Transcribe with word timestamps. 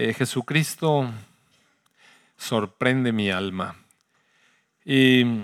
Eh, 0.00 0.14
Jesucristo 0.14 1.10
sorprende 2.36 3.10
mi 3.10 3.32
alma. 3.32 3.74
Y 4.84 5.42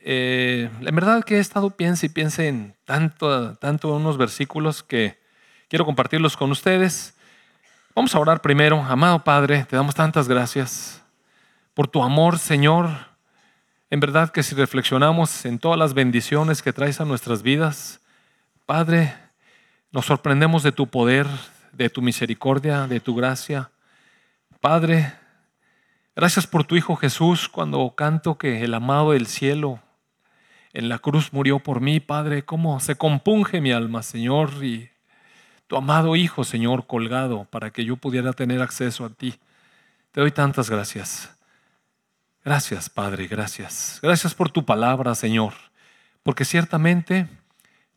eh, 0.00 0.68
en 0.80 0.94
verdad 0.96 1.22
que 1.22 1.36
he 1.36 1.38
estado 1.38 1.70
piense 1.70 2.06
y 2.06 2.08
piense 2.08 2.48
en 2.48 2.74
tanto, 2.84 3.54
tanto 3.58 3.94
unos 3.94 4.18
versículos 4.18 4.82
que 4.82 5.20
quiero 5.68 5.84
compartirlos 5.84 6.36
con 6.36 6.50
ustedes. 6.50 7.14
Vamos 7.94 8.12
a 8.16 8.18
orar 8.18 8.42
primero. 8.42 8.82
Amado 8.82 9.22
Padre, 9.22 9.64
te 9.70 9.76
damos 9.76 9.94
tantas 9.94 10.26
gracias 10.26 11.00
por 11.74 11.86
tu 11.86 12.02
amor, 12.02 12.40
Señor. 12.40 12.90
En 13.88 14.00
verdad 14.00 14.30
que 14.30 14.42
si 14.42 14.56
reflexionamos 14.56 15.44
en 15.44 15.60
todas 15.60 15.78
las 15.78 15.94
bendiciones 15.94 16.60
que 16.60 16.72
traes 16.72 17.00
a 17.00 17.04
nuestras 17.04 17.44
vidas, 17.44 18.00
Padre, 18.66 19.14
nos 19.92 20.06
sorprendemos 20.06 20.64
de 20.64 20.72
tu 20.72 20.88
poder, 20.88 21.28
de 21.76 21.90
tu 21.90 22.02
misericordia, 22.02 22.86
de 22.86 23.00
tu 23.00 23.14
gracia. 23.14 23.70
Padre, 24.60 25.12
gracias 26.14 26.46
por 26.46 26.64
tu 26.64 26.76
Hijo 26.76 26.96
Jesús 26.96 27.48
cuando 27.48 27.94
canto 27.96 28.38
que 28.38 28.62
el 28.62 28.74
amado 28.74 29.12
del 29.12 29.26
cielo 29.26 29.80
en 30.72 30.88
la 30.88 30.98
cruz 30.98 31.32
murió 31.32 31.60
por 31.60 31.80
mí, 31.80 32.00
Padre, 32.00 32.44
cómo 32.44 32.80
se 32.80 32.96
compunge 32.96 33.60
mi 33.60 33.72
alma, 33.72 34.02
Señor, 34.02 34.64
y 34.64 34.90
tu 35.68 35.76
amado 35.76 36.16
Hijo, 36.16 36.44
Señor, 36.44 36.86
colgado 36.86 37.44
para 37.44 37.70
que 37.70 37.84
yo 37.84 37.96
pudiera 37.96 38.32
tener 38.32 38.60
acceso 38.60 39.04
a 39.04 39.10
ti. 39.10 39.34
Te 40.10 40.20
doy 40.20 40.32
tantas 40.32 40.70
gracias. 40.70 41.30
Gracias, 42.44 42.90
Padre, 42.90 43.26
gracias. 43.26 44.00
Gracias 44.02 44.34
por 44.34 44.50
tu 44.50 44.64
palabra, 44.64 45.14
Señor, 45.14 45.54
porque 46.22 46.44
ciertamente 46.44 47.28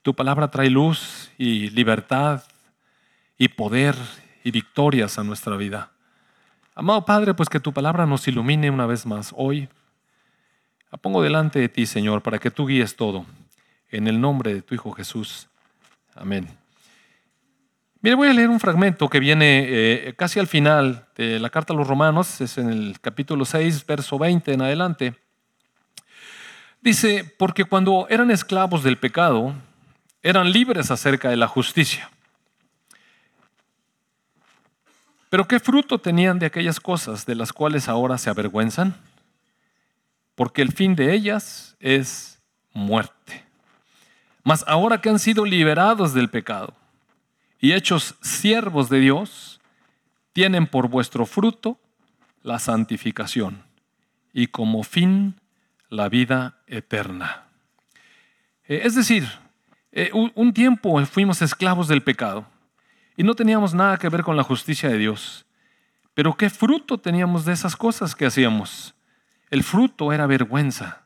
tu 0.03 0.15
palabra 0.15 0.49
trae 0.49 0.69
luz 0.69 1.31
y 1.37 1.69
libertad 1.71 2.43
y 3.37 3.49
poder 3.49 3.95
y 4.43 4.51
victorias 4.51 5.17
a 5.19 5.23
nuestra 5.23 5.57
vida. 5.57 5.91
Amado 6.75 7.05
Padre, 7.05 7.33
pues 7.33 7.49
que 7.49 7.59
tu 7.59 7.73
palabra 7.73 8.05
nos 8.05 8.27
ilumine 8.27 8.69
una 8.69 8.85
vez 8.85 9.05
más 9.05 9.33
hoy 9.35 9.69
la 10.91 10.97
pongo 10.97 11.21
delante 11.21 11.59
de 11.59 11.67
ti, 11.67 11.85
Señor, 11.85 12.21
para 12.21 12.39
que 12.39 12.49
tú 12.49 12.65
guíes 12.65 12.95
todo. 12.95 13.25
En 13.91 14.07
el 14.07 14.21
nombre 14.21 14.53
de 14.53 14.61
tu 14.61 14.73
Hijo 14.73 14.91
Jesús. 14.91 15.47
Amén. 16.15 16.47
Mire, 18.01 18.15
voy 18.15 18.29
a 18.29 18.33
leer 18.33 18.49
un 18.49 18.59
fragmento 18.59 19.09
que 19.09 19.19
viene 19.19 19.65
eh, 19.67 20.13
casi 20.15 20.39
al 20.39 20.47
final 20.47 21.07
de 21.15 21.39
la 21.39 21.49
carta 21.49 21.73
a 21.73 21.75
los 21.75 21.87
romanos, 21.87 22.39
es 22.41 22.57
en 22.57 22.69
el 22.69 22.99
capítulo 23.01 23.43
6, 23.43 23.85
verso 23.85 24.17
20 24.17 24.53
en 24.53 24.61
adelante. 24.61 25.15
Dice, 26.81 27.25
porque 27.37 27.65
cuando 27.65 28.07
eran 28.09 28.31
esclavos 28.31 28.83
del 28.83 28.97
pecado, 28.97 29.55
eran 30.21 30.51
libres 30.51 30.89
acerca 30.89 31.29
de 31.29 31.37
la 31.37 31.47
justicia. 31.47 32.09
Pero 35.37 35.47
¿qué 35.47 35.59
fruto 35.59 35.99
tenían 35.99 36.39
de 36.39 36.47
aquellas 36.47 36.79
cosas 36.79 37.27
de 37.27 37.35
las 37.35 37.53
cuales 37.53 37.87
ahora 37.87 38.17
se 38.17 38.31
avergüenzan? 38.31 38.95
porque 40.33 40.63
el 40.63 40.71
fin 40.71 40.95
de 40.95 41.13
ellas 41.13 41.77
es 41.79 42.41
muerte. 42.73 43.43
Mas 44.43 44.65
ahora 44.67 44.99
que 44.99 45.09
han 45.09 45.19
sido 45.19 45.45
liberados 45.45 46.15
del 46.15 46.31
pecado 46.31 46.73
y 47.59 47.73
hechos 47.73 48.15
siervos 48.21 48.89
de 48.89 48.99
Dios, 48.99 49.61
tienen 50.33 50.65
por 50.65 50.87
vuestro 50.87 51.27
fruto 51.27 51.79
la 52.41 52.57
santificación 52.57 53.61
y 54.33 54.47
como 54.47 54.81
fin 54.81 55.35
la 55.89 56.09
vida 56.09 56.57
eterna. 56.65 57.43
Eh, 58.67 58.81
es 58.85 58.95
decir, 58.95 59.27
eh, 59.91 60.09
un 60.13 60.51
tiempo 60.51 61.05
fuimos 61.05 61.43
esclavos 61.43 61.87
del 61.87 62.01
pecado 62.01 62.56
y 63.17 63.23
no 63.23 63.33
teníamos 63.33 63.73
nada 63.73 63.97
que 63.97 64.07
ver 64.07 64.23
con 64.23 64.37
la 64.37 64.43
justicia 64.43 64.87
de 64.87 64.99
Dios. 64.99 65.45
Pero 66.13 66.35
¿qué 66.35 66.49
fruto 66.49 66.99
teníamos 66.99 67.43
de 67.43 67.53
esas 67.53 67.75
cosas 67.75 68.15
que 68.15 68.27
hacíamos? 68.27 68.93
El 69.49 69.63
fruto 69.63 70.13
era 70.13 70.27
vergüenza 70.27 71.01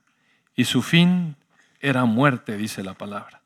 y 0.56 0.66
su 0.66 0.82
fin 0.82 1.38
era 1.80 2.06
muerte, 2.06 2.58
dice 2.58 2.84
la 2.84 2.94
palabra. 2.94 3.42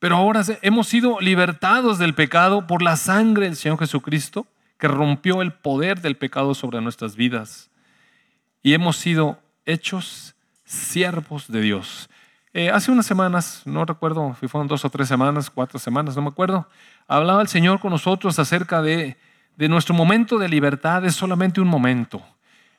Pero 0.00 0.16
ahora 0.16 0.42
hemos 0.62 0.88
sido 0.88 1.20
libertados 1.20 1.98
del 1.98 2.14
pecado 2.14 2.66
por 2.66 2.82
la 2.82 2.96
sangre 2.96 3.46
del 3.46 3.56
Señor 3.56 3.78
Jesucristo, 3.78 4.46
que 4.78 4.88
rompió 4.88 5.40
el 5.40 5.52
poder 5.52 6.00
del 6.00 6.16
pecado 6.16 6.54
sobre 6.54 6.80
nuestras 6.80 7.16
vidas. 7.16 7.70
Y 8.62 8.74
hemos 8.74 8.96
sido 8.96 9.38
hechos 9.64 10.34
siervos 10.64 11.50
de 11.50 11.60
Dios. 11.60 12.10
Eh, 12.52 12.70
hace 12.70 12.90
unas 12.90 13.06
semanas, 13.06 13.62
no 13.64 13.84
recuerdo 13.84 14.36
si 14.40 14.48
fueron 14.48 14.66
dos 14.66 14.84
o 14.84 14.90
tres 14.90 15.08
semanas, 15.08 15.50
cuatro 15.50 15.78
semanas, 15.78 16.16
no 16.16 16.22
me 16.22 16.28
acuerdo, 16.28 16.66
hablaba 17.08 17.42
el 17.42 17.48
Señor 17.48 17.80
con 17.80 17.90
nosotros 17.90 18.38
acerca 18.38 18.82
de, 18.82 19.16
de 19.56 19.68
nuestro 19.68 19.94
momento 19.94 20.38
de 20.38 20.48
libertad, 20.48 21.04
es 21.04 21.14
solamente 21.14 21.60
un 21.60 21.68
momento 21.68 22.22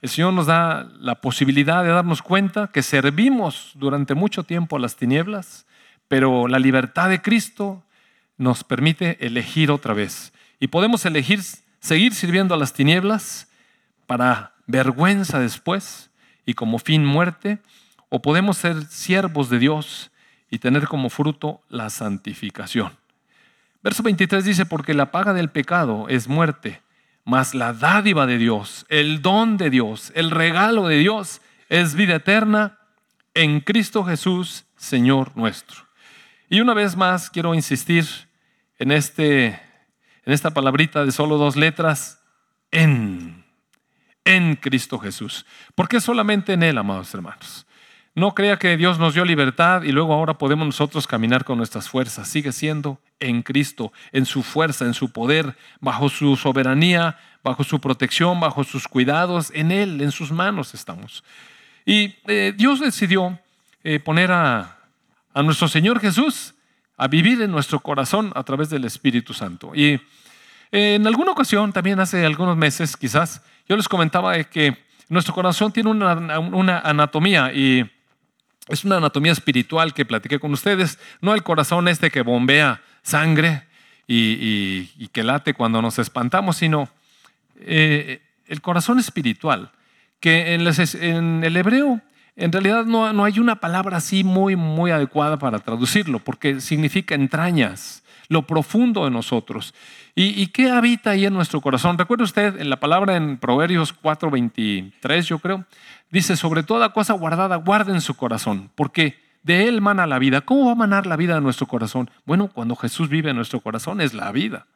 el 0.01 0.09
Señor 0.09 0.33
nos 0.33 0.45
da 0.45 0.87
la 0.99 1.15
posibilidad 1.15 1.83
de 1.83 1.89
darnos 1.89 2.21
cuenta 2.21 2.67
que 2.67 2.83
servimos 2.83 3.71
durante 3.75 4.13
mucho 4.13 4.43
tiempo 4.43 4.75
a 4.75 4.79
las 4.79 4.95
tinieblas, 4.95 5.65
pero 6.07 6.47
la 6.47 6.59
libertad 6.59 7.09
de 7.09 7.21
Cristo 7.21 7.83
nos 8.37 8.63
permite 8.63 9.25
elegir 9.25 9.71
otra 9.71 9.93
vez. 9.93 10.33
Y 10.59 10.67
podemos 10.67 11.05
elegir 11.05 11.41
seguir 11.79 12.13
sirviendo 12.13 12.53
a 12.53 12.57
las 12.57 12.73
tinieblas 12.73 13.49
para 14.05 14.53
vergüenza 14.67 15.39
después 15.39 16.11
y 16.45 16.53
como 16.53 16.77
fin 16.77 17.03
muerte, 17.03 17.59
o 18.09 18.21
podemos 18.21 18.57
ser 18.57 18.85
siervos 18.85 19.49
de 19.49 19.59
Dios 19.59 20.11
y 20.49 20.59
tener 20.59 20.87
como 20.87 21.09
fruto 21.09 21.61
la 21.69 21.89
santificación. 21.89 22.93
Verso 23.81 24.03
23 24.03 24.43
dice, 24.43 24.65
porque 24.65 24.93
la 24.93 25.11
paga 25.11 25.33
del 25.33 25.49
pecado 25.49 26.07
es 26.09 26.27
muerte 26.27 26.81
mas 27.27 27.53
la 27.53 27.73
dádiva 27.73 28.25
de 28.25 28.37
Dios, 28.37 28.85
el 28.87 29.21
don 29.21 29.57
de 29.57 29.69
Dios, 29.69 30.13
el 30.15 30.31
regalo 30.31 30.87
de 30.87 30.95
Dios 30.95 31.41
es 31.67 31.93
vida 31.93 32.15
eterna 32.15 32.79
en 33.33 33.59
Cristo 33.59 34.05
Jesús, 34.05 34.63
Señor 34.77 35.35
nuestro. 35.35 35.75
Y 36.49 36.61
una 36.61 36.73
vez 36.73 36.95
más 36.95 37.29
quiero 37.29 37.53
insistir 37.53 38.05
en, 38.79 38.91
este, 38.93 39.47
en 39.47 40.33
esta 40.33 40.51
palabrita 40.51 41.03
de 41.03 41.11
solo 41.11 41.37
dos 41.37 41.57
letras, 41.57 42.23
en, 42.71 43.43
en 44.23 44.55
Cristo 44.55 44.97
Jesús. 44.97 45.45
¿Por 45.75 45.89
qué 45.89 45.99
solamente 45.99 46.53
en 46.53 46.63
Él, 46.63 46.77
amados 46.77 47.13
hermanos? 47.13 47.67
No 48.15 48.35
crea 48.35 48.55
que 48.55 48.77
Dios 48.77 48.99
nos 48.99 49.15
dio 49.15 49.25
libertad 49.25 49.83
y 49.83 49.91
luego 49.91 50.13
ahora 50.13 50.37
podemos 50.37 50.65
nosotros 50.65 51.07
caminar 51.07 51.43
con 51.43 51.57
nuestras 51.57 51.89
fuerzas. 51.89 52.29
Sigue 52.29 52.53
siendo 52.53 53.01
en 53.19 53.41
Cristo, 53.41 53.91
en 54.11 54.25
su 54.25 54.43
fuerza, 54.43 54.85
en 54.85 54.93
su 54.93 55.11
poder, 55.11 55.55
bajo 55.79 56.09
su 56.09 56.35
soberanía, 56.35 57.17
bajo 57.43 57.63
su 57.63 57.79
protección, 57.79 58.39
bajo 58.39 58.63
sus 58.63 58.87
cuidados. 58.87 59.51
En 59.53 59.71
Él, 59.71 60.01
en 60.01 60.11
sus 60.11 60.31
manos 60.31 60.73
estamos. 60.73 61.23
Y 61.85 62.15
eh, 62.27 62.53
Dios 62.55 62.79
decidió 62.79 63.39
eh, 63.83 63.99
poner 63.99 64.31
a, 64.31 64.73
nuestro 65.35 65.67
Señor 65.67 65.99
Jesús 65.99 66.55
a 66.97 67.07
vivir 67.07 67.41
en 67.43 67.51
nuestro 67.51 67.79
corazón 67.79 68.31
a 68.35 68.43
través 68.43 68.69
del 68.69 68.85
Espíritu 68.85 69.33
Santo. 69.33 69.71
Y 69.75 69.99
eh, 70.71 70.95
en 70.95 71.05
alguna 71.05 71.31
ocasión, 71.31 71.71
también 71.71 71.99
hace 71.99 72.25
algunos 72.25 72.57
meses 72.57 72.97
quizás, 72.97 73.43
yo 73.69 73.77
les 73.77 73.87
comentaba 73.87 74.43
que 74.45 74.83
nuestro 75.09 75.33
corazón 75.33 75.71
tiene 75.71 75.91
una, 75.91 76.39
una 76.39 76.79
anatomía 76.79 77.53
y 77.53 77.89
es 78.67 78.83
una 78.83 78.97
anatomía 78.97 79.31
espiritual 79.31 79.93
que 79.93 80.05
platiqué 80.05 80.39
con 80.39 80.51
ustedes, 80.51 80.99
no 81.21 81.33
el 81.33 81.43
corazón 81.43 81.87
este 81.87 82.11
que 82.11 82.21
bombea 82.21 82.81
sangre 83.07 83.63
y, 84.07 85.07
que 85.11 85.23
late 85.23 85.53
cuando 85.53 85.81
nos 85.81 85.99
espantamos, 85.99 86.57
sino 86.57 86.89
eh, 87.59 88.21
el 88.47 88.61
corazón 88.61 88.99
espiritual, 88.99 89.71
que 90.19 90.53
en, 90.53 91.43
el 91.43 91.57
hebreo 91.57 92.01
en 92.35 92.51
realidad 92.51 92.85
no, 92.85 93.11
no, 93.13 93.25
hay 93.25 93.39
una 93.39 93.55
palabra 93.55 93.97
así 93.97 94.23
muy, 94.23 94.55
muy 94.55 94.91
adecuada 94.91 95.39
para 95.39 95.59
traducirlo, 95.59 96.19
porque 96.19 96.61
significa 96.61 97.15
entrañas, 97.15 98.03
lo 98.29 98.43
profundo 98.43 99.05
de 99.05 99.11
nosotros. 99.11 99.73
¿Y, 100.13 100.39
y 100.41 100.47
qué 100.47 100.69
habita 100.69 101.11
ahí 101.11 101.25
en 101.25 101.33
nuestro 101.33 101.61
corazón? 101.61 101.97
Recuerda 101.97 102.25
usted 102.25 102.59
en 102.59 102.69
la 102.69 102.79
palabra 102.79 103.15
en 103.15 103.37
Proverbios 103.37 103.95
4:23, 103.99 105.21
yo 105.21 105.39
creo, 105.39 105.65
dice, 106.11 106.35
sobre 106.35 106.63
toda 106.63 106.93
cosa 106.93 107.13
guardada, 107.13 107.55
guarden 107.55 108.01
su 108.01 108.15
corazón, 108.15 108.69
porque 108.75 109.26
de 109.47 109.67
él 109.67 109.81
mana 109.81 110.05
la 110.05 110.19
vida. 110.19 110.41
¿Cómo 110.41 110.65
va 110.65 110.73
a 110.73 110.75
manar 110.75 111.07
la 111.07 111.15
vida 111.15 111.33
de 111.33 111.41
nuestro 111.41 111.65
corazón? 111.65 112.11
Bueno, 112.25 112.49
cuando 112.49 112.75
Jesús 112.75 113.07
vive 113.07 113.29
en 113.31 113.37
nuestro 113.37 113.61
corazón 113.61 114.01
es 114.01 114.13
la 114.13 114.31
vida. 114.31 114.67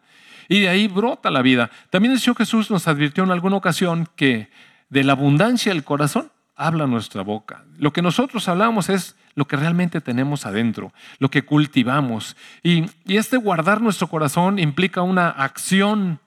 Y 0.48 0.62
de 0.62 0.70
ahí 0.70 0.88
brota 0.88 1.30
la 1.30 1.42
vida. 1.42 1.70
También 1.90 2.14
el 2.14 2.20
Señor 2.20 2.38
Jesús 2.38 2.72
nos 2.72 2.88
advirtió 2.88 3.24
en 3.24 3.32
alguna 3.32 3.58
ocasión 3.58 4.08
que 4.16 4.50
de 4.90 5.04
la 5.04 5.12
abundancia 5.12 5.74
del 5.74 5.84
corazón 5.84 6.32
habla 6.56 6.88
nuestra 6.88 7.22
boca. 7.22 7.66
Lo 7.78 7.92
que 7.92 8.02
nosotros 8.02 8.48
hablamos 8.48 8.90
es 8.90 9.18
lo 9.36 9.46
que 9.46 9.58
realmente 9.58 10.00
tenemos 10.00 10.46
adentro, 10.46 10.94
lo 11.20 11.30
que 11.30 11.44
cultivamos. 11.44 12.38
Y, 12.64 12.86
y 13.06 13.18
este 13.18 13.38
guardar 13.38 13.82
nuestro 13.82 14.08
corazón 14.08 14.58
implica 14.58 15.02
una 15.02 15.30
acción 15.30 16.20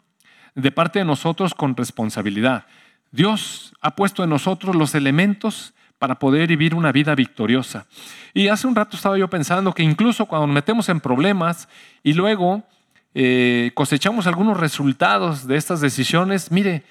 de 0.54 0.70
parte 0.70 0.98
de 0.98 1.04
nosotros 1.06 1.54
con 1.54 1.76
responsabilidad. 1.76 2.66
Dios 3.10 3.74
ha 3.80 3.96
puesto 3.96 4.22
en 4.22 4.30
nosotros 4.30 4.76
los 4.76 4.94
elementos 4.94 5.74
para 6.04 6.18
poder 6.18 6.46
vivir 6.48 6.74
una 6.74 6.92
vida 6.92 7.14
victoriosa. 7.14 7.86
Y 8.34 8.48
hace 8.48 8.66
un 8.66 8.76
rato 8.76 8.94
estaba 8.94 9.16
yo 9.16 9.26
pensando 9.30 9.72
que 9.72 9.82
incluso 9.82 10.26
cuando 10.26 10.46
nos 10.46 10.52
metemos 10.52 10.90
en 10.90 11.00
problemas 11.00 11.66
y 12.02 12.12
luego 12.12 12.62
eh, 13.14 13.70
cosechamos 13.72 14.26
algunos 14.26 14.60
resultados 14.60 15.46
de 15.46 15.56
estas 15.56 15.80
decisiones, 15.80 16.52
mire, 16.52 16.82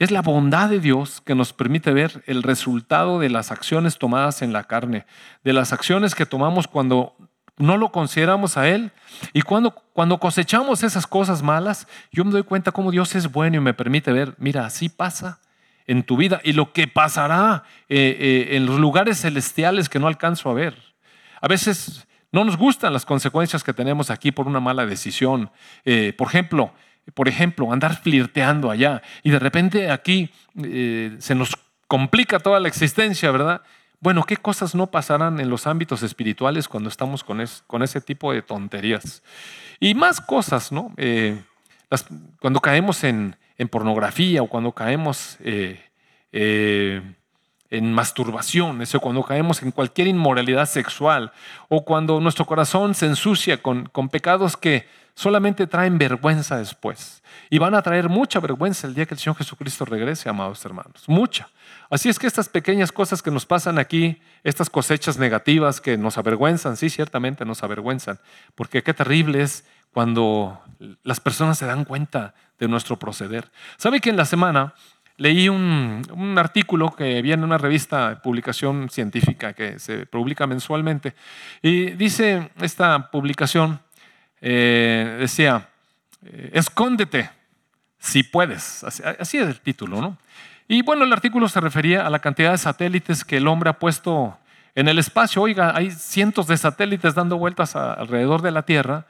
es 0.00 0.10
la 0.10 0.20
bondad 0.20 0.68
de 0.68 0.80
Dios 0.80 1.20
que 1.20 1.36
nos 1.36 1.52
permite 1.52 1.92
ver 1.92 2.24
el 2.26 2.42
resultado 2.42 3.20
de 3.20 3.30
las 3.30 3.52
acciones 3.52 3.98
tomadas 3.98 4.42
en 4.42 4.52
la 4.52 4.64
carne, 4.64 5.06
de 5.44 5.52
las 5.52 5.72
acciones 5.72 6.16
que 6.16 6.26
tomamos 6.26 6.66
cuando 6.66 7.14
no 7.58 7.76
lo 7.76 7.92
consideramos 7.92 8.56
a 8.56 8.68
Él. 8.68 8.90
Y 9.32 9.42
cuando, 9.42 9.76
cuando 9.92 10.18
cosechamos 10.18 10.82
esas 10.82 11.06
cosas 11.06 11.40
malas, 11.40 11.86
yo 12.10 12.24
me 12.24 12.32
doy 12.32 12.42
cuenta 12.42 12.72
cómo 12.72 12.90
Dios 12.90 13.14
es 13.14 13.30
bueno 13.30 13.58
y 13.58 13.60
me 13.60 13.74
permite 13.74 14.10
ver, 14.10 14.34
mira, 14.38 14.66
así 14.66 14.88
pasa 14.88 15.38
en 15.86 16.02
tu 16.02 16.16
vida 16.16 16.40
y 16.44 16.52
lo 16.52 16.72
que 16.72 16.88
pasará 16.88 17.64
eh, 17.88 18.16
eh, 18.18 18.56
en 18.56 18.66
los 18.66 18.78
lugares 18.78 19.20
celestiales 19.20 19.88
que 19.88 19.98
no 19.98 20.08
alcanzo 20.08 20.50
a 20.50 20.54
ver. 20.54 20.76
A 21.40 21.48
veces 21.48 22.06
no 22.32 22.44
nos 22.44 22.56
gustan 22.56 22.92
las 22.92 23.06
consecuencias 23.06 23.62
que 23.62 23.72
tenemos 23.72 24.10
aquí 24.10 24.32
por 24.32 24.46
una 24.46 24.60
mala 24.60 24.86
decisión. 24.86 25.50
Eh, 25.84 26.12
por 26.16 26.28
ejemplo, 26.28 26.72
por 27.14 27.28
ejemplo, 27.28 27.72
andar 27.72 28.00
flirteando 28.02 28.70
allá 28.70 29.02
y 29.22 29.30
de 29.30 29.38
repente 29.38 29.90
aquí 29.90 30.30
se 30.54 31.34
nos 31.36 31.56
complica 31.86 32.40
toda 32.40 32.58
la 32.58 32.66
existencia, 32.66 33.30
¿verdad? 33.30 33.62
Bueno, 34.00 34.24
¿qué 34.24 34.36
cosas 34.36 34.74
no 34.74 34.88
pasarán 34.88 35.38
en 35.38 35.48
los 35.48 35.68
ámbitos 35.68 36.02
espirituales 36.02 36.66
cuando 36.66 36.88
estamos 36.88 37.22
con, 37.22 37.44
con 37.68 37.82
ese 37.84 38.00
tipo 38.00 38.32
de 38.32 38.42
tonterías? 38.42 39.22
Y 39.78 39.94
más 39.94 40.20
cosas, 40.20 40.72
¿no? 40.72 40.92
cuando 42.40 42.60
caemos 42.60 43.04
en, 43.04 43.36
en 43.58 43.68
pornografía 43.68 44.42
o 44.42 44.48
cuando 44.48 44.72
caemos 44.72 45.36
eh, 45.40 45.80
eh, 46.32 47.02
en 47.70 47.92
masturbación, 47.92 48.82
eso 48.82 49.00
cuando 49.00 49.22
caemos 49.22 49.62
en 49.62 49.70
cualquier 49.70 50.08
inmoralidad 50.08 50.66
sexual 50.66 51.32
o 51.68 51.84
cuando 51.84 52.20
nuestro 52.20 52.44
corazón 52.44 52.94
se 52.94 53.06
ensucia 53.06 53.60
con, 53.62 53.86
con 53.86 54.08
pecados 54.08 54.56
que 54.56 54.86
solamente 55.14 55.66
traen 55.66 55.98
vergüenza 55.98 56.58
después. 56.58 57.22
Y 57.48 57.58
van 57.58 57.74
a 57.74 57.82
traer 57.82 58.08
mucha 58.08 58.38
vergüenza 58.38 58.86
el 58.86 58.94
día 58.94 59.06
que 59.06 59.14
el 59.14 59.20
Señor 59.20 59.36
Jesucristo 59.36 59.84
regrese, 59.84 60.28
amados 60.28 60.64
hermanos. 60.64 61.04
Mucha. 61.06 61.48
Así 61.88 62.08
es 62.08 62.18
que 62.18 62.26
estas 62.26 62.48
pequeñas 62.48 62.92
cosas 62.92 63.22
que 63.22 63.30
nos 63.30 63.46
pasan 63.46 63.78
aquí, 63.78 64.20
estas 64.44 64.68
cosechas 64.68 65.18
negativas 65.18 65.80
que 65.80 65.96
nos 65.96 66.18
avergüenzan, 66.18 66.76
sí, 66.76 66.90
ciertamente 66.90 67.44
nos 67.44 67.62
avergüenzan, 67.62 68.20
porque 68.54 68.82
qué 68.82 68.92
terrible 68.92 69.42
es 69.42 69.64
cuando 69.92 70.60
las 71.02 71.20
personas 71.20 71.56
se 71.56 71.66
dan 71.66 71.84
cuenta 71.84 72.34
de 72.58 72.68
nuestro 72.68 72.98
proceder. 72.98 73.50
¿Sabe 73.76 74.00
que 74.00 74.10
en 74.10 74.16
la 74.16 74.24
semana 74.24 74.74
leí 75.16 75.48
un, 75.48 76.34
artículo 76.38 76.94
que 76.94 77.22
viene 77.22 77.40
en 77.40 77.44
una 77.44 77.58
revista 77.58 78.20
publicación 78.22 78.88
científica 78.90 79.52
que 79.52 79.78
se 79.78 80.06
publica 80.06 80.46
mensualmente? 80.46 81.14
Y 81.62 81.90
dice 81.90 82.50
esta 82.60 83.10
publicación, 83.10 83.80
eh, 84.40 85.16
decía, 85.20 85.68
eh, 86.24 86.50
escóndete 86.52 87.30
si 87.98 88.22
puedes. 88.22 88.84
Así 88.84 89.38
es 89.38 89.48
el 89.48 89.60
título, 89.60 90.00
¿no? 90.00 90.18
Y 90.68 90.82
bueno, 90.82 91.04
el 91.04 91.12
artículo 91.12 91.48
se 91.48 91.60
refería 91.60 92.06
a 92.06 92.10
la 92.10 92.18
cantidad 92.18 92.50
de 92.50 92.58
satélites 92.58 93.24
que 93.24 93.36
el 93.36 93.46
hombre 93.46 93.70
ha 93.70 93.78
puesto 93.78 94.36
en 94.74 94.88
el 94.88 94.98
espacio. 94.98 95.42
Oiga, 95.42 95.72
hay 95.76 95.90
cientos 95.90 96.48
de 96.48 96.56
satélites 96.56 97.14
dando 97.14 97.38
vueltas 97.38 97.76
alrededor 97.76 98.42
de 98.42 98.50
la 98.50 98.62
Tierra 98.62 99.06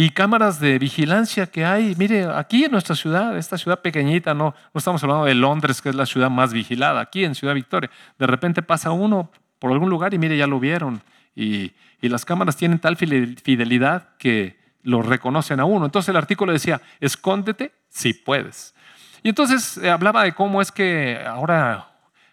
y 0.00 0.10
cámaras 0.10 0.60
de 0.60 0.78
vigilancia 0.78 1.48
que 1.48 1.64
hay. 1.64 1.96
Mire, 1.98 2.26
aquí 2.26 2.62
en 2.62 2.70
nuestra 2.70 2.94
ciudad, 2.94 3.36
esta 3.36 3.58
ciudad 3.58 3.80
pequeñita, 3.80 4.32
no, 4.32 4.54
no 4.72 4.78
estamos 4.78 5.02
hablando 5.02 5.24
de 5.24 5.34
Londres, 5.34 5.82
que 5.82 5.88
es 5.88 5.96
la 5.96 6.06
ciudad 6.06 6.30
más 6.30 6.52
vigilada, 6.52 7.00
aquí 7.00 7.24
en 7.24 7.34
Ciudad 7.34 7.52
Victoria, 7.52 7.90
de 8.16 8.26
repente 8.28 8.62
pasa 8.62 8.92
uno 8.92 9.32
por 9.58 9.72
algún 9.72 9.90
lugar 9.90 10.14
y 10.14 10.18
mire, 10.18 10.36
ya 10.36 10.46
lo 10.46 10.60
vieron. 10.60 11.02
Y, 11.34 11.72
y 12.00 12.08
las 12.10 12.24
cámaras 12.24 12.56
tienen 12.56 12.78
tal 12.78 12.96
fidelidad 12.96 14.10
que 14.18 14.60
lo 14.84 15.02
reconocen 15.02 15.58
a 15.58 15.64
uno. 15.64 15.86
Entonces 15.86 16.10
el 16.10 16.16
artículo 16.16 16.52
decía, 16.52 16.80
escóndete 17.00 17.72
si 17.88 18.14
puedes. 18.14 18.76
Y 19.24 19.30
entonces 19.30 19.78
eh, 19.78 19.90
hablaba 19.90 20.22
de 20.22 20.32
cómo 20.32 20.62
es 20.62 20.70
que 20.70 21.20
ahora 21.26 21.88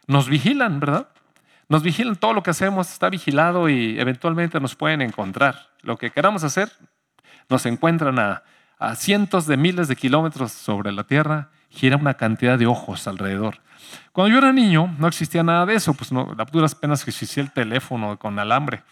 nos 0.06 0.30
vigilan, 0.30 0.80
¿verdad? 0.80 1.08
Nos 1.68 1.82
vigilan 1.82 2.16
todo 2.16 2.34
lo 2.34 2.44
que 2.44 2.52
hacemos, 2.52 2.92
está 2.92 3.10
vigilado 3.10 3.70
y 3.70 4.00
eventualmente 4.00 4.60
nos 4.60 4.76
pueden 4.76 5.02
encontrar. 5.02 5.70
Lo 5.82 5.98
que 5.98 6.12
queramos 6.12 6.44
hacer, 6.44 6.72
nos 7.50 7.66
encuentran 7.66 8.20
a, 8.20 8.44
cientos 8.96 9.48
de 9.48 9.58
miles 9.58 9.88
de 9.88 9.96
kilómetros 9.96 10.52
sobre 10.52 10.92
la 10.92 11.06
Tierra, 11.06 11.50
gira 11.70 11.98
una 11.98 12.16
cantidad 12.16 12.60
de 12.60 12.68
ojos 12.68 13.08
alrededor. 13.08 13.60
Cuando 14.12 14.32
yo 14.32 14.38
era 14.38 14.54
niño 14.54 14.94
no 15.00 15.08
existía 15.08 15.44
nada 15.44 15.66
de 15.66 15.76
eso, 15.76 15.94
pues 15.94 16.12
no, 16.12 16.36
duras 16.52 16.76
penas 16.76 17.04
que 17.04 17.10
existía 17.12 17.42
el 17.42 17.52
teléfono 17.52 18.20
con 18.20 18.38
alambre. 18.38 18.84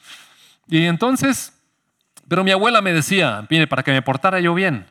Y 0.67 0.85
entonces, 0.85 1.53
pero 2.27 2.43
mi 2.43 2.51
abuela 2.51 2.81
me 2.81 2.93
decía, 2.93 3.45
mire, 3.49 3.67
para 3.67 3.83
que 3.83 3.91
me 3.91 4.01
portara 4.01 4.39
yo 4.39 4.53
bien, 4.53 4.85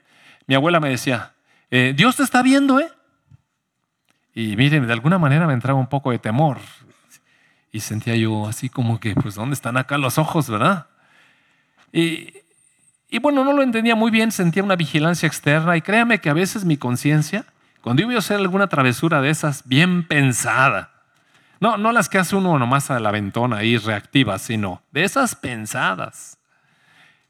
mi 0.47 0.55
abuela 0.55 0.79
me 0.79 0.91
decía, 0.91 1.33
eh, 1.71 1.95
Dios 1.97 2.17
te 2.17 2.23
está 2.23 2.43
viendo, 2.43 2.79
¿eh? 2.79 2.91
Y 4.35 4.57
miren, 4.57 4.87
de 4.87 4.93
alguna 4.93 5.19
manera 5.19 5.47
me 5.47 5.53
entraba 5.53 5.79
un 5.79 5.89
poco 5.89 6.11
de 6.11 6.19
temor. 6.19 6.59
Y 7.71 7.81
sentía 7.81 8.15
yo 8.17 8.47
así 8.47 8.69
como 8.69 9.01
que, 9.01 9.15
pues, 9.15 9.35
¿dónde 9.35 9.55
están 9.55 9.77
acá 9.77 9.97
los 9.99 10.19
ojos, 10.19 10.49
verdad? 10.49 10.89
Y, 11.93 12.42
y 13.13 13.19
bueno, 13.19 13.45
no 13.45 13.53
lo 13.53 13.63
entendía 13.63 13.95
muy 13.95 14.11
bien, 14.11 14.33
sentía 14.33 14.63
una 14.63 14.75
vigilancia 14.75 15.27
externa 15.27 15.77
y 15.77 15.83
créame 15.83 16.19
que 16.19 16.31
a 16.31 16.33
veces 16.33 16.65
mi 16.65 16.79
conciencia, 16.79 17.45
cuando 17.83 18.01
iba 18.01 18.15
a 18.15 18.19
hacer 18.19 18.39
alguna 18.39 18.69
travesura 18.69 19.21
de 19.21 19.29
esas, 19.29 19.69
bien 19.69 20.09
pensada, 20.09 20.91
no, 21.61 21.77
no 21.77 21.93
las 21.93 22.09
que 22.09 22.17
hace 22.17 22.37
uno 22.37 22.59
nomás 22.59 22.91
a 22.91 22.99
la 23.01 23.11
ventona 23.11 23.59
ahí 23.59 23.77
reactivas, 23.77 24.41
sino 24.41 24.83
de 24.93 25.05
esas 25.05 25.35
pensadas, 25.35 26.39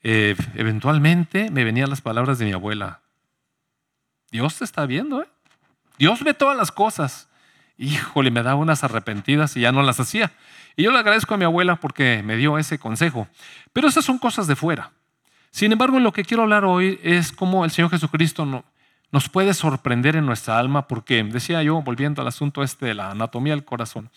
eh, 0.04 0.36
eventualmente 0.54 1.50
me 1.50 1.64
venían 1.64 1.90
las 1.90 2.00
palabras 2.00 2.38
de 2.38 2.44
mi 2.44 2.52
abuela. 2.52 3.00
Dios 4.30 4.58
te 4.58 4.64
está 4.64 4.86
viendo, 4.86 5.20
¿eh? 5.20 5.28
Dios 5.98 6.22
ve 6.22 6.32
todas 6.32 6.56
las 6.56 6.70
cosas. 6.70 7.28
Híjole, 7.76 8.30
me 8.30 8.44
daba 8.44 8.54
unas 8.54 8.84
arrepentidas 8.84 9.56
y 9.56 9.62
ya 9.62 9.72
no 9.72 9.82
las 9.82 9.98
hacía. 9.98 10.30
Y 10.76 10.84
yo 10.84 10.92
le 10.92 10.98
agradezco 11.00 11.34
a 11.34 11.38
mi 11.38 11.44
abuela 11.44 11.74
porque 11.74 12.22
me 12.22 12.36
dio 12.36 12.56
ese 12.56 12.78
consejo. 12.78 13.26
Pero 13.72 13.88
esas 13.88 14.04
son 14.04 14.18
cosas 14.18 14.46
de 14.46 14.54
fuera. 14.54 14.92
Sin 15.52 15.70
embargo, 15.70 16.00
lo 16.00 16.14
que 16.14 16.24
quiero 16.24 16.44
hablar 16.44 16.64
hoy 16.64 16.98
es 17.02 17.30
cómo 17.30 17.66
el 17.66 17.70
Señor 17.70 17.90
Jesucristo 17.90 18.64
nos 19.12 19.28
puede 19.28 19.52
sorprender 19.52 20.16
en 20.16 20.24
nuestra 20.24 20.58
alma, 20.58 20.88
porque 20.88 21.22
decía 21.22 21.62
yo, 21.62 21.82
volviendo 21.82 22.22
al 22.22 22.28
asunto 22.28 22.62
este 22.62 22.86
de 22.86 22.94
la 22.94 23.10
anatomía 23.10 23.52
del 23.52 23.64
corazón, 23.64 24.10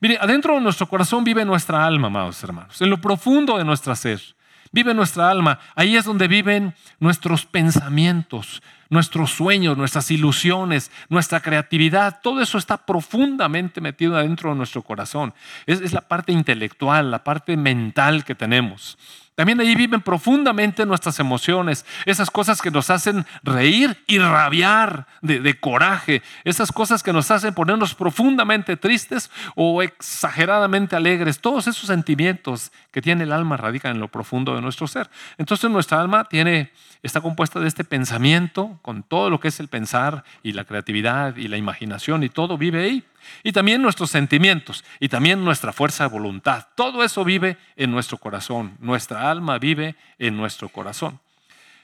mire, 0.00 0.18
adentro 0.20 0.54
de 0.54 0.60
nuestro 0.60 0.88
corazón 0.88 1.22
vive 1.22 1.44
nuestra 1.44 1.86
alma, 1.86 2.08
amados 2.08 2.42
hermanos, 2.42 2.82
en 2.82 2.90
lo 2.90 3.00
profundo 3.00 3.56
de 3.56 3.64
nuestra 3.64 3.94
ser. 3.94 4.20
Vive 4.72 4.94
nuestra 4.94 5.28
alma. 5.28 5.58
Ahí 5.74 5.96
es 5.96 6.04
donde 6.04 6.28
viven 6.28 6.74
nuestros 7.00 7.44
pensamientos, 7.44 8.62
nuestros 8.88 9.32
sueños, 9.32 9.76
nuestras 9.76 10.12
ilusiones, 10.12 10.92
nuestra 11.08 11.40
creatividad. 11.40 12.20
Todo 12.22 12.40
eso 12.40 12.56
está 12.56 12.76
profundamente 12.86 13.80
metido 13.80 14.16
adentro 14.16 14.50
de 14.50 14.56
nuestro 14.56 14.82
corazón. 14.82 15.34
es 15.66 15.92
la 15.92 16.02
parte 16.02 16.30
intelectual, 16.30 17.10
la 17.10 17.24
parte 17.24 17.56
mental 17.56 18.24
que 18.24 18.36
tenemos. 18.36 18.96
También 19.34 19.60
ahí 19.60 19.74
viven 19.74 20.02
profundamente 20.02 20.84
nuestras 20.84 21.18
emociones, 21.18 21.86
esas 22.04 22.30
cosas 22.30 22.60
que 22.60 22.70
nos 22.70 22.90
hacen 22.90 23.24
reír 23.42 23.96
y 24.06 24.18
rabiar 24.18 25.06
de, 25.22 25.58
coraje, 25.58 26.22
esas 26.44 26.70
cosas 26.70 27.02
que 27.02 27.12
nos 27.12 27.30
hacen 27.30 27.54
ponernos 27.54 27.94
profundamente 27.94 28.76
tristes 28.76 29.30
o 29.54 29.82
exageradamente 29.82 30.94
alegres. 30.94 31.40
Todos 31.40 31.68
esos 31.68 31.86
sentimientos 31.86 32.70
que 32.90 33.00
tiene 33.00 33.24
el 33.24 33.32
alma 33.32 33.56
radican 33.56 33.92
en 33.92 34.00
lo 34.00 34.08
profundo 34.08 34.54
de 34.54 34.60
nuestro 34.60 34.86
ser. 34.86 35.08
Entonces 35.38 35.70
nuestra 35.70 36.00
alma 36.00 36.24
tiene, 36.24 36.70
está 37.02 37.22
compuesta 37.22 37.60
de 37.60 37.68
este 37.68 37.84
pensamiento, 37.84 38.78
con 38.82 39.02
todo 39.02 39.30
lo 39.30 39.40
que 39.40 39.48
es 39.48 39.58
el 39.58 39.68
pensar 39.68 40.24
y 40.42 40.52
la 40.52 40.64
creatividad 40.64 41.36
y 41.36 41.48
la 41.48 41.56
imaginación 41.56 42.24
y 42.24 42.28
todo 42.28 42.58
vive 42.58 42.82
ahí. 42.82 43.04
Y 43.42 43.52
también 43.52 43.82
nuestros 43.82 44.10
sentimientos 44.10 44.84
y 44.98 45.08
también 45.08 45.44
nuestra 45.44 45.72
fuerza 45.72 46.04
de 46.04 46.10
voluntad. 46.10 46.66
Todo 46.74 47.04
eso 47.04 47.24
vive 47.24 47.56
en 47.76 47.90
nuestro 47.90 48.18
corazón. 48.18 48.76
Nuestra 48.80 49.30
alma 49.30 49.58
vive 49.58 49.96
en 50.18 50.36
nuestro 50.36 50.68
corazón. 50.68 51.20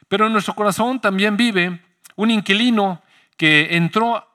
Pero 0.08 0.26
en 0.26 0.32
nuestro 0.32 0.54
corazón 0.54 1.00
también 1.00 1.36
vive 1.36 1.80
un 2.14 2.30
inquilino 2.30 3.02
que 3.36 3.76
entró 3.76 4.26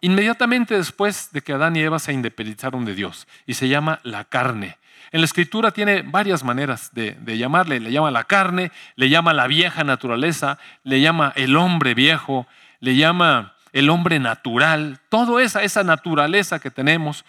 inmediatamente 0.00 0.76
después 0.76 1.32
de 1.32 1.42
que 1.42 1.52
Adán 1.52 1.76
y 1.76 1.80
Eva 1.80 1.98
se 1.98 2.12
independizaron 2.12 2.84
de 2.84 2.94
Dios 2.94 3.26
y 3.46 3.54
se 3.54 3.68
llama 3.68 4.00
la 4.02 4.24
carne. 4.24 4.78
En 5.10 5.20
la 5.20 5.24
escritura 5.24 5.70
tiene 5.70 6.02
varias 6.02 6.44
maneras 6.44 6.90
de, 6.92 7.12
de, 7.12 7.38
llamarle. 7.38 7.80
Le 7.80 7.90
llama 7.90 8.10
la 8.10 8.24
carne, 8.24 8.70
le 8.94 9.08
llama 9.08 9.32
la 9.32 9.46
vieja 9.46 9.82
naturaleza, 9.82 10.58
le 10.84 11.00
llama 11.00 11.32
el 11.34 11.56
hombre 11.56 11.94
viejo, 11.94 12.46
le 12.80 12.94
llama 12.94 13.54
el 13.72 13.90
hombre 13.90 14.18
natural, 14.18 15.00
toda 15.08 15.42
esa, 15.42 15.62
esa 15.62 15.84
naturaleza 15.84 16.58
que 16.58 16.70
tenemos, 16.70 17.24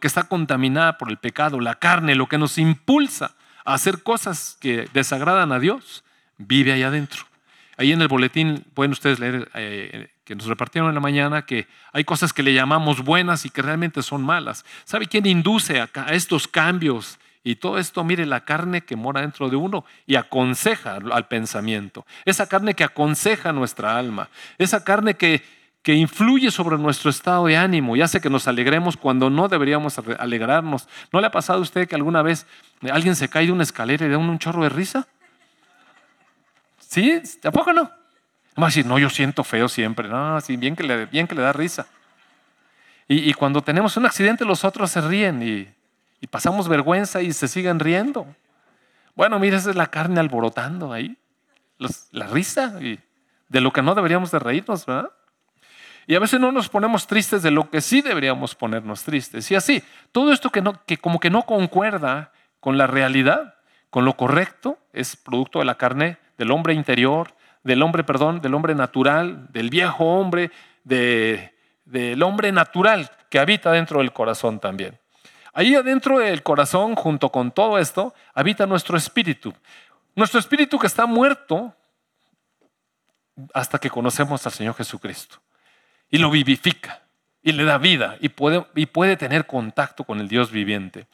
que 0.00 0.06
está 0.06 0.24
contaminada 0.24 0.98
por 0.98 1.10
el 1.10 1.18
pecado, 1.18 1.60
la 1.60 1.76
carne, 1.76 2.14
lo 2.14 2.26
que 2.26 2.38
nos 2.38 2.58
impulsa 2.58 3.34
a 3.64 3.74
hacer 3.74 4.02
cosas 4.02 4.56
que 4.60 4.88
desagradan 4.92 5.52
a 5.52 5.58
Dios, 5.58 6.04
vive 6.38 6.72
ahí 6.72 6.82
adentro. 6.82 7.24
Ahí 7.76 7.92
en 7.92 8.00
el 8.02 8.08
boletín 8.08 8.64
pueden 8.74 8.92
ustedes 8.92 9.18
leer 9.18 9.50
eh, 9.54 10.08
que 10.24 10.36
nos 10.36 10.46
repartieron 10.46 10.88
en 10.88 10.94
la 10.94 11.00
mañana 11.00 11.44
que 11.44 11.66
hay 11.92 12.04
cosas 12.04 12.32
que 12.32 12.42
le 12.42 12.54
llamamos 12.54 13.02
buenas 13.02 13.44
y 13.44 13.50
que 13.50 13.62
realmente 13.62 14.02
son 14.02 14.22
malas. 14.22 14.64
¿Sabe 14.84 15.06
quién 15.06 15.26
induce 15.26 15.80
a, 15.80 15.88
a 15.94 16.14
estos 16.14 16.46
cambios 16.46 17.18
Y 17.42 17.56
todo 17.56 17.78
esto, 17.78 18.04
mire, 18.04 18.24
la 18.24 18.44
carne 18.44 18.82
que 18.82 18.96
mora 18.96 19.20
dentro 19.20 19.50
de 19.50 19.56
uno 19.56 19.84
y 20.06 20.14
aconseja 20.14 20.98
al 21.12 21.28
pensamiento. 21.28 22.06
Esa 22.24 22.48
carne 22.48 22.74
que 22.74 22.84
aconseja 22.84 23.52
nuestra 23.52 23.98
alma. 23.98 24.28
Esa 24.56 24.82
carne 24.82 25.14
que, 25.14 25.42
que 25.84 25.92
influye 25.92 26.50
sobre 26.50 26.78
nuestro 26.78 27.10
estado 27.10 27.44
de 27.44 27.58
ánimo 27.58 27.94
y 27.94 28.00
hace 28.00 28.18
que 28.18 28.30
nos 28.30 28.48
alegremos 28.48 28.96
cuando 28.96 29.28
no 29.28 29.48
deberíamos 29.48 30.00
alegrarnos. 30.18 30.88
¿No 31.12 31.20
le 31.20 31.26
ha 31.26 31.30
pasado 31.30 31.58
a 31.58 31.62
usted 31.62 31.86
que 31.86 31.94
alguna 31.94 32.22
vez 32.22 32.46
alguien 32.90 33.14
se 33.14 33.28
cae 33.28 33.46
de 33.46 33.52
una 33.52 33.64
escalera 33.64 34.06
y 34.06 34.08
da 34.08 34.16
un 34.16 34.38
chorro 34.38 34.62
de 34.62 34.70
risa? 34.70 35.06
¿Sí? 36.78 37.20
¿Tampoco 37.42 37.74
no? 37.74 37.82
Va 38.58 38.62
a 38.62 38.66
decir, 38.66 38.86
no, 38.86 38.98
yo 38.98 39.10
siento 39.10 39.44
feo 39.44 39.68
siempre. 39.68 40.08
No, 40.08 40.40
sí, 40.40 40.56
bien 40.56 40.74
que 40.74 40.84
le, 40.84 41.04
bien 41.04 41.26
que 41.26 41.34
le 41.34 41.42
da 41.42 41.52
risa. 41.52 41.86
Y, 43.06 43.34
cuando 43.34 43.60
tenemos 43.60 43.98
un 43.98 44.06
accidente, 44.06 44.46
los 44.46 44.64
otros 44.64 44.90
se 44.90 45.02
ríen 45.02 45.42
y, 45.42 46.26
pasamos 46.28 46.66
vergüenza 46.66 47.20
y 47.20 47.34
se 47.34 47.46
siguen 47.46 47.78
riendo. 47.78 48.26
Bueno, 49.14 49.38
mira, 49.38 49.58
esa 49.58 49.68
es 49.68 49.76
la 49.76 49.88
carne 49.88 50.18
alborotando 50.18 50.94
ahí. 50.94 51.18
la 52.10 52.26
risa 52.26 52.78
y 52.80 52.98
de 53.50 53.60
lo 53.60 53.70
que 53.70 53.82
no 53.82 53.94
deberíamos 53.94 54.30
de 54.30 54.38
reírnos, 54.38 54.86
¿verdad? 54.86 55.10
Y 56.06 56.14
a 56.14 56.18
veces 56.20 56.40
no 56.40 56.52
nos 56.52 56.68
ponemos 56.68 57.06
tristes 57.06 57.42
de 57.42 57.50
lo 57.50 57.70
que 57.70 57.80
sí 57.80 58.02
deberíamos 58.02 58.54
ponernos 58.54 59.04
tristes. 59.04 59.50
Y 59.50 59.54
así, 59.54 59.82
todo 60.12 60.32
esto 60.32 60.50
que, 60.50 60.60
no, 60.60 60.84
que 60.84 60.98
como 60.98 61.18
que 61.20 61.30
no 61.30 61.42
concuerda 61.42 62.32
con 62.60 62.76
la 62.76 62.86
realidad, 62.86 63.54
con 63.90 64.04
lo 64.04 64.16
correcto, 64.16 64.78
es 64.92 65.16
producto 65.16 65.60
de 65.60 65.64
la 65.64 65.76
carne 65.76 66.18
del 66.36 66.50
hombre 66.50 66.74
interior, 66.74 67.34
del 67.62 67.82
hombre, 67.82 68.04
perdón, 68.04 68.40
del 68.40 68.54
hombre 68.54 68.74
natural, 68.74 69.48
del 69.50 69.70
viejo 69.70 70.04
hombre, 70.04 70.50
del 70.84 72.22
hombre 72.22 72.52
natural 72.52 73.10
que 73.30 73.38
habita 73.38 73.72
dentro 73.72 74.00
del 74.00 74.12
corazón 74.12 74.60
también. 74.60 74.98
Ahí 75.52 75.74
adentro 75.74 76.18
del 76.18 76.42
corazón, 76.42 76.96
junto 76.96 77.30
con 77.30 77.52
todo 77.52 77.78
esto, 77.78 78.12
habita 78.34 78.66
nuestro 78.66 78.96
espíritu. 78.96 79.54
Nuestro 80.16 80.40
espíritu 80.40 80.78
que 80.78 80.88
está 80.88 81.06
muerto 81.06 81.74
hasta 83.52 83.78
que 83.78 83.90
conocemos 83.90 84.44
al 84.46 84.52
Señor 84.52 84.74
Jesucristo. 84.74 85.38
Y 86.14 86.18
lo 86.18 86.30
vivifica, 86.30 87.02
y 87.42 87.52
le 87.52 87.64
da 87.64 87.78
vida, 87.78 88.16
y 88.20 88.28
puede, 88.28 88.64
y 88.74 88.86
puede 88.86 89.16
tener 89.16 89.46
contacto 89.46 90.04
con 90.04 90.20
el 90.20 90.28
Dios 90.28 90.50
viviente. 90.50 91.06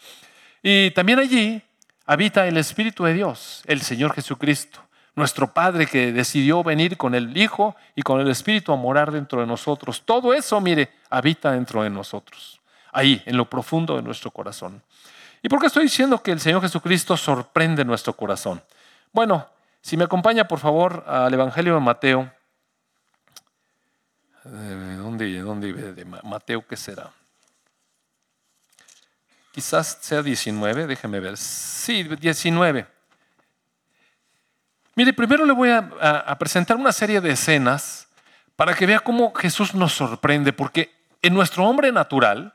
Y 0.62 0.90
también 0.90 1.19
allí 1.19 1.62
habita 2.04 2.47
el 2.47 2.57
Espíritu 2.57 3.04
de 3.04 3.14
Dios, 3.14 3.62
el 3.66 3.80
Señor 3.80 4.12
Jesucristo 4.14 4.80
nuestro 5.14 5.52
Padre 5.52 5.87
que 5.87 6.12
decidió 6.12 6.62
venir 6.62 6.97
con 6.97 7.14
el 7.14 7.37
Hijo 7.37 7.76
y 7.95 8.02
con 8.02 8.21
el 8.21 8.28
Espíritu 8.28 8.73
a 8.73 8.76
morar 8.76 9.11
dentro 9.11 9.40
de 9.40 9.47
nosotros. 9.47 10.02
Todo 10.04 10.33
eso, 10.35 10.61
mire, 10.61 10.90
habita 11.11 11.52
dentro 11.52 11.83
de 11.83 11.90
nosotros, 11.90 12.61
ahí, 12.92 13.23
en 13.26 13.37
lo 13.37 13.49
profundo 13.49 13.97
de 13.97 14.02
nuestro 14.02 14.30
corazón. 14.30 14.83
¿Y 15.42 15.49
por 15.49 15.61
qué 15.61 15.66
estoy 15.66 15.85
diciendo 15.85 16.23
que 16.23 16.33
el 16.33 16.40
Señor 16.40 16.62
Jesucristo 16.62 17.16
sorprende 17.16 17.85
nuestro 17.85 18.14
corazón? 18.14 18.62
Bueno, 19.12 19.47
si 19.80 19.97
me 19.97 20.04
acompaña 20.04 20.47
por 20.47 20.59
favor 20.59 21.04
al 21.07 21.33
Evangelio 21.33 21.75
de 21.75 21.80
Mateo. 21.80 22.33
Eh, 24.44 24.97
¿Dónde, 24.99 25.40
dónde 25.40 25.73
de 25.73 26.04
Mateo 26.04 26.66
qué 26.66 26.76
será? 26.76 27.11
Quizás 29.52 29.99
sea 30.00 30.23
19, 30.23 30.87
déjeme 30.87 31.20
ver. 31.20 31.37
Sí, 31.37 32.04
19. 32.04 32.87
Mire, 34.94 35.12
primero 35.12 35.44
le 35.44 35.52
voy 35.52 35.70
a, 35.70 36.37
presentar 36.38 36.76
una 36.76 36.92
serie 36.92 37.20
de 37.20 37.30
escenas 37.30 38.06
para 38.54 38.75
que 38.75 38.87
vea 38.87 39.00
cómo 39.00 39.32
Jesús 39.35 39.75
nos 39.75 39.92
sorprende, 39.92 40.52
porque 40.52 40.94
en 41.23 41.35
nuestro 41.35 41.64
hombre 41.64 41.90
natural 41.90 42.54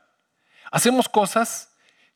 hacemos 0.70 1.08
cosas 1.08 1.70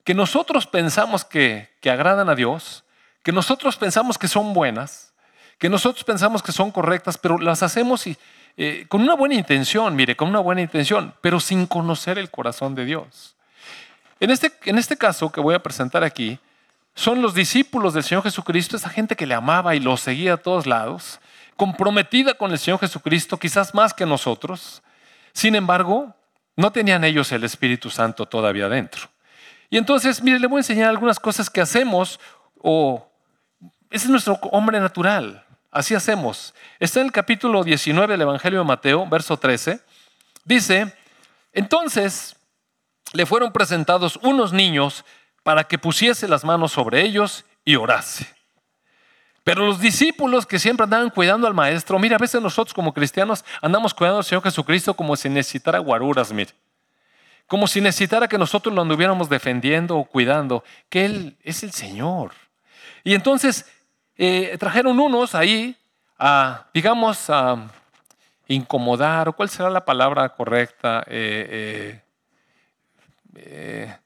que 0.04 0.14
nosotros 0.14 0.66
pensamos 0.66 1.24
que, 1.24 1.68
agradan 1.84 2.28
a 2.28 2.34
Dios, 2.34 2.84
que 3.22 3.32
nosotros 3.32 3.76
pensamos 3.76 4.16
que 4.16 4.28
son 4.28 4.54
buenas, 4.54 5.12
que 5.58 5.68
nosotros 5.68 6.04
pensamos 6.04 6.42
que 6.42 6.52
son 6.52 6.70
correctas, 6.70 7.18
pero 7.18 7.38
las 7.38 7.62
hacemos 7.62 8.06
eh, 8.57 8.87
con 8.88 9.00
una 9.00 9.14
buena 9.14 9.35
intención, 9.35 9.95
mire, 9.97 10.16
con 10.16 10.28
una 10.28 10.40
buena 10.40 10.61
intención, 10.61 11.14
pero 11.21 11.40
sin 11.40 11.66
conocer 11.66 12.19
el 12.19 12.30
corazón 12.30 12.75
de 12.75 12.85
Dios. 12.85 13.37
En 14.19 14.30
este, 14.30 14.52
en 14.64 14.78
este 14.78 14.97
caso 14.97 15.33
que 15.33 15.40
voy 15.40 15.54
a 15.54 15.62
presentar 15.62 16.04
aquí, 16.04 16.38
son 16.95 17.23
los 17.23 17.35
discípulos 17.35 17.95
del 17.95 18.02
Señor 18.02 18.23
Jesucristo, 18.23 18.76
esa 18.76 18.90
gente 18.90 19.16
que 19.16 19.26
le 19.26 19.35
amaba 19.35 19.75
y 19.75 19.80
lo 19.80 19.97
seguía 19.97 20.35
a 20.35 20.37
todos 20.37 20.66
lados, 20.66 21.21
comprometida 21.57 22.35
con 22.35 22.50
el 22.50 22.59
Señor 22.59 22.80
Jesucristo, 22.80 23.38
quizás 23.38 23.75
más 23.75 23.95
que 23.95 24.04
nosotros. 24.04 24.83
Sin 25.33 25.54
embargo, 25.54 26.14
no 26.57 26.73
tenían 26.73 27.04
ellos 27.04 27.33
el 27.33 27.45
Espíritu 27.45 27.90
Santo 27.90 28.26
todavía 28.26 28.69
dentro. 28.69 29.09
Y 29.71 29.78
entonces, 29.78 30.23
mire, 30.23 30.38
le 30.38 30.47
voy 30.47 30.59
a 30.59 30.61
enseñar 30.61 30.90
algunas 30.90 31.21
cosas 31.21 31.49
que 31.49 31.61
hacemos 31.61 32.19
o 32.61 33.07
ese 33.90 34.04
es 34.04 34.11
nuestro 34.11 34.35
hombre 34.52 34.78
natural. 34.80 35.45
Así 35.70 35.94
hacemos. 35.94 36.52
Está 36.80 37.00
en 37.00 37.06
el 37.06 37.12
capítulo 37.12 37.62
19 37.62 38.14
del 38.14 38.22
Evangelio 38.22 38.58
de 38.58 38.64
Mateo, 38.64 39.06
verso 39.06 39.36
13. 39.36 39.80
Dice, 40.44 40.92
entonces 41.52 42.36
le 43.12 43.24
fueron 43.24 43.52
presentados 43.52 44.18
unos 44.22 44.52
niños 44.52 45.04
para 45.44 45.64
que 45.64 45.78
pusiese 45.78 46.26
las 46.26 46.44
manos 46.44 46.72
sobre 46.72 47.02
ellos 47.02 47.44
y 47.64 47.76
orase. 47.76 48.26
Pero 49.44 49.64
los 49.64 49.80
discípulos 49.80 50.44
que 50.44 50.58
siempre 50.58 50.84
andaban 50.84 51.10
cuidando 51.10 51.46
al 51.46 51.54
maestro, 51.54 51.98
mira, 51.98 52.16
a 52.16 52.18
veces 52.18 52.42
nosotros 52.42 52.74
como 52.74 52.92
cristianos 52.92 53.44
andamos 53.62 53.94
cuidando 53.94 54.18
al 54.18 54.24
Señor 54.24 54.42
Jesucristo 54.42 54.94
como 54.94 55.16
si 55.16 55.28
necesitara 55.28 55.78
guaruras, 55.78 56.32
mire. 56.32 56.52
Como 57.46 57.66
si 57.66 57.80
necesitara 57.80 58.28
que 58.28 58.38
nosotros 58.38 58.74
lo 58.74 58.82
anduviéramos 58.82 59.28
defendiendo 59.28 59.96
o 59.96 60.04
cuidando, 60.04 60.62
que 60.88 61.04
Él 61.04 61.36
es 61.42 61.62
el 61.62 61.72
Señor. 61.72 62.32
Y 63.02 63.14
entonces 63.14 63.66
eh, 64.17 64.57
trajeron 64.59 64.99
unos 64.99 65.35
ahí 65.35 65.76
a, 66.19 66.67
digamos, 66.75 67.31
a 67.31 67.69
incomodar, 68.49 69.29
o 69.29 69.33
cuál 69.33 69.49
será 69.49 69.71
la 69.71 69.85
palabra 69.85 70.29
correcta, 70.31 71.05
eh, 71.07 72.02
eh, 73.37 73.97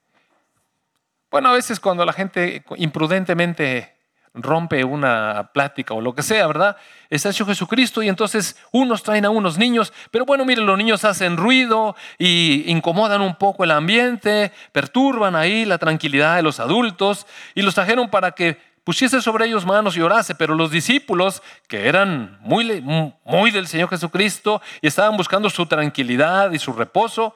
bueno, 1.31 1.49
a 1.49 1.53
veces 1.53 1.79
cuando 1.79 2.05
la 2.05 2.13
gente 2.13 2.63
imprudentemente 2.77 3.95
rompe 4.33 4.83
una 4.83 5.49
plática 5.53 5.93
o 5.93 6.01
lo 6.01 6.13
que 6.13 6.21
sea, 6.21 6.45
¿verdad? 6.47 6.77
Está 7.09 7.29
hecho 7.29 7.45
Jesucristo 7.45 8.03
y 8.03 8.09
entonces 8.09 8.57
unos 8.71 9.01
traen 9.01 9.25
a 9.25 9.29
unos 9.29 9.57
niños, 9.57 9.93
pero 10.11 10.25
bueno, 10.25 10.45
miren, 10.45 10.65
los 10.65 10.77
niños 10.77 11.05
hacen 11.05 11.37
ruido 11.37 11.95
y 12.17 12.69
incomodan 12.71 13.21
un 13.21 13.35
poco 13.35 13.63
el 13.63 13.71
ambiente, 13.71 14.51
perturban 14.71 15.35
ahí 15.35 15.65
la 15.65 15.77
tranquilidad 15.77 16.35
de 16.35 16.43
los 16.43 16.59
adultos 16.59 17.25
y 17.53 17.61
los 17.61 17.75
trajeron 17.75 18.09
para 18.09 18.31
que 18.31 18.57
pusiese 18.85 19.19
sobre 19.21 19.47
ellos 19.47 19.65
manos 19.65 19.97
y 19.97 20.01
orase, 20.01 20.35
pero 20.35 20.55
los 20.55 20.71
discípulos, 20.71 21.41
que 21.67 21.89
eran 21.89 22.37
muy, 22.41 22.81
muy 23.25 23.51
del 23.51 23.67
Señor 23.67 23.89
Jesucristo 23.89 24.61
y 24.79 24.87
estaban 24.87 25.17
buscando 25.17 25.49
su 25.49 25.65
tranquilidad 25.65 26.51
y 26.51 26.59
su 26.59 26.71
reposo, 26.71 27.35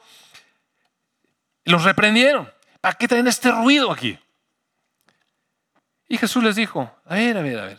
los 1.64 1.84
reprendieron. 1.84 2.48
¿Para 2.80 2.94
qué 2.94 3.08
traen 3.08 3.26
este 3.26 3.50
ruido 3.50 3.90
aquí? 3.90 4.18
Y 6.08 6.16
Jesús 6.16 6.42
les 6.42 6.54
dijo, 6.56 6.90
a 7.04 7.16
ver, 7.16 7.36
a 7.36 7.42
ver, 7.42 7.58
a 7.58 7.64
ver, 7.66 7.78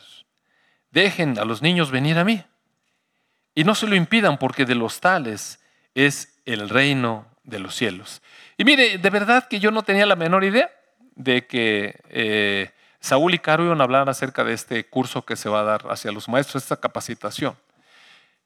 dejen 0.91 1.39
a 1.39 1.45
los 1.45 1.61
niños 1.61 1.91
venir 1.91 2.19
a 2.19 2.25
mí 2.25 2.43
y 3.55 3.63
no 3.63 3.73
se 3.73 3.87
lo 3.87 3.95
impidan 3.95 4.37
porque 4.37 4.65
de 4.65 4.75
los 4.75 4.99
tales 4.99 5.59
es 5.95 6.41
el 6.45 6.67
reino 6.67 7.25
de 7.43 7.59
los 7.59 7.73
cielos. 7.73 8.21
Y 8.57 8.65
mire, 8.65 8.97
de 8.97 9.09
verdad 9.09 9.47
que 9.47 9.61
yo 9.61 9.71
no 9.71 9.83
tenía 9.83 10.05
la 10.05 10.17
menor 10.17 10.43
idea 10.43 10.69
de 11.15 11.47
que 11.47 11.99
eh, 12.09 12.71
Saúl 13.01 13.33
y 13.33 13.39
Caro 13.39 13.65
iban 13.65 13.81
a 13.81 13.83
hablar 13.83 14.07
acerca 14.09 14.43
de 14.43 14.53
este 14.53 14.85
curso 14.85 15.25
que 15.25 15.35
se 15.35 15.49
va 15.49 15.61
a 15.61 15.63
dar 15.63 15.81
hacia 15.89 16.11
los 16.11 16.29
maestros, 16.29 16.63
esta 16.63 16.77
capacitación. 16.77 17.57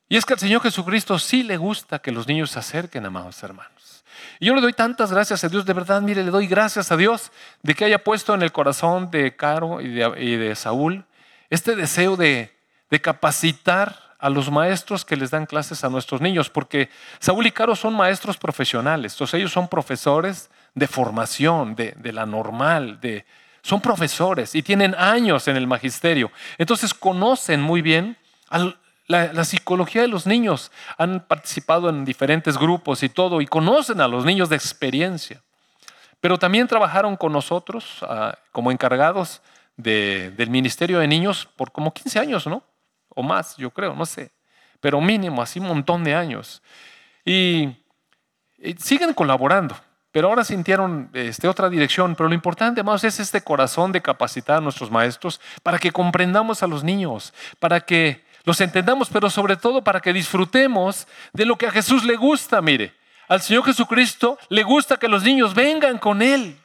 Y 0.07 0.15
es 0.15 0.25
que 0.25 0.33
al 0.33 0.39
Señor 0.39 0.61
Jesucristo 0.61 1.19
sí 1.19 1.43
le 1.43 1.57
gusta 1.57 1.99
que 1.99 2.11
los 2.11 2.27
niños 2.27 2.51
se 2.51 2.59
acerquen, 2.59 3.05
amados 3.05 3.43
hermanos. 3.43 4.03
Y 4.39 4.45
yo 4.45 4.55
le 4.55 4.61
doy 4.61 4.71
tantas 4.71 5.11
gracias 5.11 5.43
a 5.43 5.49
Dios, 5.49 5.65
de 5.65 5.73
verdad, 5.73 6.01
mire, 6.01 6.23
le 6.23 6.31
doy 6.31 6.47
gracias 6.47 6.91
a 6.91 6.97
Dios 6.97 7.31
de 7.63 7.73
que 7.73 7.83
haya 7.83 8.03
puesto 8.03 8.33
en 8.33 8.43
el 8.43 8.53
corazón 8.53 9.11
de 9.11 9.35
Caro 9.35 9.81
y 9.81 9.89
de, 9.89 10.55
Saúl 10.55 11.05
este 11.49 11.75
deseo 11.75 12.15
de, 12.15 12.51
capacitar 13.01 14.15
a 14.19 14.29
los 14.29 14.49
maestros 14.49 15.03
que 15.03 15.17
les 15.17 15.31
dan 15.31 15.45
clases 15.45 15.83
a 15.83 15.89
nuestros 15.89 16.21
niños, 16.21 16.49
porque 16.49 16.89
Saúl 17.19 17.45
y 17.45 17.51
Caro 17.51 17.75
son 17.75 17.93
maestros 17.93 18.37
profesionales, 18.37 19.13
entonces 19.13 19.37
ellos 19.37 19.51
son 19.51 19.67
profesores 19.67 20.49
de 20.75 20.87
formación, 20.87 21.75
de, 21.75 21.91
de 21.97 22.13
la 22.13 22.25
normal, 22.25 23.01
de, 23.01 23.25
son 23.65 23.81
profesores 23.81 24.53
y 24.53 24.61
tienen 24.61 24.93
años 24.93 25.47
en 25.47 25.57
el 25.57 25.65
magisterio, 25.65 26.31
entonces 26.59 26.93
conocen 26.93 27.61
muy 27.61 27.81
bien 27.81 28.15
la, 29.07 29.43
psicología 29.43 30.03
de 30.03 30.07
los 30.07 30.27
niños. 30.27 30.71
Han 30.99 31.25
participado 31.25 31.89
en 31.89 32.05
diferentes 32.05 32.59
grupos 32.59 33.01
y 33.01 33.09
todo 33.09 33.41
y 33.41 33.47
conocen 33.47 34.01
a 34.01 34.07
los 34.07 34.23
niños 34.23 34.49
de 34.49 34.55
experiencia. 34.55 35.41
Pero 36.21 36.37
también 36.37 36.67
trabajaron 36.67 37.17
con 37.17 37.33
nosotros 37.33 38.03
ah, 38.03 38.37
como 38.51 38.71
encargados 38.71 39.41
del 39.77 40.49
Ministerio 40.51 40.99
de 40.99 41.07
Niños 41.07 41.47
por 41.57 41.71
como 41.71 41.91
15 41.91 42.19
años, 42.19 42.45
¿no? 42.45 42.61
O 43.09 43.23
más, 43.23 43.57
yo 43.57 43.71
creo, 43.71 43.95
no 43.95 44.05
sé. 44.05 44.31
Pero 44.79 45.01
mínimo, 45.01 45.41
así 45.41 45.59
un 45.59 45.67
montón 45.67 46.03
de 46.03 46.13
años. 46.13 46.61
y 47.25 47.75
siguen 48.77 49.15
colaborando. 49.15 49.75
Pero 50.15 50.29
ahora 50.29 50.45
sintieron 50.45 51.09
este, 51.11 51.45
otra 51.45 51.69
dirección. 51.69 52.15
Pero 52.15 52.29
lo 52.29 52.35
importante, 52.35 52.79
hermanos, 52.79 53.03
es 53.03 53.19
este 53.19 53.41
corazón 53.41 53.91
de 53.91 54.01
capacitar 54.01 54.59
a 54.59 54.61
nuestros 54.61 54.89
maestros 54.89 55.41
para 55.61 55.77
que 55.77 55.91
comprendamos 55.91 56.63
a 56.63 56.67
los 56.67 56.85
niños, 56.85 57.33
para 57.59 57.81
que 57.81 58.23
los 58.45 58.61
entendamos, 58.61 59.09
pero 59.09 59.29
sobre 59.29 59.57
todo 59.57 59.83
para 59.83 59.99
que 59.99 60.13
disfrutemos 60.13 61.05
de 61.33 61.43
lo 61.43 61.57
que 61.57 61.67
a 61.67 61.71
Jesús 61.71 62.05
le 62.05 62.15
gusta, 62.15 62.61
mire. 62.61 62.93
Al 63.27 63.41
Señor 63.41 63.65
Jesucristo 63.65 64.39
le 64.47 64.63
gusta 64.63 64.95
que 64.95 65.09
los 65.09 65.21
niños 65.21 65.53
vengan 65.53 65.97
con 65.97 66.21
Él 66.21 66.57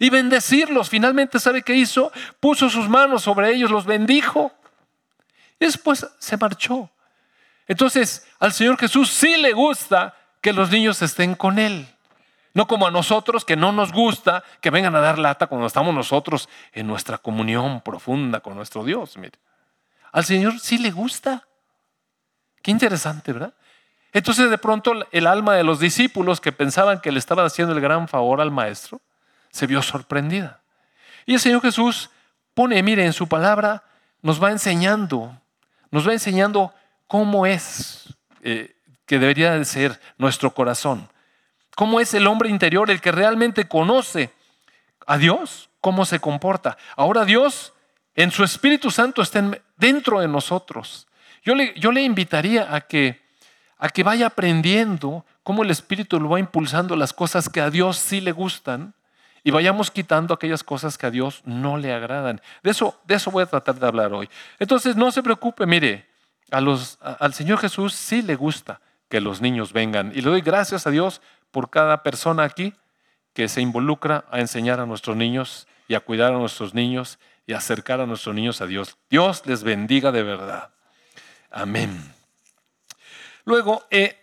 y 0.00 0.10
bendecirlos. 0.10 0.88
Finalmente, 0.88 1.38
¿sabe 1.38 1.62
qué 1.62 1.76
hizo? 1.76 2.10
Puso 2.40 2.68
sus 2.68 2.88
manos 2.88 3.22
sobre 3.22 3.54
ellos, 3.54 3.70
los 3.70 3.86
bendijo. 3.86 4.50
Y 5.60 5.66
después 5.66 6.04
se 6.18 6.36
marchó. 6.36 6.90
Entonces, 7.68 8.26
al 8.40 8.52
Señor 8.52 8.76
Jesús 8.76 9.08
sí 9.08 9.36
le 9.36 9.52
gusta 9.52 10.16
que 10.40 10.52
los 10.52 10.72
niños 10.72 11.00
estén 11.00 11.36
con 11.36 11.60
Él. 11.60 11.86
No 12.58 12.66
como 12.66 12.88
a 12.88 12.90
nosotros 12.90 13.44
que 13.44 13.54
no 13.54 13.70
nos 13.70 13.92
gusta 13.92 14.42
que 14.60 14.70
vengan 14.70 14.96
a 14.96 15.00
dar 15.00 15.16
lata 15.16 15.46
cuando 15.46 15.68
estamos 15.68 15.94
nosotros 15.94 16.48
en 16.72 16.88
nuestra 16.88 17.16
comunión 17.16 17.82
profunda 17.82 18.40
con 18.40 18.56
nuestro 18.56 18.82
Dios. 18.82 19.16
Mire. 19.16 19.38
Al 20.10 20.24
Señor 20.24 20.58
sí 20.58 20.76
le 20.76 20.90
gusta. 20.90 21.46
Qué 22.60 22.72
interesante, 22.72 23.32
¿verdad? 23.32 23.54
Entonces 24.12 24.50
de 24.50 24.58
pronto 24.58 24.92
el 25.12 25.28
alma 25.28 25.54
de 25.54 25.62
los 25.62 25.78
discípulos 25.78 26.40
que 26.40 26.50
pensaban 26.50 27.00
que 27.00 27.12
le 27.12 27.20
estaban 27.20 27.46
haciendo 27.46 27.74
el 27.74 27.80
gran 27.80 28.08
favor 28.08 28.40
al 28.40 28.50
maestro, 28.50 29.00
se 29.52 29.68
vio 29.68 29.80
sorprendida. 29.80 30.60
Y 31.26 31.34
el 31.34 31.40
Señor 31.40 31.62
Jesús 31.62 32.10
pone, 32.54 32.82
mire, 32.82 33.06
en 33.06 33.12
su 33.12 33.28
palabra, 33.28 33.84
nos 34.20 34.42
va 34.42 34.50
enseñando, 34.50 35.40
nos 35.92 36.08
va 36.08 36.12
enseñando 36.12 36.74
cómo 37.06 37.46
es 37.46 38.16
eh, 38.42 38.74
que 39.06 39.20
debería 39.20 39.52
de 39.52 39.64
ser 39.64 40.00
nuestro 40.16 40.52
corazón. 40.52 41.08
Cómo 41.78 42.00
es 42.00 42.12
el 42.12 42.26
hombre 42.26 42.48
interior, 42.48 42.90
el 42.90 43.00
que 43.00 43.12
realmente 43.12 43.68
conoce 43.68 44.32
a 45.06 45.16
Dios, 45.16 45.70
cómo 45.80 46.04
se 46.06 46.18
comporta. 46.18 46.76
Ahora 46.96 47.24
Dios 47.24 47.72
en 48.16 48.32
su 48.32 48.42
Espíritu 48.42 48.90
Santo 48.90 49.22
está 49.22 49.48
dentro 49.76 50.18
de 50.18 50.26
nosotros. 50.26 51.06
Yo 51.44 51.54
le, 51.54 51.72
yo 51.78 51.92
le 51.92 52.02
invitaría 52.02 52.74
a 52.74 52.80
que, 52.80 53.22
a 53.76 53.90
que 53.90 54.02
vaya 54.02 54.26
aprendiendo 54.26 55.24
cómo 55.44 55.62
el 55.62 55.70
Espíritu 55.70 56.18
lo 56.18 56.30
va 56.30 56.40
impulsando 56.40 56.96
las 56.96 57.12
cosas 57.12 57.48
que 57.48 57.60
a 57.60 57.70
Dios 57.70 57.96
sí 57.96 58.20
le 58.20 58.32
gustan 58.32 58.92
y 59.44 59.52
vayamos 59.52 59.92
quitando 59.92 60.34
aquellas 60.34 60.64
cosas 60.64 60.98
que 60.98 61.06
a 61.06 61.12
Dios 61.12 61.42
no 61.44 61.78
le 61.78 61.92
agradan. 61.92 62.40
De 62.64 62.72
eso, 62.72 63.00
de 63.04 63.14
eso 63.14 63.30
voy 63.30 63.44
a 63.44 63.46
tratar 63.46 63.76
de 63.76 63.86
hablar 63.86 64.12
hoy. 64.12 64.28
Entonces, 64.58 64.96
no 64.96 65.12
se 65.12 65.22
preocupe, 65.22 65.64
mire, 65.64 66.08
a 66.50 66.60
los, 66.60 66.98
al 67.00 67.34
Señor 67.34 67.60
Jesús 67.60 67.94
sí 67.94 68.22
le 68.22 68.34
gusta 68.34 68.80
que 69.08 69.20
los 69.20 69.40
niños 69.40 69.72
vengan. 69.72 70.12
Y 70.12 70.22
le 70.22 70.30
doy 70.30 70.40
gracias 70.40 70.86
a 70.86 70.90
Dios 70.90 71.20
por 71.50 71.70
cada 71.70 72.02
persona 72.02 72.44
aquí 72.44 72.74
que 73.32 73.48
se 73.48 73.60
involucra 73.60 74.24
a 74.30 74.40
enseñar 74.40 74.80
a 74.80 74.86
nuestros 74.86 75.16
niños 75.16 75.66
y 75.86 75.94
a 75.94 76.00
cuidar 76.00 76.34
a 76.34 76.38
nuestros 76.38 76.74
niños 76.74 77.18
y 77.46 77.52
acercar 77.52 78.00
a 78.00 78.06
nuestros 78.06 78.34
niños 78.34 78.60
a 78.60 78.66
Dios. 78.66 78.96
Dios 79.08 79.42
les 79.46 79.62
bendiga 79.62 80.12
de 80.12 80.22
verdad. 80.22 80.70
Amén. 81.50 82.12
Luego, 83.44 83.84
eh, 83.90 84.18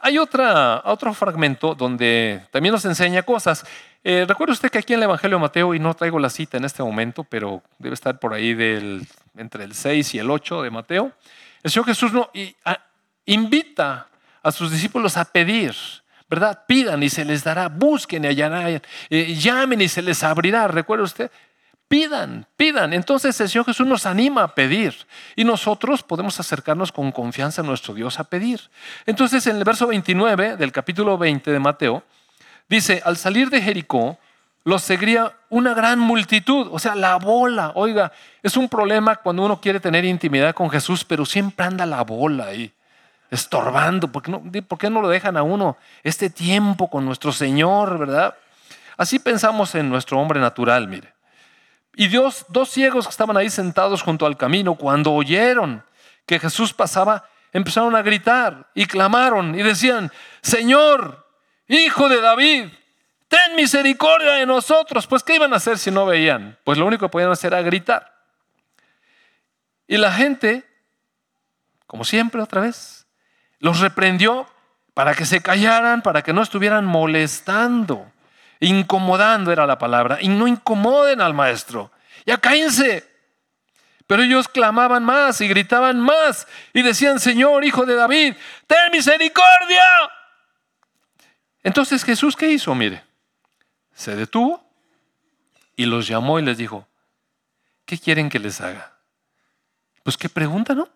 hay 0.00 0.18
otra, 0.18 0.82
otro 0.84 1.14
fragmento 1.14 1.74
donde 1.74 2.42
también 2.50 2.72
nos 2.72 2.84
enseña 2.84 3.22
cosas. 3.22 3.64
Eh, 4.02 4.24
recuerde 4.26 4.52
usted 4.52 4.70
que 4.70 4.78
aquí 4.78 4.92
en 4.92 4.98
el 4.98 5.04
Evangelio 5.04 5.38
de 5.38 5.42
Mateo, 5.42 5.74
y 5.74 5.78
no 5.78 5.94
traigo 5.94 6.18
la 6.18 6.28
cita 6.28 6.56
en 6.56 6.64
este 6.64 6.82
momento, 6.82 7.24
pero 7.24 7.62
debe 7.78 7.94
estar 7.94 8.18
por 8.18 8.34
ahí 8.34 8.52
del, 8.52 9.06
entre 9.36 9.64
el 9.64 9.74
6 9.74 10.14
y 10.14 10.18
el 10.18 10.30
8 10.30 10.62
de 10.62 10.70
Mateo, 10.70 11.12
el 11.62 11.70
Señor 11.70 11.86
Jesús 11.86 12.12
no, 12.12 12.30
invita 13.24 14.08
a 14.42 14.52
sus 14.52 14.70
discípulos 14.70 15.16
a 15.16 15.24
pedir, 15.24 15.74
¿verdad? 16.34 16.64
Pidan 16.66 17.02
y 17.02 17.10
se 17.10 17.24
les 17.24 17.44
dará, 17.44 17.68
busquen 17.68 18.24
y 18.24 18.28
hallarán, 18.28 18.82
eh, 19.10 19.34
llamen 19.34 19.80
y 19.80 19.88
se 19.88 20.02
les 20.02 20.22
abrirá. 20.24 20.66
¿Recuerda 20.66 21.04
usted? 21.04 21.30
Pidan, 21.86 22.46
pidan. 22.56 22.92
Entonces 22.92 23.40
el 23.40 23.48
Señor 23.48 23.66
Jesús 23.66 23.86
nos 23.86 24.04
anima 24.04 24.42
a 24.42 24.54
pedir 24.54 24.94
y 25.36 25.44
nosotros 25.44 26.02
podemos 26.02 26.40
acercarnos 26.40 26.90
con 26.90 27.12
confianza 27.12 27.62
a 27.62 27.64
nuestro 27.64 27.94
Dios 27.94 28.18
a 28.18 28.24
pedir. 28.24 28.60
Entonces 29.06 29.46
en 29.46 29.56
el 29.56 29.64
verso 29.64 29.86
29 29.86 30.56
del 30.56 30.72
capítulo 30.72 31.16
20 31.16 31.52
de 31.52 31.60
Mateo 31.60 32.02
dice, 32.68 33.00
al 33.04 33.16
salir 33.16 33.48
de 33.48 33.62
Jericó, 33.62 34.18
los 34.64 34.82
seguía 34.82 35.36
una 35.50 35.74
gran 35.74 36.00
multitud, 36.00 36.68
o 36.72 36.78
sea, 36.80 36.96
la 36.96 37.16
bola. 37.16 37.72
Oiga, 37.76 38.10
es 38.42 38.56
un 38.56 38.68
problema 38.68 39.16
cuando 39.16 39.44
uno 39.44 39.60
quiere 39.60 39.78
tener 39.78 40.04
intimidad 40.04 40.54
con 40.54 40.70
Jesús, 40.70 41.04
pero 41.04 41.24
siempre 41.24 41.64
anda 41.66 41.86
la 41.86 42.02
bola 42.02 42.46
ahí, 42.46 42.72
estorbando. 43.34 44.08
¿Por 44.10 44.22
qué 44.22 44.30
no, 44.30 44.40
no 44.90 45.02
lo 45.02 45.08
dejan 45.08 45.36
a 45.36 45.42
uno 45.42 45.76
este 46.02 46.30
tiempo 46.30 46.88
con 46.88 47.04
nuestro 47.04 47.32
Señor, 47.32 47.98
verdad? 47.98 48.34
Así 48.96 49.18
pensamos 49.18 49.74
en 49.74 49.88
nuestro 49.88 50.18
hombre 50.18 50.40
natural, 50.40 50.88
mire. 50.88 51.12
Y 51.96 52.08
Dios, 52.08 52.46
dos 52.48 52.70
ciegos 52.70 53.06
que 53.06 53.10
estaban 53.10 53.36
ahí 53.36 53.50
sentados 53.50 54.02
junto 54.02 54.26
al 54.26 54.36
camino, 54.36 54.74
cuando 54.74 55.12
oyeron 55.12 55.84
que 56.26 56.38
Jesús 56.38 56.72
pasaba, 56.72 57.28
empezaron 57.52 57.94
a 57.94 58.02
gritar 58.02 58.70
y 58.74 58.86
clamaron 58.86 59.54
y 59.54 59.62
decían, 59.62 60.10
Señor, 60.42 61.26
hijo 61.68 62.08
de 62.08 62.20
David, 62.20 62.68
ten 63.28 63.56
misericordia 63.56 64.32
de 64.32 64.46
nosotros. 64.46 65.06
Pues, 65.06 65.22
¿qué 65.22 65.36
iban 65.36 65.52
a 65.52 65.56
hacer 65.56 65.78
si 65.78 65.90
no 65.90 66.06
veían? 66.06 66.58
Pues 66.64 66.78
lo 66.78 66.86
único 66.86 67.06
que 67.06 67.12
podían 67.12 67.30
hacer 67.30 67.52
era 67.52 67.62
gritar. 67.62 68.12
Y 69.86 69.96
la 69.96 70.12
gente, 70.12 70.64
como 71.86 72.04
siempre 72.04 72.42
otra 72.42 72.60
vez, 72.60 73.03
los 73.64 73.80
reprendió 73.80 74.46
para 74.92 75.14
que 75.14 75.24
se 75.24 75.40
callaran, 75.40 76.02
para 76.02 76.20
que 76.20 76.34
no 76.34 76.42
estuvieran 76.42 76.84
molestando. 76.84 78.12
Incomodando 78.60 79.50
era 79.52 79.66
la 79.66 79.78
palabra. 79.78 80.18
Y 80.20 80.28
no 80.28 80.46
incomoden 80.46 81.22
al 81.22 81.32
maestro. 81.32 81.90
Ya 82.26 82.36
cállense. 82.36 83.10
Pero 84.06 84.22
ellos 84.22 84.48
clamaban 84.48 85.02
más 85.02 85.40
y 85.40 85.48
gritaban 85.48 85.98
más 85.98 86.46
y 86.74 86.82
decían, 86.82 87.18
Señor, 87.18 87.64
hijo 87.64 87.86
de 87.86 87.94
David, 87.94 88.34
ten 88.66 88.92
misericordia. 88.92 89.82
Entonces 91.62 92.04
Jesús, 92.04 92.36
¿qué 92.36 92.50
hizo? 92.50 92.74
Mire, 92.74 93.02
se 93.94 94.14
detuvo 94.14 94.62
y 95.74 95.86
los 95.86 96.06
llamó 96.06 96.38
y 96.38 96.42
les 96.42 96.58
dijo, 96.58 96.86
¿qué 97.86 97.98
quieren 97.98 98.28
que 98.28 98.38
les 98.38 98.60
haga? 98.60 98.92
Pues 100.02 100.18
qué 100.18 100.28
pregunta, 100.28 100.74
¿no? 100.74 100.86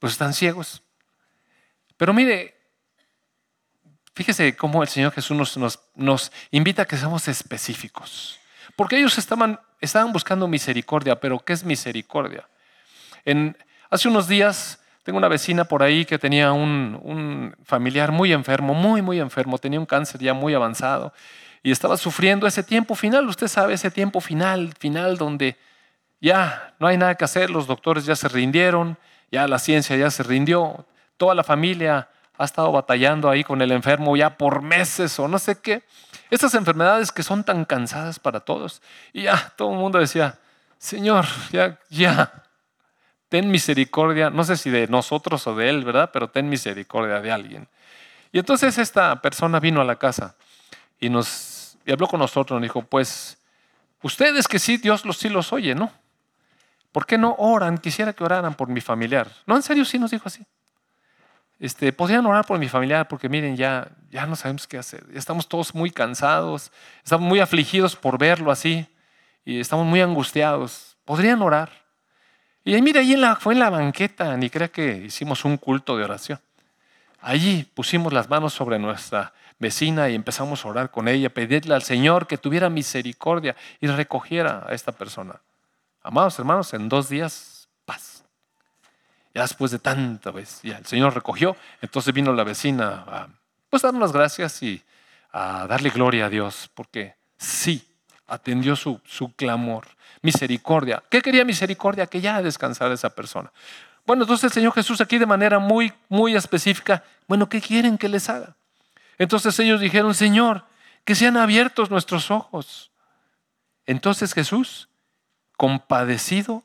Pues 0.00 0.14
están 0.14 0.34
ciegos. 0.34 0.82
Pero 1.96 2.12
mire, 2.12 2.60
Fíjese 4.20 4.54
cómo 4.54 4.82
el 4.82 4.88
Señor 4.88 5.12
Jesús 5.12 5.56
nos, 5.96 6.32
invita 6.50 6.82
a 6.82 6.84
que 6.84 6.98
seamos 6.98 7.26
específicos. 7.26 8.38
Porque 8.76 8.98
ellos 8.98 9.16
estaban, 9.16 9.58
estaban 9.80 10.12
buscando 10.12 10.46
misericordia, 10.48 11.18
pero 11.18 11.38
¿qué 11.38 11.52
es 11.52 11.64
misericordia? 11.64 12.46
Hace 13.88 14.08
unos 14.08 14.28
días 14.28 14.78
tengo 15.04 15.16
una 15.16 15.28
vecina 15.28 15.64
por 15.64 15.82
ahí 15.82 16.04
que 16.04 16.18
tenía 16.18 16.52
un, 16.52 17.00
un, 17.02 17.56
familiar 17.64 18.12
muy 18.12 18.32
enfermo, 18.32 18.74
muy, 18.74 19.00
muy 19.00 19.20
enfermo, 19.20 19.56
tenía 19.56 19.80
un 19.80 19.86
cáncer 19.86 20.20
ya 20.20 20.34
muy 20.34 20.52
avanzado 20.52 21.14
y 21.62 21.70
estaba 21.70 21.96
sufriendo 21.96 22.46
ese 22.46 22.62
tiempo 22.62 22.94
final, 22.94 23.26
usted 23.26 23.48
sabe, 23.48 23.72
ese 23.72 23.90
tiempo 23.90 24.20
final, 24.20 24.74
final 24.78 25.16
donde 25.16 25.56
ya 26.20 26.74
no 26.78 26.86
hay 26.86 26.98
nada 26.98 27.14
que 27.14 27.24
hacer, 27.24 27.48
los 27.48 27.66
doctores 27.66 28.04
ya 28.04 28.16
se 28.16 28.28
rindieron, 28.28 28.98
ya 29.30 29.46
la 29.48 29.58
ciencia 29.58 29.96
ya 29.96 30.10
se 30.10 30.22
rindió, 30.22 30.86
toda 31.16 31.34
la 31.34 31.44
familia 31.44 32.08
ha 32.38 32.44
estado 32.44 32.72
batallando 32.72 33.28
ahí 33.28 33.44
con 33.44 33.60
el 33.60 33.70
enfermo 33.72 34.16
ya 34.16 34.36
por 34.38 34.62
meses 34.62 35.18
o 35.18 35.28
no 35.28 35.38
sé 35.38 35.60
qué. 35.60 35.82
Estas 36.30 36.54
enfermedades 36.54 37.12
que 37.12 37.22
son 37.22 37.44
tan 37.44 37.64
cansadas 37.64 38.18
para 38.18 38.40
todos. 38.40 38.80
Y 39.12 39.24
ya 39.24 39.52
todo 39.56 39.72
el 39.72 39.78
mundo 39.78 39.98
decía, 39.98 40.38
Señor, 40.78 41.26
ya, 41.52 41.78
ya, 41.90 42.32
ten 43.28 43.50
misericordia, 43.50 44.30
no 44.30 44.44
sé 44.44 44.56
si 44.56 44.70
de 44.70 44.86
nosotros 44.88 45.46
o 45.46 45.54
de 45.54 45.68
Él, 45.68 45.84
¿verdad? 45.84 46.10
Pero 46.12 46.30
ten 46.30 46.48
misericordia 46.48 47.20
de 47.20 47.30
alguien. 47.30 47.68
Y 48.32 48.38
entonces 48.38 48.78
esta 48.78 49.20
persona 49.20 49.60
vino 49.60 49.80
a 49.80 49.84
la 49.84 49.96
casa 49.96 50.34
y 50.98 51.10
nos 51.10 51.50
y 51.84 51.92
habló 51.92 52.06
con 52.06 52.20
nosotros, 52.20 52.56
nos 52.56 52.62
dijo, 52.62 52.82
pues, 52.82 53.38
ustedes 54.02 54.46
que 54.46 54.58
sí, 54.58 54.76
Dios 54.76 55.04
los, 55.04 55.16
sí 55.18 55.28
los 55.28 55.52
oye, 55.52 55.74
¿no? 55.74 55.90
¿Por 56.92 57.06
qué 57.06 57.18
no 57.18 57.34
oran? 57.38 57.78
Quisiera 57.78 58.12
que 58.12 58.24
oraran 58.24 58.54
por 58.54 58.68
mi 58.68 58.80
familiar. 58.80 59.30
No, 59.46 59.56
en 59.56 59.62
serio, 59.62 59.84
sí 59.84 59.98
nos 59.98 60.10
dijo 60.10 60.24
así. 60.26 60.44
Este, 61.60 61.92
podrían 61.92 62.24
orar 62.24 62.46
por 62.46 62.58
mi 62.58 62.68
familia 62.68 63.04
porque 63.04 63.28
miren, 63.28 63.56
ya, 63.56 63.88
ya 64.10 64.26
no 64.26 64.34
sabemos 64.34 64.66
qué 64.66 64.78
hacer. 64.78 65.04
Estamos 65.12 65.46
todos 65.46 65.74
muy 65.74 65.90
cansados, 65.90 66.72
estamos 67.04 67.28
muy 67.28 67.38
afligidos 67.38 67.96
por 67.96 68.16
verlo 68.18 68.50
así 68.50 68.86
y 69.44 69.60
estamos 69.60 69.86
muy 69.86 70.00
angustiados. 70.00 70.96
Podrían 71.04 71.42
orar. 71.42 71.70
Y 72.64 72.74
ahí, 72.74 72.82
mire, 72.82 73.00
ahí 73.00 73.14
la, 73.14 73.36
fue 73.36 73.52
en 73.54 73.60
la 73.60 73.70
banqueta, 73.70 74.36
ni 74.36 74.48
crea 74.48 74.68
que 74.68 75.04
hicimos 75.06 75.44
un 75.44 75.58
culto 75.58 75.96
de 75.96 76.04
oración. 76.04 76.40
Allí 77.20 77.64
pusimos 77.74 78.12
las 78.12 78.30
manos 78.30 78.54
sobre 78.54 78.78
nuestra 78.78 79.34
vecina 79.58 80.08
y 80.08 80.14
empezamos 80.14 80.64
a 80.64 80.68
orar 80.68 80.90
con 80.90 81.08
ella, 81.08 81.28
pedirle 81.28 81.74
al 81.74 81.82
Señor 81.82 82.26
que 82.26 82.38
tuviera 82.38 82.70
misericordia 82.70 83.54
y 83.80 83.86
recogiera 83.86 84.64
a 84.66 84.72
esta 84.72 84.92
persona. 84.92 85.40
Amados 86.02 86.38
hermanos, 86.38 86.72
en 86.74 86.88
dos 86.88 87.08
días, 87.08 87.68
paz. 87.84 88.24
Ya 89.34 89.42
después 89.42 89.70
de 89.70 89.78
tanta 89.78 90.30
vez, 90.30 90.60
ya 90.62 90.78
el 90.78 90.86
Señor 90.86 91.14
recogió, 91.14 91.56
entonces 91.82 92.12
vino 92.12 92.32
la 92.32 92.44
vecina 92.44 93.04
a 93.06 93.28
pues 93.68 93.84
las 93.84 94.12
gracias 94.12 94.62
y 94.62 94.82
a 95.32 95.66
darle 95.68 95.90
gloria 95.90 96.26
a 96.26 96.28
Dios, 96.28 96.68
porque 96.74 97.14
sí, 97.38 97.86
atendió 98.26 98.74
su, 98.76 99.00
su 99.04 99.32
clamor. 99.34 99.86
Misericordia. 100.22 101.02
¿Qué 101.08 101.22
quería 101.22 101.46
misericordia? 101.46 102.06
Que 102.06 102.20
ya 102.20 102.42
descansara 102.42 102.92
esa 102.92 103.08
persona. 103.08 103.50
Bueno, 104.04 104.24
entonces 104.24 104.44
el 104.44 104.52
Señor 104.52 104.74
Jesús 104.74 105.00
aquí 105.00 105.16
de 105.16 105.24
manera 105.24 105.58
muy, 105.58 105.92
muy 106.10 106.36
específica, 106.36 107.02
bueno, 107.26 107.48
¿qué 107.48 107.60
quieren 107.60 107.96
que 107.96 108.08
les 108.08 108.28
haga? 108.28 108.54
Entonces 109.16 109.58
ellos 109.60 109.80
dijeron, 109.80 110.14
Señor, 110.14 110.64
que 111.04 111.14
sean 111.14 111.38
abiertos 111.38 111.90
nuestros 111.90 112.30
ojos. 112.30 112.90
Entonces 113.86 114.34
Jesús, 114.34 114.89
compadecido, 115.60 116.64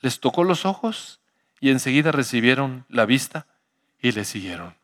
les 0.00 0.18
tocó 0.18 0.42
los 0.42 0.66
ojos 0.66 1.20
y 1.60 1.70
enseguida 1.70 2.10
recibieron 2.10 2.84
la 2.88 3.06
vista 3.06 3.46
y 4.00 4.10
le 4.10 4.24
siguieron. 4.24 4.74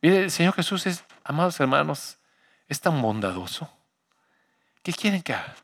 Mire, 0.00 0.20
el 0.20 0.30
Señor 0.30 0.54
Jesús 0.54 0.86
es, 0.86 1.04
amados 1.22 1.60
hermanos, 1.60 2.16
es 2.68 2.80
tan 2.80 3.02
bondadoso. 3.02 3.70
¿Qué 4.82 4.94
quieren 4.94 5.20
que 5.20 5.34
haga? 5.34 5.56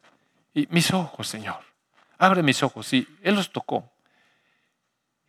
Y 0.52 0.66
mis 0.70 0.92
ojos, 0.92 1.26
Señor. 1.26 1.60
Abre 2.18 2.42
mis 2.42 2.62
ojos. 2.62 2.92
Y 2.92 3.08
Él 3.22 3.34
los 3.34 3.50
tocó. 3.50 3.90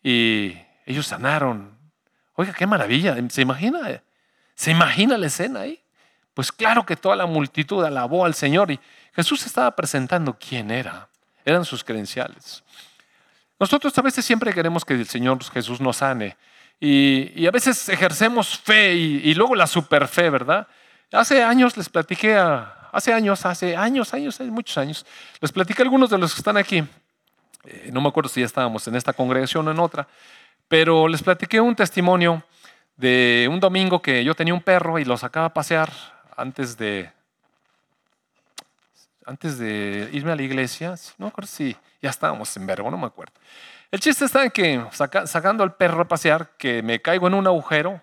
Y 0.04 0.58
ellos 0.86 1.08
sanaron. 1.08 1.72
Oiga, 2.36 2.52
qué 2.52 2.68
maravilla. 2.68 3.16
¿Se 3.30 3.42
imagina? 3.42 4.02
¿Se 4.56 4.72
imagina 4.72 5.18
la 5.18 5.28
escena 5.28 5.62
ahí? 5.62 5.82
Pues 6.34 6.52
claro 6.52 6.86
que 6.86 6.98
toda 6.98 7.16
la 7.16 7.28
multitud 7.28 7.82
alabó 7.86 8.26
al 8.26 8.34
Señor 8.34 8.72
y 8.72 8.80
Jesús 9.16 9.46
estaba 9.46 9.74
presentando 9.74 10.38
quién 10.38 10.70
era. 10.70 11.08
Eran 11.48 11.64
sus 11.64 11.82
credenciales. 11.82 12.62
Nosotros 13.58 13.98
a 13.98 14.02
veces 14.02 14.26
siempre 14.26 14.52
queremos 14.52 14.84
que 14.84 14.96
el 14.96 15.08
Señor 15.08 15.42
Jesús 15.46 15.80
nos 15.80 15.96
sane. 15.96 16.36
Y, 16.78 17.48
a 17.48 17.52
veces 17.52 17.88
ejercemos 17.88 18.58
fe 18.60 18.94
y, 18.94 19.34
luego 19.34 19.56
la 19.56 19.66
super 19.66 20.10
fe, 20.10 20.30
¿verdad? 20.30 20.68
Hace 21.10 21.42
años 21.42 21.78
les 21.78 21.88
platiqué 21.88 22.36
a, 22.36 22.90
hace 22.92 23.14
años, 23.14 23.46
hace 23.46 23.78
años, 23.78 24.14
años, 24.14 24.42
muchos 24.42 24.78
años, 24.78 25.06
les 25.40 25.54
platiqué 25.54 25.84
a 25.84 25.86
algunos 25.86 26.10
de 26.10 26.18
los 26.18 26.34
que 26.34 26.42
están 26.42 26.58
aquí. 26.58 26.84
Eh, 27.64 27.92
no 27.94 28.02
me 28.02 28.10
acuerdo 28.10 28.28
si 28.28 28.42
ya 28.42 28.46
estábamos 28.46 28.86
en 28.90 28.98
esta 28.98 29.14
congregación 29.14 29.66
o 29.70 29.72
en 29.72 29.80
otra, 29.80 30.06
pero 30.68 31.08
les 31.08 31.24
platiqué 31.24 31.62
un 31.62 31.78
testimonio 31.78 32.44
de 32.98 33.48
un 33.50 33.62
domingo 33.62 34.02
que 34.02 34.22
yo 34.22 34.36
tenía 34.36 34.54
un 34.54 34.62
perro 34.62 35.00
y 35.00 35.06
lo 35.06 35.16
sacaba 35.18 35.46
a 35.46 35.54
pasear 35.54 35.94
antes 36.36 36.78
de, 36.78 37.10
antes 39.28 39.58
de 39.60 40.10
irme 40.14 40.32
a 40.32 40.36
la 40.36 40.42
iglesia. 40.42 40.96
No 41.18 41.26
me 41.26 41.28
acuerdo 41.28 41.50
si 41.52 41.76
ya 42.02 42.10
estábamos 42.10 42.56
en 42.58 42.66
verbo, 42.66 42.90
no 42.90 42.98
me 42.98 43.06
acuerdo. 43.06 43.34
El 43.92 44.00
chiste 44.00 44.26
está 44.26 44.44
en 44.44 44.52
que 44.52 44.84
sacando 44.92 45.64
al 45.64 45.76
perro 45.76 46.02
a 46.02 46.08
pasear, 46.08 46.52
que 46.58 46.82
me 46.82 47.02
caigo 47.02 47.28
en 47.28 47.34
un 47.34 47.46
agujero 47.46 48.02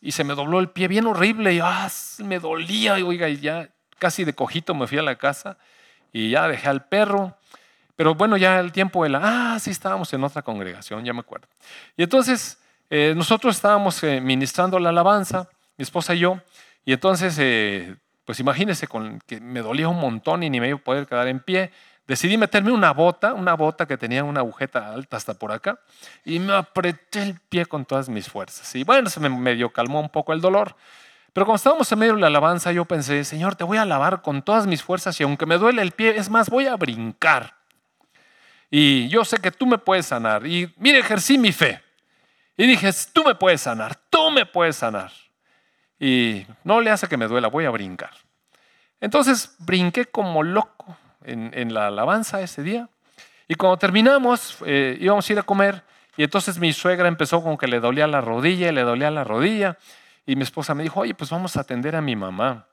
y 0.00 0.12
se 0.12 0.24
me 0.24 0.34
dobló 0.34 0.60
el 0.60 0.68
pie 0.68 0.88
bien 0.88 1.06
horrible 1.06 1.54
y 1.54 1.60
ah, 1.62 1.88
me 2.18 2.38
dolía, 2.38 2.98
y, 2.98 3.02
oiga, 3.02 3.28
ya 3.28 3.68
casi 3.98 4.24
de 4.24 4.34
cojito 4.34 4.74
me 4.74 4.86
fui 4.86 4.98
a 4.98 5.02
la 5.02 5.16
casa 5.16 5.56
y 6.12 6.30
ya 6.30 6.46
dejé 6.48 6.68
al 6.68 6.84
perro. 6.84 7.36
Pero 7.96 8.14
bueno, 8.14 8.36
ya 8.36 8.58
el 8.60 8.72
tiempo 8.72 9.04
de 9.04 9.10
la, 9.10 9.20
ah, 9.54 9.58
sí 9.60 9.70
estábamos 9.70 10.12
en 10.12 10.22
otra 10.24 10.42
congregación, 10.42 11.04
ya 11.04 11.12
me 11.12 11.20
acuerdo. 11.20 11.46
Y 11.96 12.02
entonces 12.02 12.58
eh, 12.90 13.14
nosotros 13.16 13.56
estábamos 13.56 14.02
eh, 14.02 14.20
ministrando 14.20 14.78
la 14.78 14.90
alabanza, 14.90 15.48
mi 15.76 15.84
esposa 15.84 16.14
y 16.14 16.20
yo, 16.20 16.40
y 16.84 16.92
entonces, 16.92 17.36
eh, 17.38 17.96
pues 18.24 18.40
imagínense 18.40 18.86
con, 18.86 19.20
que 19.26 19.40
me 19.40 19.60
dolía 19.60 19.88
un 19.88 20.00
montón 20.00 20.42
y 20.42 20.50
ni 20.50 20.60
me 20.60 20.68
iba 20.68 20.78
a 20.78 20.82
poder 20.82 21.06
quedar 21.06 21.28
en 21.28 21.40
pie 21.40 21.70
decidí 22.06 22.36
meterme 22.36 22.72
una 22.72 22.92
bota, 22.92 23.32
una 23.34 23.54
bota 23.54 23.86
que 23.86 23.96
tenía 23.96 24.24
una 24.24 24.40
agujeta 24.40 24.92
alta 24.92 25.16
hasta 25.16 25.34
por 25.34 25.52
acá, 25.52 25.78
y 26.24 26.38
me 26.38 26.54
apreté 26.54 27.22
el 27.22 27.40
pie 27.40 27.66
con 27.66 27.84
todas 27.84 28.08
mis 28.08 28.28
fuerzas. 28.28 28.74
Y 28.74 28.84
bueno, 28.84 29.08
se 29.08 29.20
me 29.20 29.28
medio 29.28 29.72
calmó 29.72 30.00
un 30.00 30.10
poco 30.10 30.32
el 30.32 30.40
dolor. 30.40 30.76
Pero 31.32 31.46
cuando 31.46 31.56
estábamos 31.56 31.90
en 31.90 31.98
medio 31.98 32.14
de 32.14 32.20
la 32.20 32.28
alabanza, 32.28 32.70
yo 32.70 32.84
pensé, 32.84 33.24
Señor, 33.24 33.56
te 33.56 33.64
voy 33.64 33.78
a 33.78 33.82
alabar 33.82 34.22
con 34.22 34.42
todas 34.42 34.66
mis 34.68 34.82
fuerzas 34.82 35.18
y 35.18 35.24
aunque 35.24 35.46
me 35.46 35.58
duele 35.58 35.82
el 35.82 35.90
pie, 35.90 36.16
es 36.16 36.30
más, 36.30 36.48
voy 36.48 36.66
a 36.66 36.76
brincar. 36.76 37.56
Y 38.70 39.08
yo 39.08 39.24
sé 39.24 39.38
que 39.38 39.50
tú 39.50 39.66
me 39.66 39.78
puedes 39.78 40.06
sanar. 40.06 40.46
Y 40.46 40.72
mire, 40.76 41.00
ejercí 41.00 41.36
mi 41.36 41.50
fe. 41.50 41.82
Y 42.56 42.68
dije, 42.68 42.88
tú 43.12 43.24
me 43.24 43.34
puedes 43.34 43.62
sanar, 43.62 43.96
tú 44.10 44.30
me 44.30 44.46
puedes 44.46 44.76
sanar. 44.76 45.10
Y 46.04 46.46
no 46.64 46.82
le 46.82 46.90
hace 46.90 47.08
que 47.08 47.16
me 47.16 47.26
duela, 47.26 47.48
voy 47.48 47.64
a 47.64 47.70
brincar. 47.70 48.10
Entonces 49.00 49.56
brinqué 49.60 50.04
como 50.04 50.42
loco 50.42 50.98
en, 51.24 51.72
la 51.72 51.86
alabanza 51.86 52.42
ese 52.42 52.62
día. 52.62 52.90
Y 53.48 53.54
cuando 53.54 53.78
terminamos, 53.78 54.58
eh, 54.66 54.98
íbamos 55.00 55.26
a 55.26 55.32
ir 55.32 55.38
a 55.38 55.44
comer 55.44 55.82
y 56.18 56.24
entonces 56.24 56.58
mi 56.58 56.74
suegra 56.74 57.08
empezó 57.08 57.42
con 57.42 57.56
que 57.56 57.66
le 57.66 57.80
dolía 57.80 58.06
la 58.06 58.20
rodilla 58.20 58.68
y 58.68 58.72
le 58.72 58.82
dolía 58.82 59.10
la 59.10 59.24
rodilla. 59.24 59.78
Y 60.26 60.36
mi 60.36 60.42
esposa 60.42 60.74
me 60.74 60.82
dijo, 60.82 61.00
oye, 61.00 61.14
pues 61.14 61.30
vamos 61.30 61.56
a 61.56 61.62
atender 61.62 61.96
a 61.96 62.02
mi 62.02 62.16
mamá. 62.16 62.66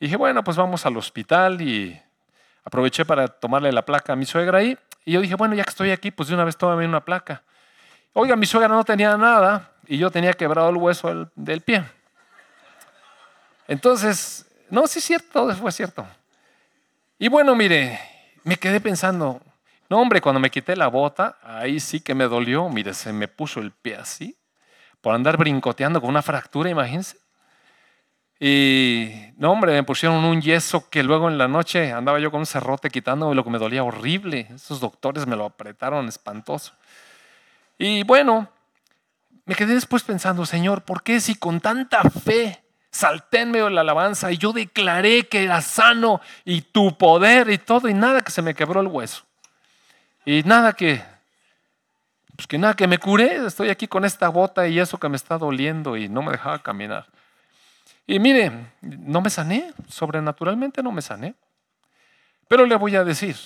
Y 0.00 0.06
dije, 0.06 0.16
bueno, 0.16 0.42
pues 0.42 0.56
vamos 0.56 0.86
al 0.86 0.96
hospital 0.96 1.60
y 1.60 2.00
aproveché 2.64 3.04
para 3.04 3.28
tomarle 3.28 3.70
la 3.70 3.84
placa 3.84 4.14
a 4.14 4.16
mi 4.16 4.24
suegra 4.24 4.60
ahí. 4.60 4.78
Y 5.04 5.12
yo 5.12 5.20
dije, 5.20 5.34
bueno, 5.34 5.54
ya 5.54 5.64
que 5.64 5.70
estoy 5.70 5.90
aquí, 5.90 6.10
pues 6.10 6.30
de 6.30 6.36
una 6.36 6.44
vez 6.44 6.56
tómame 6.56 6.86
una 6.86 7.04
placa. 7.04 7.42
Oiga, 8.14 8.34
mi 8.34 8.46
suegra 8.46 8.68
no 8.68 8.82
tenía 8.82 9.14
nada 9.18 9.72
y 9.86 9.98
yo 9.98 10.10
tenía 10.10 10.32
quebrado 10.32 10.70
el 10.70 10.76
hueso 10.76 11.08
del, 11.08 11.28
del 11.34 11.60
pie. 11.60 11.84
Entonces, 13.72 14.44
no, 14.68 14.86
sí 14.86 14.98
es 14.98 15.04
cierto, 15.06 15.28
todo 15.32 15.54
fue 15.56 15.72
cierto. 15.72 16.06
Y 17.18 17.28
bueno, 17.28 17.56
mire, 17.56 17.98
me 18.44 18.56
quedé 18.56 18.82
pensando, 18.82 19.40
no 19.88 19.98
hombre, 19.98 20.20
cuando 20.20 20.40
me 20.40 20.50
quité 20.50 20.76
la 20.76 20.88
bota, 20.88 21.38
ahí 21.42 21.80
sí 21.80 22.00
que 22.00 22.14
me 22.14 22.24
dolió, 22.24 22.68
mire, 22.68 22.92
se 22.92 23.14
me 23.14 23.28
puso 23.28 23.60
el 23.60 23.70
pie 23.70 23.96
así, 23.96 24.36
por 25.00 25.14
andar 25.14 25.38
brincoteando 25.38 26.02
con 26.02 26.10
una 26.10 26.20
fractura, 26.20 26.68
imagínense. 26.68 27.16
Y 28.38 29.10
no, 29.38 29.52
hombre, 29.52 29.72
me 29.72 29.84
pusieron 29.84 30.22
un 30.22 30.42
yeso 30.42 30.90
que 30.90 31.02
luego 31.02 31.30
en 31.30 31.38
la 31.38 31.48
noche 31.48 31.92
andaba 31.92 32.20
yo 32.20 32.30
con 32.30 32.40
un 32.40 32.46
cerrote 32.46 32.90
quitándome 32.90 33.34
lo 33.34 33.42
que 33.42 33.50
me 33.50 33.58
dolía 33.58 33.84
horrible. 33.84 34.48
Esos 34.54 34.80
doctores 34.80 35.26
me 35.26 35.34
lo 35.34 35.46
apretaron 35.46 36.08
espantoso. 36.08 36.74
Y 37.78 38.02
bueno, 38.02 38.50
me 39.46 39.54
quedé 39.54 39.72
después 39.72 40.02
pensando, 40.02 40.44
Señor, 40.44 40.82
¿por 40.82 41.02
qué 41.02 41.20
si 41.20 41.36
con 41.36 41.60
tanta 41.60 42.02
fe 42.02 42.62
salté 42.92 43.40
en 43.40 43.50
medio 43.50 43.64
de 43.64 43.72
la 43.72 43.80
alabanza 43.80 44.30
y 44.30 44.36
yo 44.36 44.52
declaré 44.52 45.26
que 45.26 45.42
era 45.42 45.62
sano 45.62 46.20
y 46.44 46.60
tu 46.60 46.96
poder 46.96 47.50
y 47.50 47.58
todo 47.58 47.88
y 47.88 47.94
nada 47.94 48.20
que 48.20 48.30
se 48.30 48.42
me 48.42 48.54
quebró 48.54 48.82
el 48.82 48.86
hueso. 48.86 49.24
Y 50.24 50.42
nada 50.44 50.74
que, 50.74 51.02
pues 52.36 52.46
que 52.46 52.58
nada 52.58 52.74
que 52.74 52.86
me 52.86 52.98
curé, 52.98 53.44
estoy 53.46 53.70
aquí 53.70 53.88
con 53.88 54.04
esta 54.04 54.28
bota 54.28 54.68
y 54.68 54.78
eso 54.78 54.98
que 54.98 55.08
me 55.08 55.16
está 55.16 55.38
doliendo 55.38 55.96
y 55.96 56.08
no 56.08 56.22
me 56.22 56.32
dejaba 56.32 56.60
caminar. 56.60 57.06
Y 58.06 58.18
mire, 58.18 58.52
no 58.82 59.20
me 59.22 59.30
sané, 59.30 59.72
sobrenaturalmente 59.88 60.82
no 60.82 60.92
me 60.92 61.02
sané. 61.02 61.34
Pero 62.46 62.66
le 62.66 62.76
voy 62.76 62.94
a 62.96 63.04
decir, 63.04 63.36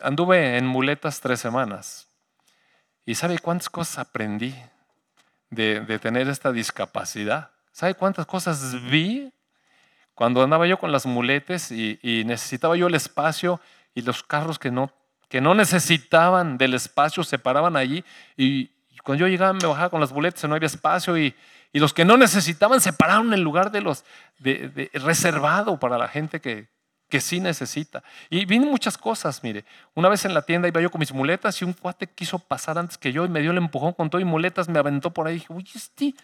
anduve 0.00 0.56
en 0.56 0.66
muletas 0.66 1.20
tres 1.20 1.40
semanas. 1.40 2.08
¿Y 3.04 3.16
sabe 3.16 3.38
cuántas 3.38 3.68
cosas 3.68 3.98
aprendí 3.98 4.54
de, 5.50 5.80
de 5.80 5.98
tener 5.98 6.28
esta 6.28 6.52
discapacidad? 6.52 7.53
¿Sabe 7.74 7.94
cuántas 7.94 8.24
cosas 8.24 8.72
vi? 8.88 9.32
Cuando 10.14 10.44
andaba 10.44 10.64
yo 10.64 10.78
con 10.78 10.92
las 10.92 11.06
muletes 11.06 11.72
y, 11.72 12.22
necesitaba 12.24 12.76
yo 12.76 12.86
el 12.86 12.94
espacio 12.94 13.60
y 13.96 14.02
los 14.02 14.22
carros 14.22 14.60
que 14.60 14.70
no, 14.70 14.92
que 15.28 15.40
no 15.40 15.56
necesitaban 15.56 16.56
del 16.56 16.74
espacio 16.74 17.24
se 17.24 17.36
paraban 17.36 17.74
allí 17.74 18.04
y, 18.36 18.70
cuando 19.02 19.26
yo 19.26 19.28
llegaba 19.28 19.52
me 19.52 19.66
bajaba 19.66 19.90
con 19.90 20.00
las 20.00 20.12
muletas 20.12 20.44
y 20.44 20.46
no 20.46 20.54
había 20.54 20.66
espacio 20.66 21.18
y, 21.18 21.34
los 21.72 21.92
que 21.92 22.04
no 22.04 22.16
necesitaban 22.16 22.80
se 22.80 22.92
pararon 22.92 23.34
en 23.34 23.42
lugar 23.42 23.72
de 23.72 23.80
los 23.80 24.04
de, 24.38 24.88
reservado 24.94 25.76
para 25.80 25.98
la 25.98 26.06
gente 26.06 26.40
que, 26.40 26.68
que 27.08 27.20
sí 27.20 27.40
necesita. 27.40 28.04
Y 28.30 28.44
vino 28.44 28.66
muchas 28.66 28.96
cosas, 28.96 29.42
mire. 29.42 29.64
Una 29.94 30.08
vez 30.08 30.24
en 30.24 30.32
la 30.32 30.42
tienda 30.42 30.68
iba 30.68 30.80
yo 30.80 30.92
con 30.92 31.00
mis 31.00 31.12
muletas 31.12 31.60
y 31.60 31.64
un 31.64 31.72
cuate 31.72 32.06
quiso 32.06 32.38
pasar 32.38 32.78
antes 32.78 32.96
que 32.96 33.12
yo 33.12 33.24
y 33.24 33.28
me 33.28 33.40
dio 33.40 33.50
el 33.50 33.58
empujón 33.58 33.94
con 33.94 34.10
todo 34.10 34.20
y 34.20 34.24
muletas, 34.24 34.68
me 34.68 34.78
aventó 34.78 35.10
por 35.10 35.26
ahí 35.26 35.34
y 35.34 35.38
dije, 35.40 35.52
uy, 35.52 35.68
este 35.74 36.14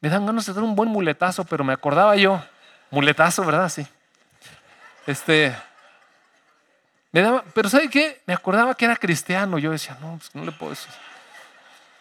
me 0.00 0.08
dan 0.08 0.26
ganas 0.26 0.46
de 0.46 0.52
dar 0.52 0.62
un 0.62 0.74
buen 0.74 0.88
muletazo, 0.88 1.44
pero 1.44 1.64
me 1.64 1.72
acordaba 1.72 2.16
yo, 2.16 2.42
muletazo, 2.90 3.44
¿verdad? 3.44 3.68
Sí. 3.68 3.86
Este, 5.06 5.54
me 7.12 7.22
daba, 7.22 7.44
pero 7.54 7.68
¿sabe 7.68 7.88
qué? 7.88 8.22
Me 8.26 8.34
acordaba 8.34 8.74
que 8.74 8.84
era 8.84 8.96
cristiano. 8.96 9.58
Yo 9.58 9.72
decía, 9.72 9.96
no, 10.00 10.16
pues 10.18 10.34
no 10.34 10.44
le 10.44 10.52
puedo 10.52 10.70
decir. 10.70 10.90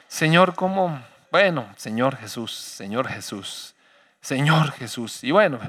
Señor, 0.07 0.55
¿cómo? 0.55 1.01
Bueno, 1.31 1.67
Señor 1.77 2.17
Jesús, 2.17 2.51
Señor 2.51 3.07
Jesús, 3.07 3.75
Señor 4.21 4.71
Jesús. 4.71 5.23
Y 5.23 5.31
bueno, 5.31 5.59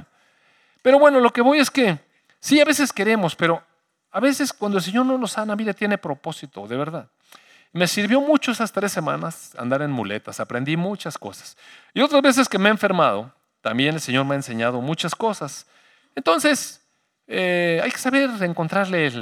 pero 0.82 0.98
bueno, 0.98 1.20
lo 1.20 1.30
que 1.30 1.42
voy 1.42 1.58
es 1.58 1.70
que 1.70 1.98
sí, 2.38 2.60
a 2.60 2.64
veces 2.64 2.92
queremos, 2.92 3.36
pero 3.36 3.62
a 4.10 4.20
veces 4.20 4.52
cuando 4.52 4.78
el 4.78 4.84
Señor 4.84 5.06
no 5.06 5.18
nos 5.18 5.32
sana, 5.32 5.54
mira, 5.56 5.74
tiene 5.74 5.98
propósito, 5.98 6.66
de 6.66 6.76
verdad. 6.76 7.08
Me 7.72 7.86
sirvió 7.86 8.20
mucho 8.20 8.50
esas 8.50 8.72
tres 8.72 8.90
semanas 8.90 9.54
andar 9.56 9.82
en 9.82 9.90
muletas, 9.90 10.40
aprendí 10.40 10.76
muchas 10.76 11.16
cosas. 11.16 11.56
Y 11.94 12.00
otras 12.00 12.20
veces 12.22 12.48
que 12.48 12.58
me 12.58 12.68
he 12.68 12.72
enfermado, 12.72 13.32
también 13.60 13.94
el 13.94 14.00
Señor 14.00 14.24
me 14.24 14.34
ha 14.34 14.36
enseñado 14.36 14.80
muchas 14.80 15.14
cosas. 15.14 15.66
Entonces, 16.16 16.84
eh, 17.26 17.80
hay 17.82 17.90
que 17.90 17.98
saber 17.98 18.30
encontrarle 18.40 19.12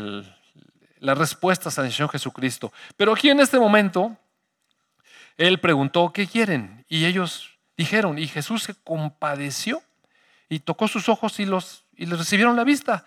las 0.98 1.18
respuestas 1.18 1.78
al 1.78 1.92
Señor 1.92 2.11
Jesucristo. 2.11 2.72
Pero 2.96 3.12
aquí 3.12 3.28
en 3.28 3.40
este 3.40 3.58
momento, 3.58 4.16
Él 5.37 5.61
preguntó, 5.61 6.11
¿qué 6.12 6.26
quieren? 6.26 6.87
Y 6.88 7.04
ellos 7.04 7.58
dijeron, 7.76 8.18
y 8.18 8.26
Jesús 8.26 8.62
se 8.62 8.74
compadeció 8.74 9.82
y 10.48 10.61
tocó 10.61 10.88
sus 10.88 11.11
ojos 11.11 11.38
y, 11.38 11.44
los, 11.44 11.84
y 11.96 12.06
les 12.06 12.18
recibieron 12.18 12.56
la 12.56 12.64
vista. 12.64 13.04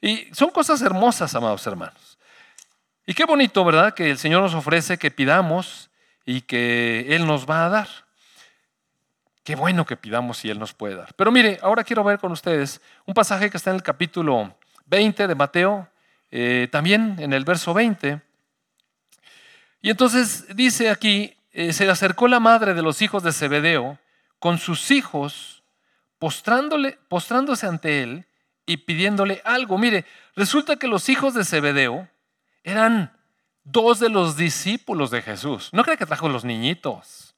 Y 0.00 0.28
son 0.32 0.50
cosas 0.50 0.80
hermosas, 0.82 1.34
amados 1.34 1.66
hermanos. 1.66 2.15
Y 3.08 3.14
qué 3.14 3.24
bonito, 3.24 3.64
¿verdad? 3.64 3.94
Que 3.94 4.10
el 4.10 4.18
Señor 4.18 4.42
nos 4.42 4.54
ofrece 4.54 4.98
que 4.98 5.12
pidamos 5.12 5.90
y 6.24 6.40
que 6.40 7.14
Él 7.14 7.24
nos 7.24 7.48
va 7.48 7.64
a 7.64 7.68
dar. 7.68 7.88
Qué 9.44 9.54
bueno 9.54 9.86
que 9.86 9.96
pidamos 9.96 10.44
y 10.44 10.50
Él 10.50 10.58
nos 10.58 10.74
puede 10.74 10.96
dar. 10.96 11.14
Pero 11.14 11.30
mire, 11.30 11.60
ahora 11.62 11.84
quiero 11.84 12.02
ver 12.02 12.18
con 12.18 12.32
ustedes 12.32 12.80
un 13.04 13.14
pasaje 13.14 13.48
que 13.48 13.58
está 13.58 13.70
en 13.70 13.76
el 13.76 13.84
capítulo 13.84 14.52
20 14.86 15.28
de 15.28 15.34
Mateo, 15.36 15.88
eh, 16.32 16.66
también 16.72 17.14
en 17.20 17.32
el 17.32 17.44
verso 17.44 17.72
20. 17.72 18.20
Y 19.82 19.90
entonces 19.90 20.56
dice 20.56 20.90
aquí, 20.90 21.32
eh, 21.52 21.72
se 21.72 21.88
acercó 21.88 22.26
la 22.26 22.40
madre 22.40 22.74
de 22.74 22.82
los 22.82 23.00
hijos 23.02 23.22
de 23.22 23.32
Zebedeo 23.32 24.00
con 24.40 24.58
sus 24.58 24.90
hijos, 24.90 25.62
postrándole, 26.18 26.98
postrándose 27.08 27.68
ante 27.68 28.02
él 28.02 28.26
y 28.66 28.78
pidiéndole 28.78 29.42
algo. 29.44 29.78
Mire, 29.78 30.04
resulta 30.34 30.74
que 30.74 30.88
los 30.88 31.08
hijos 31.08 31.34
de 31.34 31.44
Zebedeo 31.44 32.08
eran 32.66 33.16
dos 33.62 34.00
de 34.00 34.08
los 34.08 34.36
discípulos 34.36 35.12
de 35.12 35.22
Jesús. 35.22 35.70
No 35.72 35.84
cree 35.84 35.96
que 35.96 36.04
trajo 36.04 36.28
los 36.28 36.44
niñitos. 36.44 37.36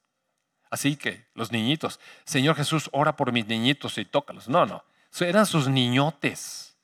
Así 0.71 0.95
que 0.95 1.27
los 1.35 1.51
niñitos, 1.51 1.99
Señor 2.25 2.55
Jesús, 2.55 2.89
ora 2.91 3.15
por 3.15 3.31
mis 3.31 3.45
niñitos 3.45 3.99
y 3.99 4.05
tócalos. 4.05 4.49
No, 4.49 4.65
no, 4.65 4.83
eran 5.19 5.45
sus 5.45 5.67
niñotes. 5.67 6.75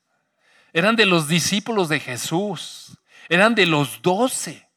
Eran 0.72 0.94
de 0.94 1.06
los 1.06 1.26
discípulos 1.26 1.88
de 1.88 1.98
Jesús. 1.98 2.96
Eran 3.28 3.56
de 3.56 3.66
los 3.66 4.00
doce 4.00 4.68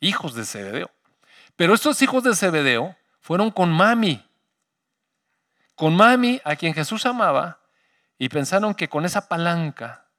hijos 0.00 0.34
de 0.34 0.44
Zebedeo. 0.44 0.90
Pero 1.56 1.72
estos 1.72 2.02
hijos 2.02 2.22
de 2.24 2.36
Zebedeo 2.36 2.94
fueron 3.20 3.50
con 3.50 3.72
mami. 3.72 4.22
Con 5.74 5.96
mami, 5.96 6.42
a 6.44 6.56
quien 6.56 6.74
Jesús 6.74 7.06
amaba, 7.06 7.58
y 8.18 8.28
pensaron 8.28 8.74
que 8.74 8.88
con 8.88 9.06
esa 9.06 9.28
palanca 9.28 10.10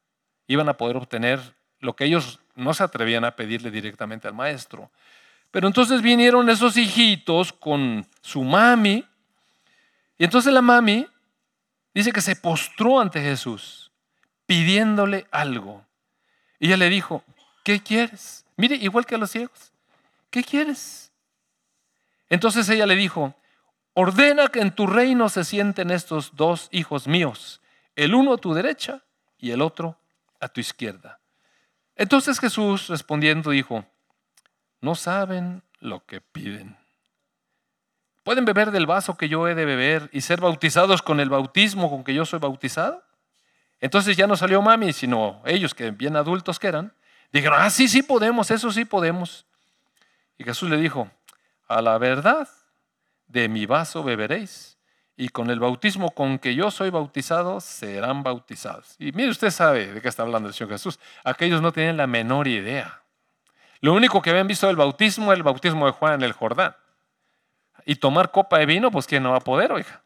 iban 0.47 0.69
a 0.69 0.77
poder 0.77 0.97
obtener 0.97 1.60
lo 1.81 1.95
que 1.95 2.05
ellos 2.05 2.39
no 2.55 2.73
se 2.73 2.83
atrevían 2.83 3.25
a 3.25 3.35
pedirle 3.35 3.71
directamente 3.71 4.27
al 4.27 4.33
maestro. 4.33 4.89
Pero 5.51 5.67
entonces 5.67 6.01
vinieron 6.01 6.49
esos 6.49 6.77
hijitos 6.77 7.51
con 7.51 8.07
su 8.21 8.43
mami. 8.43 9.05
Y 10.17 10.23
entonces 10.23 10.53
la 10.53 10.61
mami 10.61 11.07
dice 11.93 12.13
que 12.13 12.21
se 12.21 12.35
postró 12.35 12.99
ante 12.99 13.21
Jesús 13.21 13.91
pidiéndole 14.45 15.27
algo. 15.31 15.85
Y 16.59 16.67
ella 16.67 16.77
le 16.77 16.89
dijo, 16.89 17.23
¿qué 17.63 17.81
quieres? 17.81 18.45
Mire, 18.55 18.75
igual 18.75 19.05
que 19.05 19.15
a 19.15 19.17
los 19.17 19.31
ciegos, 19.31 19.71
¿qué 20.29 20.43
quieres? 20.43 21.11
Entonces 22.29 22.67
ella 22.69 22.85
le 22.85 22.95
dijo, 22.95 23.33
ordena 23.93 24.47
que 24.49 24.59
en 24.59 24.75
tu 24.75 24.87
reino 24.87 25.29
se 25.29 25.43
sienten 25.43 25.89
estos 25.89 26.35
dos 26.35 26.69
hijos 26.71 27.07
míos, 27.07 27.61
el 27.95 28.13
uno 28.13 28.33
a 28.33 28.37
tu 28.37 28.53
derecha 28.53 29.03
y 29.37 29.51
el 29.51 29.61
otro 29.61 29.97
a 30.39 30.47
tu 30.47 30.61
izquierda. 30.61 31.20
Entonces 32.01 32.39
Jesús 32.39 32.87
respondiendo 32.87 33.51
dijo, 33.51 33.85
no 34.79 34.95
saben 34.95 35.61
lo 35.79 36.03
que 36.03 36.19
piden. 36.19 36.75
¿Pueden 38.23 38.43
beber 38.43 38.71
del 38.71 38.87
vaso 38.87 39.15
que 39.17 39.29
yo 39.29 39.47
he 39.47 39.53
de 39.53 39.65
beber 39.65 40.09
y 40.11 40.21
ser 40.21 40.41
bautizados 40.41 41.03
con 41.03 41.19
el 41.19 41.29
bautismo 41.29 41.91
con 41.91 42.03
que 42.03 42.15
yo 42.15 42.25
soy 42.25 42.39
bautizado? 42.39 43.03
Entonces 43.79 44.17
ya 44.17 44.25
no 44.25 44.35
salió 44.35 44.63
mami, 44.63 44.93
sino 44.93 45.43
ellos 45.45 45.75
que 45.75 45.91
bien 45.91 46.15
adultos 46.15 46.57
que 46.57 46.69
eran, 46.69 46.91
dijeron, 47.31 47.59
ah, 47.61 47.69
sí, 47.69 47.87
sí 47.87 48.01
podemos, 48.01 48.49
eso 48.49 48.71
sí 48.71 48.83
podemos. 48.83 49.45
Y 50.39 50.43
Jesús 50.43 50.71
le 50.71 50.77
dijo, 50.77 51.07
a 51.67 51.83
la 51.83 51.99
verdad, 51.99 52.49
de 53.27 53.47
mi 53.47 53.67
vaso 53.67 54.03
beberéis, 54.03 54.75
y 55.21 55.29
con 55.29 55.51
el 55.51 55.59
bautismo 55.59 56.15
con 56.15 56.39
que 56.39 56.55
yo 56.55 56.71
soy 56.71 56.89
bautizado 56.89 57.61
serán 57.61 58.23
bautizados. 58.23 58.95
Y 58.97 59.11
mire, 59.11 59.29
usted 59.29 59.51
sabe 59.51 59.93
de 59.93 60.01
qué 60.01 60.07
está 60.07 60.23
hablando 60.23 60.49
el 60.49 60.55
Señor 60.55 60.71
Jesús. 60.71 60.97
Aquellos 61.23 61.61
no 61.61 61.71
tienen 61.71 61.95
la 61.95 62.07
menor 62.07 62.47
idea. 62.47 63.03
Lo 63.81 63.93
único 63.93 64.19
que 64.23 64.31
habían 64.31 64.47
visto 64.47 64.65
del 64.65 64.77
bautismo 64.77 65.25
era 65.25 65.37
el 65.37 65.43
bautismo 65.43 65.85
de 65.85 65.91
Juan 65.91 66.15
en 66.15 66.23
el 66.23 66.31
Jordán. 66.33 66.75
Y 67.85 67.97
tomar 67.97 68.31
copa 68.31 68.57
de 68.57 68.65
vino, 68.65 68.89
pues 68.89 69.05
¿quién 69.05 69.21
no 69.21 69.29
va 69.29 69.37
a 69.37 69.41
poder, 69.41 69.71
oiga? 69.71 70.01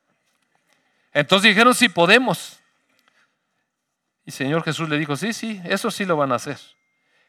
Entonces 1.14 1.48
dijeron, 1.48 1.74
sí 1.74 1.88
podemos. 1.88 2.60
Y 4.26 4.32
Señor 4.32 4.64
Jesús 4.64 4.90
le 4.90 4.98
dijo, 4.98 5.16
sí, 5.16 5.32
sí, 5.32 5.62
eso 5.64 5.92
sí 5.92 6.04
lo 6.04 6.18
van 6.18 6.34
a 6.34 6.36
hacer. 6.36 6.58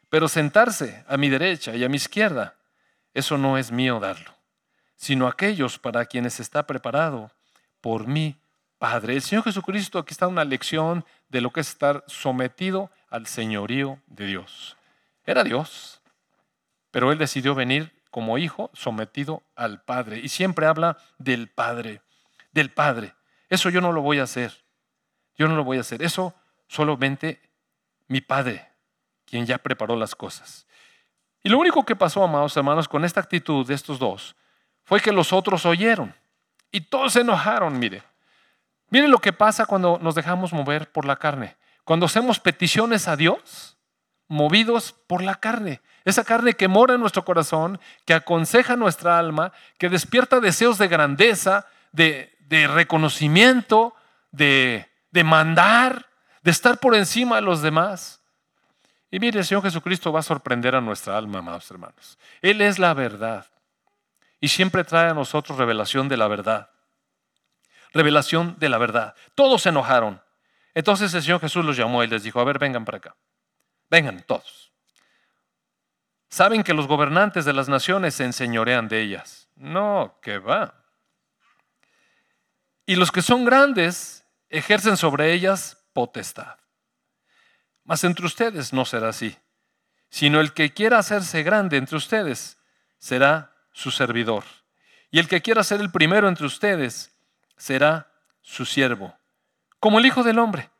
Pero 0.08 0.26
sentarse 0.26 1.04
a 1.06 1.16
mi 1.16 1.28
derecha 1.28 1.76
y 1.76 1.84
a 1.84 1.88
mi 1.88 1.98
izquierda, 1.98 2.56
eso 3.14 3.38
no 3.38 3.56
es 3.56 3.70
mío 3.70 4.00
darlo, 4.00 4.34
sino 4.96 5.28
aquellos 5.28 5.78
para 5.78 6.04
quienes 6.04 6.40
está 6.40 6.66
preparado 6.66 7.30
por 7.86 8.08
mi 8.08 8.34
Padre. 8.78 9.14
El 9.14 9.22
Señor 9.22 9.44
Jesucristo, 9.44 10.00
aquí 10.00 10.10
está 10.10 10.26
una 10.26 10.44
lección 10.44 11.04
de 11.28 11.40
lo 11.40 11.52
que 11.52 11.60
es 11.60 11.68
estar 11.68 12.02
sometido 12.08 12.90
al 13.10 13.28
señorío 13.28 14.00
de 14.08 14.26
Dios. 14.26 14.76
Era 15.24 15.44
Dios, 15.44 16.02
pero 16.90 17.12
él 17.12 17.18
decidió 17.18 17.54
venir 17.54 17.92
como 18.10 18.38
hijo 18.38 18.72
sometido 18.74 19.44
al 19.54 19.82
Padre. 19.82 20.18
Y 20.18 20.30
siempre 20.30 20.66
habla 20.66 20.96
del 21.18 21.48
Padre, 21.48 22.02
del 22.50 22.72
Padre. 22.72 23.14
Eso 23.50 23.70
yo 23.70 23.80
no 23.80 23.92
lo 23.92 24.02
voy 24.02 24.18
a 24.18 24.24
hacer. 24.24 24.64
Yo 25.36 25.46
no 25.46 25.54
lo 25.54 25.62
voy 25.62 25.78
a 25.78 25.82
hacer. 25.82 26.02
Eso 26.02 26.34
solamente 26.66 27.40
mi 28.08 28.20
Padre, 28.20 28.68
quien 29.26 29.46
ya 29.46 29.58
preparó 29.58 29.94
las 29.94 30.16
cosas. 30.16 30.66
Y 31.44 31.50
lo 31.50 31.58
único 31.60 31.84
que 31.84 31.94
pasó, 31.94 32.24
amados 32.24 32.56
hermanos, 32.56 32.88
con 32.88 33.04
esta 33.04 33.20
actitud 33.20 33.64
de 33.64 33.74
estos 33.74 34.00
dos, 34.00 34.34
fue 34.82 35.00
que 35.00 35.12
los 35.12 35.32
otros 35.32 35.64
oyeron. 35.66 36.12
Y 36.76 36.82
todos 36.82 37.14
se 37.14 37.22
enojaron, 37.22 37.78
mire. 37.78 38.02
Miren 38.90 39.10
lo 39.10 39.18
que 39.18 39.32
pasa 39.32 39.64
cuando 39.64 39.98
nos 40.02 40.14
dejamos 40.14 40.52
mover 40.52 40.92
por 40.92 41.06
la 41.06 41.16
carne. 41.16 41.56
Cuando 41.84 42.04
hacemos 42.04 42.38
peticiones 42.38 43.08
a 43.08 43.16
Dios, 43.16 43.78
movidos 44.28 44.92
por 45.06 45.22
la 45.22 45.36
carne. 45.36 45.80
Esa 46.04 46.22
carne 46.22 46.52
que 46.52 46.68
mora 46.68 46.92
en 46.92 47.00
nuestro 47.00 47.24
corazón, 47.24 47.80
que 48.04 48.12
aconseja 48.12 48.76
nuestra 48.76 49.18
alma, 49.18 49.52
que 49.78 49.88
despierta 49.88 50.38
deseos 50.38 50.76
de 50.76 50.88
grandeza, 50.88 51.66
de, 51.92 52.36
reconocimiento, 52.50 53.94
de, 54.30 54.86
de 55.12 55.24
mandar, 55.24 56.10
de 56.42 56.50
estar 56.50 56.76
por 56.76 56.94
encima 56.94 57.36
de 57.36 57.42
los 57.42 57.62
demás. 57.62 58.20
Y 59.10 59.18
mire, 59.18 59.38
el 59.38 59.46
Señor 59.46 59.62
Jesucristo 59.62 60.12
va 60.12 60.20
a 60.20 60.22
sorprender 60.22 60.74
a 60.74 60.82
nuestra 60.82 61.16
alma, 61.16 61.38
amados 61.38 61.70
hermanos. 61.70 62.18
Él 62.42 62.60
es 62.60 62.78
la 62.78 62.92
verdad. 62.92 63.46
Y 64.40 64.48
siempre 64.48 64.84
trae 64.84 65.10
a 65.10 65.14
nosotros 65.14 65.58
revelación 65.58 66.08
de 66.08 66.16
la 66.16 66.28
verdad. 66.28 66.70
Revelación 67.92 68.56
de 68.58 68.68
la 68.68 68.78
verdad. 68.78 69.14
Todos 69.34 69.62
se 69.62 69.70
enojaron. 69.70 70.22
Entonces 70.74 71.12
el 71.14 71.22
Señor 71.22 71.40
Jesús 71.40 71.64
los 71.64 71.76
llamó 71.76 72.04
y 72.04 72.06
les 72.06 72.22
dijo, 72.22 72.40
a 72.40 72.44
ver, 72.44 72.58
vengan 72.58 72.84
para 72.84 72.98
acá. 72.98 73.16
Vengan 73.88 74.22
todos. 74.22 74.72
Saben 76.28 76.62
que 76.62 76.74
los 76.74 76.86
gobernantes 76.86 77.44
de 77.44 77.52
las 77.52 77.68
naciones 77.68 78.14
se 78.14 78.24
enseñorean 78.24 78.88
de 78.88 79.00
ellas. 79.00 79.48
No, 79.54 80.18
que 80.20 80.38
va. 80.38 80.84
Y 82.84 82.96
los 82.96 83.10
que 83.10 83.22
son 83.22 83.44
grandes 83.44 84.24
ejercen 84.48 84.96
sobre 84.96 85.32
ellas 85.32 85.88
potestad. 85.92 86.58
Mas 87.84 88.04
entre 88.04 88.26
ustedes 88.26 88.72
no 88.72 88.84
será 88.84 89.08
así, 89.08 89.36
sino 90.10 90.40
el 90.40 90.52
que 90.52 90.74
quiera 90.74 90.98
hacerse 90.98 91.42
grande 91.42 91.76
entre 91.76 91.96
ustedes 91.96 92.58
será 92.98 93.55
su 93.76 93.90
servidor. 93.90 94.42
Y 95.10 95.18
el 95.18 95.28
que 95.28 95.42
quiera 95.42 95.62
ser 95.62 95.82
el 95.82 95.90
primero 95.90 96.28
entre 96.28 96.46
ustedes 96.46 97.14
será 97.58 98.10
su 98.40 98.64
siervo. 98.64 99.14
Como 99.78 99.98
el 99.98 100.06
Hijo 100.06 100.22
del 100.22 100.38
Hombre, 100.38 100.70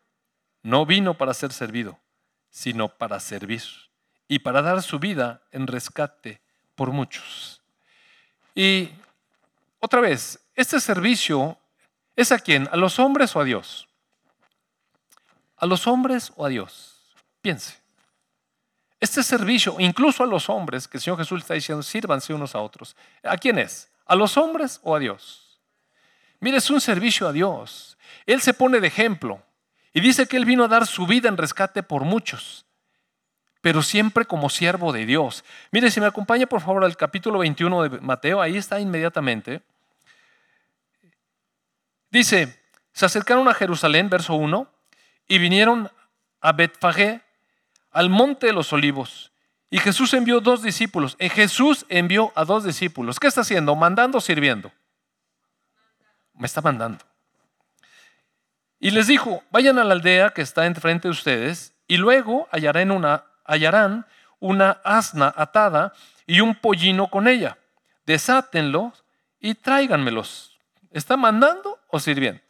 no 0.63 0.87
vino 0.87 1.13
para 1.13 1.35
ser 1.35 1.53
servido, 1.53 2.01
sino 2.49 2.89
para 2.89 3.21
servir 3.21 3.63
y 4.29 4.39
para 4.39 4.63
dar 4.63 4.83
su 4.83 4.99
vida 4.99 5.43
en 5.53 5.67
rescate 5.67 6.41
por 6.75 6.91
muchos. 6.91 7.61
Y 8.55 8.89
otra 9.79 10.01
vez, 10.01 10.41
este 10.55 10.81
servicio 10.81 11.59
es 12.17 12.33
a 12.33 12.39
quién? 12.39 12.67
¿A 12.73 12.77
los 12.77 12.99
hombres 12.99 13.37
o 13.37 13.41
a 13.41 13.45
Dios? 13.45 13.87
¿A 15.59 15.67
los 15.67 15.87
hombres 15.87 16.33
o 16.35 16.47
a 16.47 16.49
Dios? 16.49 17.15
Piense. 17.43 17.86
Este 18.99 19.23
servicio, 19.23 19.77
incluso 19.79 20.23
a 20.23 20.27
los 20.27 20.49
hombres, 20.49 20.89
que 20.89 20.97
el 20.97 21.03
Señor 21.03 21.19
Jesús 21.19 21.43
está 21.43 21.55
diciendo, 21.55 21.83
sírvanse 21.83 22.33
unos 22.33 22.55
a 22.55 22.61
otros. 22.61 22.97
¿A 23.23 23.37
quién 23.37 23.59
es? 23.59 23.91
¿A 24.07 24.15
los 24.15 24.37
hombres 24.37 24.81
o 24.83 24.95
a 24.95 24.99
Dios? 24.99 25.61
Mire, 26.41 26.59
es 26.59 26.71
un 26.71 26.81
servicio 26.81 27.29
a 27.29 27.33
Dios. 27.33 27.99
Él 28.25 28.41
se 28.41 28.55
pone 28.55 28.81
de 28.81 28.87
ejemplo 28.87 29.43
y 29.93 30.01
dice 30.01 30.27
que 30.27 30.37
Él 30.37 30.45
vino 30.45 30.65
a 30.65 30.69
dar 30.69 30.87
su 30.87 31.07
vida 31.07 31.29
en 31.29 31.37
rescate 31.37 31.83
por 31.83 32.05
muchos 32.05 32.67
pero 33.67 33.83
siempre 33.83 34.25
como 34.27 34.49
siervo 34.49 34.93
de 34.93 35.07
Dios. 35.07 35.45
Mire, 35.73 35.91
si 35.91 35.99
me 36.01 36.07
acompaña 36.07 36.47
por 36.47 36.61
favor 36.61 36.85
al 36.85 36.97
capítulo 36.97 37.41
21 37.41 37.83
de 37.83 38.01
Mateo, 38.01 38.41
ahí 38.41 38.57
está 38.57 38.79
inmediatamente. 38.79 39.61
Dice, 42.13 42.63
se 42.93 43.07
acercaron 43.07 43.49
a 43.49 43.55
Jerusalén, 43.55 44.09
verso 44.09 44.35
1, 44.35 44.71
y 45.27 45.39
vinieron 45.39 45.91
a 46.41 46.53
Betfagé, 46.53 47.23
al 47.97 48.11
monte 48.11 48.49
de 48.49 48.53
los 48.53 48.75
olivos. 48.75 49.33
Y 49.71 49.79
Jesús 49.79 50.13
envió 50.13 50.41
dos 50.41 50.63
discípulos. 50.63 51.17
Y 51.19 51.31
Jesús 51.31 51.87
envió 51.89 52.31
a 52.35 52.45
dos 52.45 52.63
discípulos. 52.63 53.19
¿Qué 53.19 53.27
está 53.27 53.41
haciendo? 53.41 53.75
¿Mandando 53.75 54.19
o 54.19 54.21
sirviendo? 54.21 54.71
Me 56.35 56.47
está 56.47 56.61
mandando. 56.61 57.03
Y 58.79 58.91
les 58.91 59.07
dijo, 59.07 59.43
vayan 59.51 59.79
a 59.79 59.85
la 59.85 59.95
aldea 59.95 60.31
que 60.31 60.43
está 60.43 60.67
enfrente 60.67 61.09
de 61.09 61.13
ustedes 61.13 61.75
y 61.89 61.97
luego 61.97 62.47
hallarán 62.53 62.91
una, 62.91 63.25
hallarán 63.47 64.05
una 64.41 64.73
asna 64.85 65.33
atada 65.35 65.95
y 66.27 66.41
un 66.41 66.55
pollino 66.55 67.09
con 67.09 67.27
ella. 67.27 67.57
Desátenlo 68.05 68.93
y 69.41 69.55
tráiganmelos. 69.55 70.59
¿Está 70.91 71.17
mandando 71.17 71.81
o 71.89 71.99
sirviendo? 71.99 72.43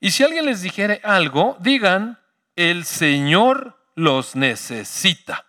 Y 0.00 0.10
si 0.10 0.22
alguien 0.22 0.46
les 0.46 0.62
dijere 0.62 1.00
algo, 1.02 1.56
digan, 1.60 2.18
el 2.56 2.84
Señor 2.84 3.76
los 3.94 4.36
necesita. 4.36 5.44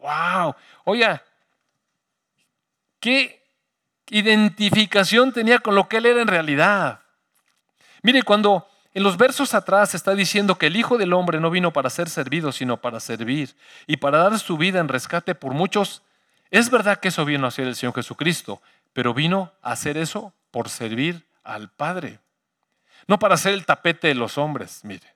¡Wow! 0.00 0.54
Oiga, 0.84 1.22
¿qué 3.00 3.42
identificación 4.08 5.32
tenía 5.32 5.58
con 5.58 5.74
lo 5.74 5.88
que 5.88 5.98
él 5.98 6.06
era 6.06 6.22
en 6.22 6.28
realidad? 6.28 7.00
Mire, 8.02 8.22
cuando 8.22 8.68
en 8.96 9.02
los 9.02 9.18
versos 9.18 9.52
atrás 9.52 9.94
está 9.94 10.14
diciendo 10.14 10.56
que 10.56 10.68
el 10.68 10.76
Hijo 10.76 10.96
del 10.96 11.12
Hombre 11.12 11.38
no 11.38 11.50
vino 11.50 11.70
para 11.70 11.90
ser 11.90 12.08
servido, 12.08 12.50
sino 12.52 12.78
para 12.78 12.98
servir 12.98 13.54
y 13.86 13.98
para 13.98 14.18
dar 14.18 14.38
su 14.38 14.56
vida 14.56 14.80
en 14.80 14.88
rescate 14.88 15.34
por 15.34 15.52
muchos. 15.52 16.02
Es 16.50 16.70
verdad 16.70 16.98
que 16.98 17.08
eso 17.08 17.26
vino 17.26 17.44
a 17.44 17.48
hacer 17.48 17.66
el 17.66 17.76
Señor 17.76 17.94
Jesucristo, 17.94 18.62
pero 18.94 19.12
vino 19.12 19.52
a 19.60 19.72
hacer 19.72 19.98
eso 19.98 20.32
por 20.50 20.70
servir 20.70 21.26
al 21.44 21.68
Padre, 21.68 22.20
no 23.06 23.18
para 23.18 23.36
ser 23.36 23.54
el 23.54 23.66
tapete 23.66 24.08
de 24.08 24.14
los 24.14 24.38
hombres, 24.38 24.80
mire. 24.84 25.14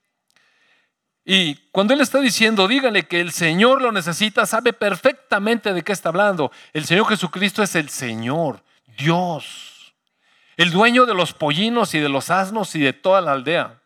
Y 1.25 1.55
cuando 1.71 1.95
Él 1.95 2.01
está 2.01 2.21
diciendo, 2.21 2.66
dígale 2.66 3.07
que 3.07 3.21
el 3.21 3.33
Señor 3.33 3.83
lo 3.83 3.93
necesita, 3.93 4.47
sabe 4.47 4.73
perfectamente 4.73 5.73
de 5.73 5.83
qué 5.83 5.93
está 5.93 6.09
hablando. 6.09 6.51
El 6.73 6.85
Señor 6.87 7.07
Jesucristo 7.07 7.62
es 7.62 7.75
el 7.75 7.88
Señor, 7.88 8.62
Dios 8.97 9.71
el 10.61 10.73
dueño 10.73 11.07
de 11.07 11.14
los 11.14 11.33
pollinos 11.33 11.95
y 11.95 12.01
de 12.01 12.11
los 12.11 12.29
asnos 12.29 12.75
y 12.75 12.81
de 12.81 12.93
toda 12.93 13.23
la 13.23 13.33
aldea. 13.33 13.81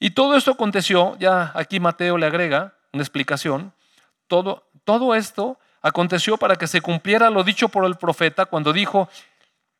Y 0.00 0.10
todo 0.10 0.36
esto 0.36 0.50
aconteció, 0.50 1.16
ya 1.20 1.52
aquí 1.54 1.78
Mateo 1.78 2.18
le 2.18 2.26
agrega 2.26 2.74
una 2.92 3.04
explicación, 3.04 3.72
todo, 4.26 4.66
todo 4.82 5.14
esto 5.14 5.56
aconteció 5.82 6.36
para 6.36 6.56
que 6.56 6.66
se 6.66 6.80
cumpliera 6.80 7.30
lo 7.30 7.44
dicho 7.44 7.68
por 7.68 7.84
el 7.84 7.94
profeta 7.94 8.46
cuando 8.46 8.72
dijo, 8.72 9.08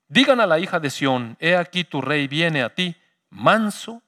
digan 0.08 0.40
a 0.40 0.46
la 0.46 0.58
hija 0.58 0.80
de 0.80 0.90
Sión, 0.90 1.36
he 1.40 1.56
aquí 1.56 1.84
tu 1.84 2.00
rey 2.00 2.28
viene 2.28 2.62
a 2.62 2.74
ti, 2.74 2.96
manso 3.30 4.02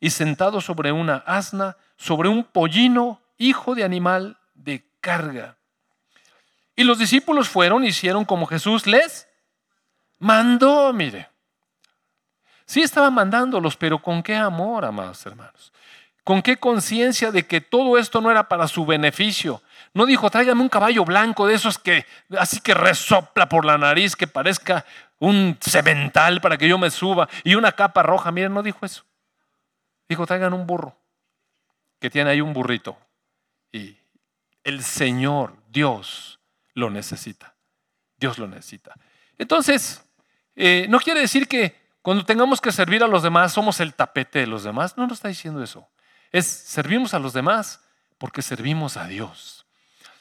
y 0.00 0.10
sentado 0.10 0.60
sobre 0.60 0.92
una 0.92 1.16
asna, 1.26 1.76
sobre 1.96 2.28
un 2.28 2.44
pollino, 2.44 3.20
hijo 3.38 3.74
de 3.74 3.84
animal 3.84 4.38
de 4.54 4.84
carga. 5.00 5.56
Y 6.76 6.84
los 6.84 6.98
discípulos 6.98 7.48
fueron, 7.48 7.84
hicieron 7.84 8.24
como 8.24 8.46
Jesús 8.46 8.86
les 8.86 9.28
Mandó, 10.24 10.90
mire. 10.94 11.28
Sí 12.64 12.80
estaba 12.80 13.10
mandándolos, 13.10 13.76
pero 13.76 14.00
¿con 14.00 14.22
qué 14.22 14.34
amor, 14.36 14.86
amados 14.86 15.24
hermanos? 15.26 15.70
¿Con 16.22 16.40
qué 16.40 16.56
conciencia 16.56 17.30
de 17.30 17.46
que 17.46 17.60
todo 17.60 17.98
esto 17.98 18.22
no 18.22 18.30
era 18.30 18.48
para 18.48 18.66
su 18.66 18.86
beneficio? 18.86 19.60
No 19.94 20.06
dijo, 20.06 20.28
tráigame 20.28 20.60
un 20.60 20.68
caballo 20.68 21.04
blanco 21.04 21.46
de 21.46 21.54
esos 21.54 21.78
que 21.78 22.04
así 22.36 22.60
que 22.60 22.74
resopla 22.74 23.48
por 23.48 23.64
la 23.64 23.78
nariz, 23.78 24.16
que 24.16 24.26
parezca 24.26 24.84
un 25.20 25.56
cemental 25.60 26.40
para 26.40 26.58
que 26.58 26.68
yo 26.68 26.78
me 26.78 26.90
suba, 26.90 27.28
y 27.44 27.54
una 27.54 27.72
capa 27.72 28.02
roja. 28.02 28.32
Miren, 28.32 28.52
no 28.52 28.62
dijo 28.62 28.84
eso. 28.84 29.04
Dijo, 30.08 30.26
traigan 30.26 30.52
un 30.52 30.66
burro, 30.66 30.96
que 32.00 32.10
tiene 32.10 32.30
ahí 32.30 32.40
un 32.40 32.52
burrito. 32.52 32.98
Y 33.72 33.96
el 34.64 34.82
Señor, 34.82 35.54
Dios, 35.68 36.40
lo 36.74 36.90
necesita. 36.90 37.54
Dios 38.16 38.38
lo 38.38 38.48
necesita. 38.48 38.94
Entonces, 39.38 40.04
eh, 40.56 40.86
no 40.88 40.98
quiere 40.98 41.20
decir 41.20 41.48
que 41.48 41.76
cuando 42.02 42.24
tengamos 42.24 42.60
que 42.60 42.70
servir 42.70 43.02
a 43.02 43.08
los 43.08 43.22
demás 43.22 43.52
somos 43.52 43.80
el 43.80 43.94
tapete 43.94 44.40
de 44.40 44.46
los 44.46 44.64
demás. 44.64 44.96
No 44.96 45.06
nos 45.06 45.18
está 45.18 45.28
diciendo 45.28 45.62
eso. 45.62 45.88
Es 46.32 46.46
servimos 46.46 47.14
a 47.14 47.18
los 47.18 47.32
demás 47.32 47.80
porque 48.18 48.42
servimos 48.42 48.96
a 48.96 49.06
Dios. 49.06 49.63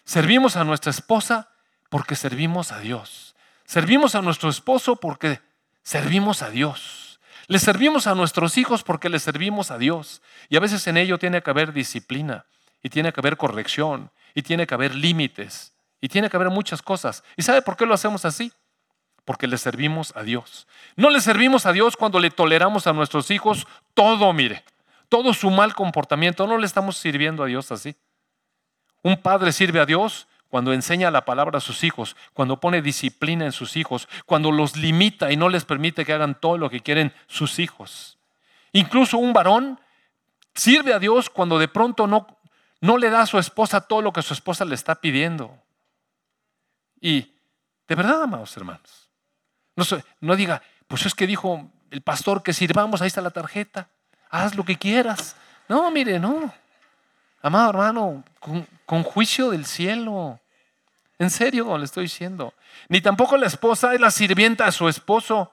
Servimos 0.06 0.56
a 0.56 0.64
nuestra 0.64 0.92
esposa 0.92 1.50
porque 1.90 2.16
servimos 2.16 2.72
a 2.72 2.80
Dios. 2.80 3.36
Servimos 3.66 4.16
a 4.16 4.22
nuestro 4.22 4.50
esposo 4.50 4.96
porque 4.96 5.42
servimos 5.82 6.42
a 6.42 6.50
Dios. 6.50 7.20
Le 7.48 7.60
servimos 7.60 8.08
a 8.08 8.16
nuestros 8.16 8.58
hijos 8.58 8.84
porque 8.84 9.10
le 9.10 9.20
servimos 9.20 9.72
a 9.72 9.78
Dios. 9.78 10.22
Y 10.50 10.58
a 10.58 10.60
veces 10.60 10.86
en 10.88 10.98
ello 10.98 11.18
tiene 11.18 11.42
que 11.42 11.50
haber 11.50 11.74
disciplina 11.74 12.46
y 12.82 12.90
tiene 12.90 13.14
que 13.14 13.22
haber 13.22 13.38
corrección 13.38 14.12
y 14.34 14.42
tiene 14.42 14.68
que 14.68 14.74
haber 14.74 14.96
límites 14.96 15.74
y 16.02 16.10
tiene 16.10 16.30
que 16.30 16.38
haber 16.38 16.50
muchas 16.50 16.82
cosas. 16.82 17.24
¿Y 17.38 17.44
sabe 17.44 17.62
por 17.62 17.78
qué 17.78 17.86
lo 17.86 17.94
hacemos 17.94 18.26
así? 18.26 18.52
porque 19.26 19.48
le 19.48 19.58
servimos 19.58 20.14
a 20.16 20.24
Dios. 20.24 20.68
No 20.96 21.10
le 21.10 21.22
servimos 21.22 21.66
a 21.66 21.72
Dios 21.72 21.96
cuando 21.96 22.20
le 22.20 22.30
toleramos 22.30 22.88
a 22.88 22.94
nuestros 22.94 23.32
hijos 23.32 23.68
todo, 23.94 24.34
mire, 24.34 24.64
todo 25.10 25.34
su 25.34 25.50
mal 25.50 25.74
comportamiento. 25.74 26.48
No 26.48 26.58
le 26.58 26.66
estamos 26.66 26.98
sirviendo 26.98 27.44
a 27.44 27.48
Dios 27.48 27.72
así. 27.72 27.96
Un 29.04 29.18
padre 29.18 29.52
sirve 29.52 29.80
a 29.80 29.86
Dios 29.86 30.28
cuando 30.50 30.74
enseña 30.74 31.12
la 31.12 31.26
palabra 31.26 31.58
a 31.58 31.62
sus 31.62 31.84
hijos, 31.84 32.16
cuando 32.34 32.60
pone 32.60 32.82
disciplina 32.82 33.46
en 33.46 33.52
sus 33.52 33.76
hijos, 33.76 34.08
cuando 34.26 34.52
los 34.52 34.78
limita 34.78 35.32
y 35.32 35.38
no 35.38 35.50
les 35.50 35.66
permite 35.66 36.06
que 36.06 36.14
hagan 36.14 36.40
todo 36.40 36.58
lo 36.58 36.70
que 36.70 36.80
quieren 36.80 37.14
sus 37.28 37.60
hijos. 37.60 38.18
Incluso 38.72 39.18
un 39.18 39.34
varón 39.34 39.80
sirve 40.56 40.94
a 40.94 41.00
Dios 41.00 41.30
cuando 41.30 41.60
de 41.60 41.68
pronto 41.68 42.08
no, 42.08 42.28
no 42.82 42.98
le 42.98 43.10
da 43.10 43.22
a 43.22 43.26
su 43.26 43.40
esposa 43.40 43.82
todo 43.82 44.02
lo 44.02 44.14
que 44.14 44.22
su 44.22 44.34
esposa 44.34 44.64
le 44.66 44.76
está 44.76 44.96
pidiendo. 44.96 45.58
Y 47.02 47.34
de 47.88 47.96
verdad, 47.96 48.24
amados 48.24 48.56
hermanos, 48.56 49.10
no, 50.22 50.36
diga, 50.36 50.62
pues 50.88 51.06
es 51.06 51.16
que 51.16 51.28
dijo 51.28 51.70
el 51.90 52.02
pastor 52.02 52.44
que 52.44 52.54
sirvamos, 52.54 53.02
ahí 53.02 53.08
está 53.08 53.22
la 53.22 53.32
tarjeta, 53.32 53.90
haz 54.30 54.56
lo 54.56 54.64
que 54.64 54.78
quieras. 54.78 55.36
No, 55.68 55.90
mire, 55.92 56.20
no. 56.20 56.54
Amado 57.44 57.72
hermano, 57.72 58.24
con, 58.86 59.04
juicio 59.04 59.52
del 59.52 59.66
cielo. 59.66 60.40
En 61.20 61.30
serio, 61.30 61.78
le 61.78 61.84
estoy 61.84 62.04
diciendo. 62.04 62.54
Ni 62.88 63.02
tampoco 63.02 63.36
la 63.36 63.48
esposa 63.48 63.94
es 63.94 64.00
la 64.00 64.12
sirvienta 64.12 64.66
de 64.66 64.72
su 64.72 64.88
esposo. 64.88 65.52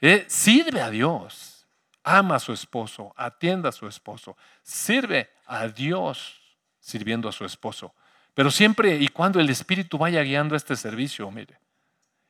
Eh, 0.00 0.24
sirve 0.26 0.80
a 0.80 0.88
Dios. 0.88 1.66
Ama 2.02 2.36
a 2.36 2.38
su 2.38 2.54
esposo. 2.54 3.12
Atienda 3.18 3.68
a 3.68 3.72
su 3.72 3.86
esposo. 3.86 4.38
Sirve 4.62 5.28
a 5.46 5.68
Dios 5.68 6.40
sirviendo 6.80 7.28
a 7.28 7.32
su 7.32 7.44
esposo. 7.44 7.94
Pero 8.32 8.50
siempre 8.50 8.96
y 8.96 9.08
cuando 9.08 9.38
el 9.38 9.50
Espíritu 9.50 9.98
vaya 9.98 10.22
guiando 10.22 10.56
este 10.56 10.76
servicio, 10.76 11.30
mire. 11.30 11.58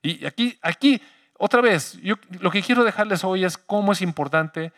Y 0.02 0.26
aquí, 0.26 0.58
aquí, 0.60 1.00
otra 1.38 1.60
vez, 1.60 2.00
yo 2.02 2.16
lo 2.40 2.50
que 2.50 2.62
quiero 2.62 2.82
dejarles 2.82 3.22
hoy 3.22 3.44
es 3.44 3.56
cómo 3.56 3.92
es 3.92 4.02
importante 4.02 4.72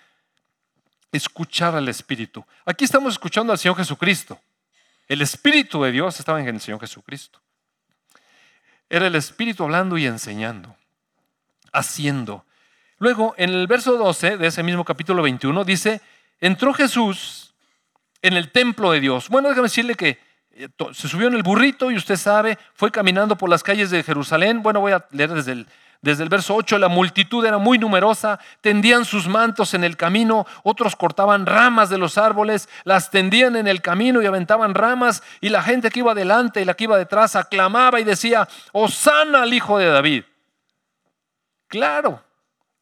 escuchar 1.13 1.77
al 1.77 1.89
Espíritu. 1.89 2.45
Aquí 2.65 2.85
estamos 2.85 3.13
escuchando 3.13 3.53
al 3.53 3.59
Señor 3.59 3.77
Jesucristo. 3.77 4.41
El 5.07 5.21
Espíritu 5.21 5.83
de 5.83 5.93
Dios 5.93 6.19
estaba 6.19 6.41
en 6.41 6.49
el 6.49 6.61
Señor 6.61 6.81
Jesucristo. 6.81 7.39
Era 8.89 9.07
el 9.07 9.15
Espíritu 9.15 9.65
hablando 9.65 9.97
y 9.99 10.07
enseñando, 10.07 10.75
haciendo. 11.73 12.45
Luego, 12.99 13.35
en 13.37 13.51
el 13.51 13.67
verso 13.67 13.97
12 13.97 14.39
de 14.39 14.47
ese 14.47 14.63
mismo 14.63 14.85
capítulo 14.85 15.23
21, 15.23 15.65
dice, 15.65 16.01
entró 16.41 16.73
Jesús 16.73 17.55
en 18.23 18.35
el 18.35 18.51
templo 18.51 18.93
de 18.93 19.01
Dios. 19.01 19.29
Bueno, 19.29 19.49
déjame 19.49 19.67
decirle 19.67 19.95
que 19.95 20.19
eh, 20.53 20.69
se 20.93 21.09
subió 21.09 21.29
en 21.29 21.35
el 21.35 21.43
burrito 21.43 21.91
y 21.91 21.97
usted 21.97 22.17
sabe, 22.17 22.59
fue 22.75 22.91
caminando 22.91 23.37
por 23.37 23.51
las 23.51 23.63
calles 23.63 23.91
de 23.91 24.03
Jerusalén. 24.03 24.63
Bueno, 24.63 24.81
voy 24.81 24.93
a 24.93 25.07
leer 25.11 25.33
desde 25.33 25.53
el, 25.53 25.67
desde 26.03 26.25
el 26.25 26.29
verso 26.29 26.57
8, 26.57 26.79
la 26.79 26.89
multitud 26.89 27.45
era 27.47 27.59
muy 27.59 27.79
numerosa, 27.79 28.41
tendían 28.61 29.05
sus 29.05 29.29
mantos 29.29 29.73
en 29.73 29.85
el 29.85 29.97
camino, 29.97 30.47
otros 30.65 30.97
cortaban 30.97 31.47
ramas 31.47 31.91
de 31.91 31.99
los 31.99 32.19
árboles, 32.19 32.69
las 32.83 33.13
tendían 33.13 33.55
en 33.55 33.69
el 33.69 33.81
camino 33.81 34.21
y 34.21 34.27
aventaban 34.27 34.75
ramas, 34.75 35.23
y 35.41 35.49
la 35.49 35.63
gente 35.63 35.91
que 35.91 36.01
iba 36.01 36.13
delante 36.13 36.61
y 36.61 36.65
la 36.65 36.75
que 36.75 36.85
iba 36.85 36.99
detrás 36.99 37.37
aclamaba 37.37 38.01
y 38.01 38.05
decía, 38.05 38.49
Osana 38.73 39.45
al 39.45 39.55
hijo 39.55 39.79
de 39.79 39.87
David. 39.87 40.25
Claro, 41.69 42.23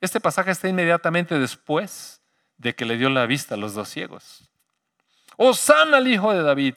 este 0.00 0.18
pasaje 0.18 0.50
está 0.50 0.68
inmediatamente 0.68 1.38
después 1.38 2.22
de 2.56 2.74
que 2.74 2.86
le 2.86 2.96
dio 2.96 3.10
la 3.10 3.26
vista 3.26 3.54
a 3.54 3.58
los 3.58 3.74
dos 3.74 3.90
ciegos. 3.90 4.48
Osana 5.36 5.98
al 5.98 6.08
hijo 6.08 6.32
de 6.32 6.42
David. 6.42 6.74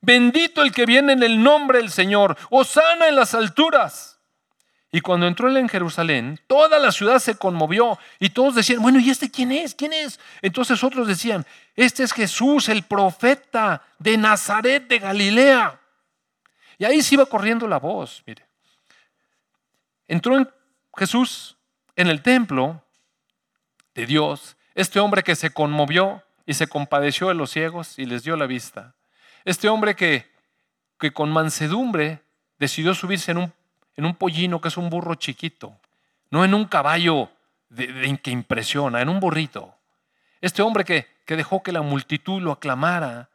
Bendito 0.00 0.60
el 0.60 0.72
que 0.72 0.86
viene 0.86 1.12
en 1.12 1.22
el 1.22 1.40
nombre 1.40 1.78
del 1.78 1.90
Señor. 1.90 2.36
Osana 2.50 3.08
en 3.08 3.14
las 3.14 3.32
alturas. 3.34 4.13
Y 4.94 5.00
cuando 5.00 5.26
entró 5.26 5.48
él 5.48 5.56
en 5.56 5.68
Jerusalén, 5.68 6.38
toda 6.46 6.78
la 6.78 6.92
ciudad 6.92 7.18
se 7.18 7.34
conmovió 7.34 7.98
y 8.20 8.28
todos 8.28 8.54
decían, 8.54 8.80
bueno, 8.80 9.00
¿y 9.00 9.10
este 9.10 9.28
quién 9.28 9.50
es? 9.50 9.74
¿Quién 9.74 9.92
es? 9.92 10.20
Entonces 10.40 10.84
otros 10.84 11.08
decían, 11.08 11.44
este 11.74 12.04
es 12.04 12.12
Jesús, 12.12 12.68
el 12.68 12.84
profeta 12.84 13.82
de 13.98 14.16
Nazaret 14.16 14.86
de 14.86 15.00
Galilea. 15.00 15.80
Y 16.78 16.84
ahí 16.84 17.02
se 17.02 17.16
iba 17.16 17.26
corriendo 17.26 17.66
la 17.66 17.80
voz, 17.80 18.22
mire. 18.24 18.46
Entró 20.06 20.36
en 20.36 20.48
Jesús 20.96 21.56
en 21.96 22.06
el 22.06 22.22
templo 22.22 22.80
de 23.96 24.06
Dios, 24.06 24.56
este 24.76 25.00
hombre 25.00 25.24
que 25.24 25.34
se 25.34 25.50
conmovió 25.50 26.22
y 26.46 26.54
se 26.54 26.68
compadeció 26.68 27.26
de 27.26 27.34
los 27.34 27.50
ciegos 27.50 27.98
y 27.98 28.06
les 28.06 28.22
dio 28.22 28.36
la 28.36 28.46
vista. 28.46 28.94
Este 29.44 29.68
hombre 29.68 29.96
que, 29.96 30.32
con 31.12 31.32
mansedumbre 31.32 32.22
decidió 32.60 32.94
subirse 32.94 33.32
en 33.32 33.38
un, 33.38 33.52
en 33.96 34.04
un 34.04 34.14
pollino 34.14 34.60
que 34.60 34.68
es 34.68 34.76
un 34.76 34.90
burro 34.90 35.14
chiquito, 35.14 35.78
no 36.30 36.44
en 36.44 36.54
un 36.54 36.64
caballo 36.66 37.30
de, 37.68 38.18
que 38.22 38.30
impresiona, 38.30 39.00
en 39.00 39.08
un 39.08 39.20
burrito. 39.20 39.74
Este 40.40 40.62
hombre 40.62 40.84
que, 40.84 41.06
que 41.24 41.36
dejó 41.36 41.62
que 41.62 41.72
la 41.72 41.82
multitud 41.82 42.40
lo 42.40 42.52
aclamara, 42.52 43.30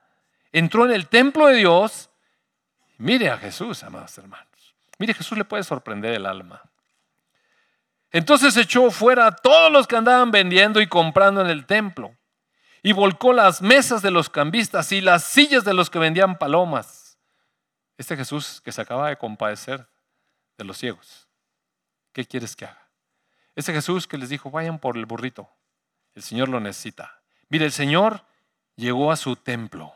entró 0.51 0.85
en 0.85 0.91
el 0.91 1.07
templo 1.07 1.47
de 1.47 1.55
Dios. 1.55 2.09
Mire 2.97 3.29
a 3.29 3.37
Jesús, 3.37 3.83
amados 3.83 4.17
hermanos. 4.17 4.47
Mire, 4.97 5.13
Jesús 5.13 5.37
le 5.37 5.45
puede 5.45 5.63
sorprender 5.63 6.13
el 6.13 6.25
alma. 6.25 6.61
Entonces 8.11 8.57
echó 8.57 8.89
fuera 8.91 9.27
a 9.27 9.31
todos 9.31 9.71
los 9.71 9.87
que 9.87 9.95
andaban 9.95 10.31
vendiendo 10.31 10.81
y 10.81 10.87
comprando 10.87 11.41
en 11.41 11.47
el 11.47 11.65
templo 11.65 12.15
y 12.81 12.91
volcó 12.91 13.33
las 13.33 13.61
mesas 13.61 14.01
de 14.01 14.11
los 14.11 14.29
cambistas 14.29 14.91
y 14.91 15.01
las 15.01 15.23
sillas 15.23 15.63
de 15.63 15.73
los 15.73 15.89
que 15.89 15.99
vendían 15.99 16.37
palomas. 16.37 17.17
Este 17.97 18.15
Jesús 18.15 18.61
que 18.61 18.71
se 18.71 18.81
acaba 18.81 19.09
de 19.09 19.17
compadecer 19.17 19.87
de 20.59 20.65
los 20.65 20.77
ciegos, 20.77 21.27
¿qué 22.11 22.25
quieres 22.25 22.55
que 22.55 22.65
haga? 22.65 22.87
Este 23.55 23.73
Jesús 23.73 24.07
que 24.07 24.17
les 24.17 24.29
dijo, 24.29 24.51
vayan 24.51 24.77
por 24.77 24.97
el 24.97 25.05
burrito, 25.05 25.49
el 26.13 26.21
Señor 26.21 26.49
lo 26.49 26.59
necesita. 26.59 27.21
Mire, 27.47 27.65
el 27.65 27.71
Señor 27.71 28.25
llegó 28.75 29.11
a 29.11 29.15
su 29.15 29.37
templo 29.37 29.93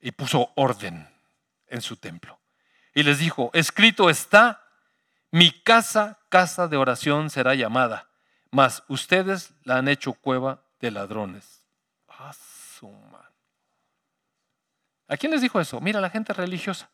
y 0.00 0.10
puso 0.12 0.52
orden 0.56 1.06
en 1.68 1.82
su 1.82 1.96
templo. 1.96 2.40
Y 2.94 3.02
les 3.02 3.18
dijo, 3.18 3.50
escrito 3.52 4.08
está, 4.08 4.64
mi 5.30 5.52
casa, 5.52 6.18
casa 6.30 6.66
de 6.66 6.78
oración 6.78 7.28
será 7.28 7.54
llamada, 7.54 8.08
mas 8.50 8.82
ustedes 8.88 9.52
la 9.64 9.76
han 9.76 9.88
hecho 9.88 10.14
cueva 10.14 10.62
de 10.80 10.90
ladrones. 10.90 11.66
Ah, 12.08 12.32
¿A 15.08 15.16
quién 15.16 15.32
les 15.32 15.42
dijo 15.42 15.60
eso? 15.60 15.80
Mira, 15.80 16.00
la 16.00 16.08
gente 16.08 16.32
religiosa, 16.32 16.88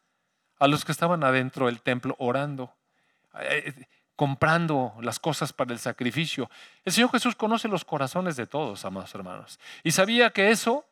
a 0.58 0.68
los 0.68 0.84
que 0.84 0.92
estaban 0.92 1.24
adentro 1.24 1.66
del 1.66 1.80
templo 1.80 2.14
orando, 2.18 2.72
eh, 3.40 3.64
eh, 3.66 3.86
comprando 4.14 4.94
las 5.00 5.18
cosas 5.18 5.52
para 5.52 5.72
el 5.72 5.78
sacrificio. 5.78 6.50
El 6.84 6.92
Señor 6.92 7.10
Jesús 7.10 7.34
conoce 7.36 7.68
los 7.68 7.84
corazones 7.84 8.36
de 8.36 8.46
todos, 8.46 8.84
amados 8.84 9.14
hermanos, 9.14 9.60
y 9.82 9.92
sabía 9.92 10.30
que 10.30 10.50
eso, 10.50 10.84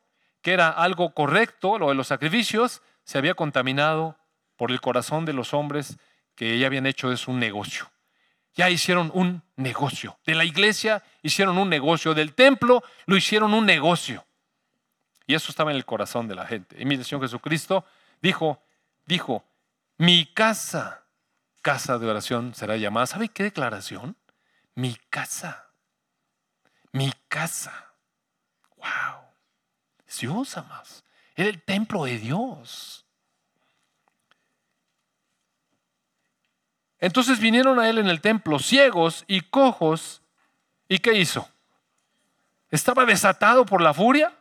que 0.42 0.52
era 0.52 0.68
algo 0.68 1.14
correcto, 1.14 1.78
lo 1.78 1.88
de 1.88 1.94
los 1.94 2.08
sacrificios, 2.08 2.82
se 3.04 3.18
había 3.18 3.34
contaminado 3.34 4.16
por 4.56 4.70
el 4.70 4.80
corazón 4.80 5.24
de 5.24 5.32
los 5.32 5.54
hombres 5.54 5.98
que 6.34 6.58
ya 6.58 6.66
habían 6.66 6.86
hecho 6.86 7.12
es 7.12 7.28
un 7.28 7.38
negocio 7.38 7.90
ya 8.54 8.70
hicieron 8.70 9.10
un 9.14 9.42
negocio. 9.56 10.18
De 10.24 10.34
la 10.34 10.44
iglesia 10.44 11.02
hicieron 11.22 11.58
un 11.58 11.68
negocio, 11.68 12.14
del 12.14 12.34
templo 12.34 12.82
lo 13.06 13.16
hicieron 13.16 13.52
un 13.52 13.66
negocio. 13.66 14.24
Y 15.26 15.34
eso 15.34 15.50
estaba 15.50 15.70
en 15.70 15.76
el 15.76 15.84
corazón 15.84 16.28
de 16.28 16.34
la 16.34 16.46
gente. 16.46 16.80
Y 16.80 16.84
mi 16.84 17.02
Señor 17.02 17.22
Jesucristo 17.22 17.84
dijo, 18.20 18.62
dijo, 19.06 19.44
mi 19.96 20.26
casa, 20.26 21.04
casa 21.62 21.98
de 21.98 22.08
oración 22.08 22.54
será 22.54 22.76
llamada. 22.76 23.06
¿Sabe 23.06 23.28
qué 23.28 23.44
declaración? 23.44 24.16
Mi 24.74 24.96
casa. 25.10 25.66
Mi 26.92 27.12
casa. 27.28 27.92
Wow. 28.76 29.24
Dios, 30.20 30.56
más. 30.68 31.04
Era 31.34 31.48
el 31.48 31.62
templo 31.62 32.04
de 32.04 32.18
Dios. 32.18 33.04
Entonces 36.98 37.38
vinieron 37.38 37.78
a 37.78 37.88
él 37.88 37.98
en 37.98 38.08
el 38.08 38.20
templo 38.20 38.58
ciegos 38.58 39.24
y 39.26 39.42
cojos. 39.42 40.22
¿Y 40.88 40.98
qué 40.98 41.14
hizo? 41.14 41.48
¿Estaba 42.70 43.04
desatado 43.04 43.66
por 43.66 43.80
la 43.80 43.92
furia? 43.92 44.32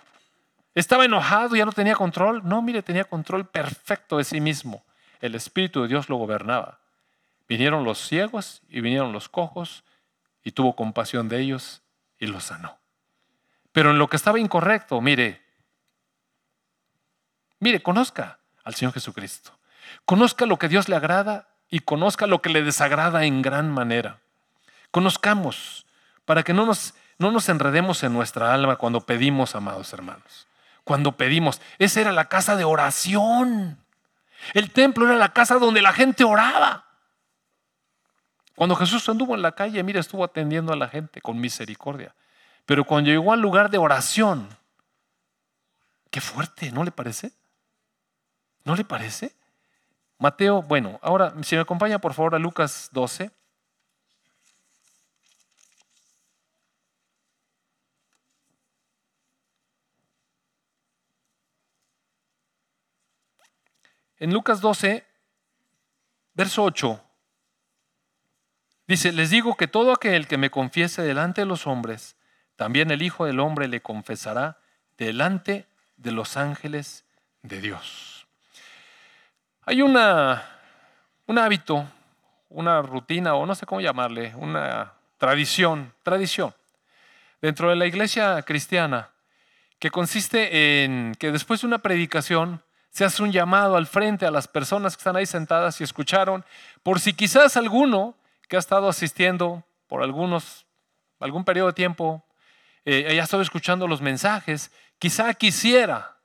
¿Estaba 0.76 1.06
enojado? 1.06 1.56
¿Ya 1.56 1.66
no 1.66 1.72
tenía 1.72 1.95
control? 1.95 2.41
No, 2.43 2.62
mire, 2.62 2.82
tenía 2.82 3.04
control 3.04 3.47
perfecto 3.47 4.18
de 4.18 4.24
sí 4.24 4.39
mismo. 4.39 4.84
El 5.24 5.36
Espíritu 5.36 5.82
de 5.82 5.88
Dios 5.88 6.09
lo 6.09 6.17
gobernaba. 6.17 6.80
Vinieron 7.47 7.86
los 7.86 7.97
ciegos 7.97 8.61
y 8.67 8.82
vinieron 8.82 9.13
los 9.13 9.30
cojos 9.30 9.86
y 10.43 10.51
tuvo 10.51 10.76
compasión 10.76 11.30
de 11.30 11.39
ellos 11.39 11.82
y 12.19 12.28
los 12.28 12.43
sanó. 12.43 12.78
Pero 13.71 13.91
en 13.91 13.99
lo 13.99 14.09
que 14.09 14.17
estaba 14.17 14.38
incorrecto, 14.38 14.99
mire, 14.99 15.41
mire, 17.59 17.82
conozca 17.82 18.39
al 18.65 18.76
Señor 18.76 18.93
Jesucristo. 18.93 19.57
Conozca 20.03 20.45
lo 20.45 20.59
que 20.59 20.67
Dios 20.67 20.89
le 20.89 20.97
agrada 20.97 21.47
y 21.69 21.80
conozca 21.80 22.28
lo 22.28 22.41
que 22.41 22.49
le 22.49 22.61
desagrada 22.61 23.24
en 23.24 23.41
gran 23.41 23.71
manera. 23.71 24.19
Conozcamos 24.91 25.86
para 26.26 26.43
que 26.43 26.51
no 26.53 26.65
nos, 26.65 26.95
no 27.17 27.32
nos 27.32 27.47
enredemos 27.47 28.03
en 28.03 28.11
nuestra 28.11 28.53
alma 28.53 28.76
cuando 28.76 28.99
pedimos, 28.99 29.55
amados 29.55 29.93
hermanos. 29.93 30.47
Cuando 30.84 31.13
pedimos, 31.13 31.61
esa 31.80 32.01
era 32.01 32.11
la 32.11 32.28
casa 32.28 32.57
de 32.57 32.65
oración. 32.65 33.82
El 34.54 34.72
templo 34.72 35.06
era 35.06 35.16
la 35.16 35.34
casa 35.34 35.56
donde 35.56 35.82
la 35.82 35.94
gente 35.94 36.24
oraba. 36.24 36.86
Cuando 38.56 38.76
Jesús 38.76 39.08
anduvo 39.10 39.36
en 39.36 39.41
la 39.41 39.54
calle, 39.54 39.82
mira, 39.84 40.00
estuvo 40.00 40.24
atendiendo 40.24 40.74
a 40.74 40.76
la 40.76 40.88
gente 40.88 41.22
con 41.22 41.39
misericordia. 41.39 42.16
Pero 42.66 42.86
cuando 42.86 43.10
llegó 43.10 43.34
al 43.34 43.41
lugar 43.41 43.70
de 43.70 43.78
oración, 43.78 44.48
qué 46.12 46.22
fuerte, 46.22 46.72
¿no 46.72 46.84
le 46.84 46.91
parece? 46.91 47.32
¿No 48.64 48.76
le 48.76 48.86
parece? 48.86 49.36
Mateo, 50.20 50.62
bueno, 50.62 51.00
ahora 51.02 51.34
si 51.44 51.56
me 51.56 51.62
acompaña 51.62 52.00
por 52.00 52.14
favor 52.14 52.36
a 52.36 52.39
Lucas 52.39 52.89
12. 52.94 53.32
En 64.24 64.32
Lucas 64.32 64.61
12, 64.61 65.03
verso 66.34 66.63
8, 66.63 67.03
dice, 68.88 69.11
les 69.11 69.30
digo 69.30 69.57
que 69.57 69.67
todo 69.67 69.91
aquel 69.91 70.28
que 70.28 70.38
me 70.38 70.49
confiese 70.49 71.01
delante 71.01 71.41
de 71.41 71.45
los 71.45 71.67
hombres, 71.67 72.15
también 72.55 72.89
el 72.91 73.01
Hijo 73.01 73.26
del 73.26 73.41
Hombre 73.41 73.67
le 73.67 73.82
confesará 73.82 74.59
delante 74.97 75.67
de 75.97 76.13
los 76.13 76.38
ángeles 76.38 77.03
de 77.41 77.59
Dios. 77.59 78.26
Hay 79.63 79.82
una, 79.82 80.41
un 81.26 81.38
hábito, 81.38 81.86
una 82.47 82.82
rutina, 82.82 83.36
o 83.36 83.45
no 83.45 83.55
sé 83.55 83.65
cómo 83.65 83.82
llamarle, 83.82 84.34
una 84.38 84.93
tradición, 85.17 85.93
tradición, 86.01 86.55
dentro 87.41 87.69
de 87.69 87.76
la 87.76 87.88
iglesia 87.88 88.41
cristiana, 88.43 89.09
que 89.80 89.91
consiste 89.91 90.86
en 90.86 91.13
que 91.19 91.34
después 91.34 91.59
de 91.59 91.67
una 91.67 91.80
predicación 91.80 92.63
se 92.94 93.04
hace 93.04 93.24
un 93.24 93.32
llamado 93.32 93.76
al 93.76 93.88
frente 93.88 94.28
a 94.28 94.32
las 94.32 94.48
personas 94.48 94.96
que 94.96 95.00
están 95.00 95.16
ahí 95.16 95.26
sentadas 95.26 95.82
y 95.82 95.84
escucharon, 95.84 96.46
por 96.84 97.00
si 97.00 97.14
quizás 97.14 97.58
alguno 97.58 98.16
que 98.48 98.56
ha 98.56 98.60
estado 98.60 98.88
asistiendo 98.88 99.64
por 99.88 100.04
algunos, 100.04 100.68
algún 101.20 101.44
periodo 101.44 101.68
de 101.68 101.74
tiempo, 101.74 102.24
eh, 102.86 103.08
haya 103.10 103.24
estado 103.24 103.41
escuchando 103.41 103.88
los 103.88 104.00
mensajes, 104.00 104.72
quizá 105.00 105.34
quisiera 105.34 106.18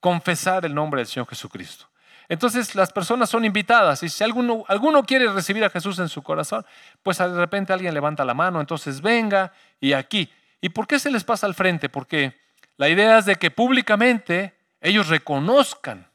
confesar 0.00 0.64
el 0.64 0.74
nombre 0.74 1.00
del 1.00 1.06
Señor 1.06 1.28
Jesucristo. 1.28 1.88
Entonces 2.28 2.74
las 2.74 2.92
personas 2.92 3.30
son 3.30 3.44
invitadas 3.44 4.02
y 4.02 4.08
si 4.08 4.24
alguno, 4.24 4.64
alguno 4.66 5.04
quiere 5.04 5.30
recibir 5.32 5.64
a 5.64 5.70
Jesús 5.70 6.00
en 6.00 6.08
su 6.08 6.22
corazón, 6.22 6.66
pues 7.04 7.18
de 7.18 7.28
repente 7.28 7.72
alguien 7.72 7.94
levanta 7.94 8.24
la 8.24 8.34
mano, 8.34 8.60
entonces 8.60 9.00
venga 9.00 9.52
y 9.80 9.92
aquí. 9.92 10.28
¿Y 10.60 10.70
por 10.70 10.88
qué 10.88 10.98
se 10.98 11.12
les 11.12 11.22
pasa 11.22 11.46
al 11.46 11.54
frente? 11.54 11.88
Porque 11.88 12.36
la 12.76 12.88
idea 12.88 13.18
es 13.18 13.24
de 13.24 13.36
que 13.36 13.52
públicamente 13.52 14.58
ellos 14.80 15.08
reconozcan 15.08 16.07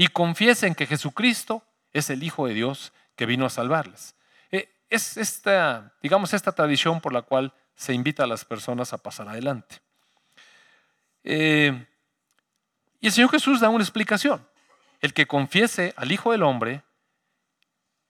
y 0.00 0.08
confiesen 0.08 0.74
que 0.74 0.86
Jesucristo 0.86 1.62
es 1.92 2.08
el 2.08 2.22
Hijo 2.22 2.46
de 2.46 2.54
Dios 2.54 2.94
que 3.16 3.26
vino 3.26 3.44
a 3.44 3.50
salvarles. 3.50 4.14
Eh, 4.50 4.66
es 4.88 5.18
esta, 5.18 5.92
digamos, 6.02 6.32
esta 6.32 6.52
tradición 6.52 7.02
por 7.02 7.12
la 7.12 7.20
cual 7.20 7.52
se 7.74 7.92
invita 7.92 8.24
a 8.24 8.26
las 8.26 8.46
personas 8.46 8.94
a 8.94 8.96
pasar 8.96 9.28
adelante. 9.28 9.82
Eh, 11.22 11.86
y 12.98 13.08
el 13.08 13.12
Señor 13.12 13.30
Jesús 13.30 13.60
da 13.60 13.68
una 13.68 13.84
explicación. 13.84 14.48
El 15.02 15.12
que 15.12 15.26
confiese 15.26 15.92
al 15.98 16.10
Hijo 16.12 16.32
del 16.32 16.44
Hombre, 16.44 16.82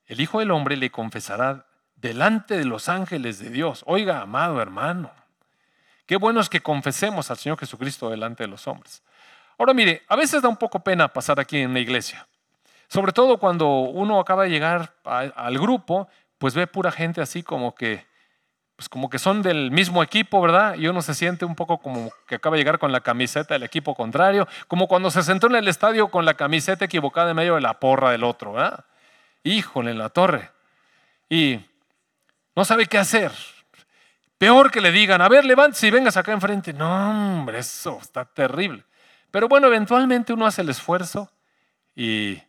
el 0.06 0.20
Hijo 0.20 0.38
del 0.38 0.52
Hombre 0.52 0.76
le 0.76 0.92
confesará 0.92 1.66
delante 1.96 2.56
de 2.56 2.66
los 2.66 2.88
ángeles 2.88 3.40
de 3.40 3.50
Dios. 3.50 3.82
Oiga, 3.84 4.20
amado 4.20 4.62
hermano, 4.62 5.10
qué 6.06 6.14
bueno 6.14 6.40
es 6.40 6.48
que 6.48 6.60
confesemos 6.60 7.32
al 7.32 7.38
Señor 7.38 7.58
Jesucristo 7.58 8.10
delante 8.10 8.44
de 8.44 8.48
los 8.48 8.68
hombres. 8.68 9.02
Ahora 9.60 9.74
mire, 9.74 10.02
a 10.08 10.16
veces 10.16 10.40
da 10.40 10.48
un 10.48 10.56
poco 10.56 10.80
pena 10.80 11.06
pasar 11.08 11.38
aquí 11.38 11.58
en 11.58 11.74
la 11.74 11.80
iglesia. 11.80 12.26
Sobre 12.88 13.12
todo 13.12 13.36
cuando 13.36 13.68
uno 13.68 14.18
acaba 14.18 14.44
de 14.44 14.48
llegar 14.48 14.94
al 15.04 15.58
grupo, 15.58 16.08
pues 16.38 16.54
ve 16.54 16.66
pura 16.66 16.90
gente 16.90 17.20
así 17.20 17.42
como 17.42 17.74
que 17.74 18.06
pues 18.74 18.88
como 18.88 19.10
que 19.10 19.18
son 19.18 19.42
del 19.42 19.70
mismo 19.70 20.02
equipo, 20.02 20.40
¿verdad? 20.40 20.76
Y 20.76 20.88
uno 20.88 21.02
se 21.02 21.12
siente 21.12 21.44
un 21.44 21.54
poco 21.54 21.76
como 21.76 22.10
que 22.26 22.36
acaba 22.36 22.56
de 22.56 22.60
llegar 22.62 22.78
con 22.78 22.90
la 22.90 23.02
camiseta 23.02 23.52
del 23.52 23.64
equipo 23.64 23.94
contrario, 23.94 24.48
como 24.66 24.88
cuando 24.88 25.10
se 25.10 25.22
sentó 25.22 25.46
en 25.48 25.56
el 25.56 25.68
estadio 25.68 26.10
con 26.10 26.24
la 26.24 26.32
camiseta 26.32 26.86
equivocada 26.86 27.32
en 27.32 27.36
medio 27.36 27.56
de 27.56 27.60
la 27.60 27.78
porra 27.78 28.12
del 28.12 28.24
otro, 28.24 28.54
¿verdad? 28.54 28.86
Híjole, 29.42 29.90
en 29.90 29.98
la 29.98 30.08
torre. 30.08 30.50
Y 31.28 31.60
no 32.56 32.64
sabe 32.64 32.86
qué 32.86 32.96
hacer. 32.96 33.30
Peor 34.38 34.70
que 34.70 34.80
le 34.80 34.90
digan, 34.90 35.20
a 35.20 35.28
ver, 35.28 35.44
levántese 35.44 35.88
y 35.88 35.90
vengas 35.90 36.16
acá 36.16 36.32
enfrente. 36.32 36.72
No, 36.72 37.10
hombre, 37.10 37.58
eso 37.58 37.98
está 38.00 38.24
terrible. 38.24 38.84
Pero 39.30 39.48
bueno, 39.48 39.66
eventualmente 39.68 40.32
uno 40.32 40.46
hace 40.46 40.62
el 40.62 40.68
esfuerzo 40.68 41.30
y, 41.94 42.40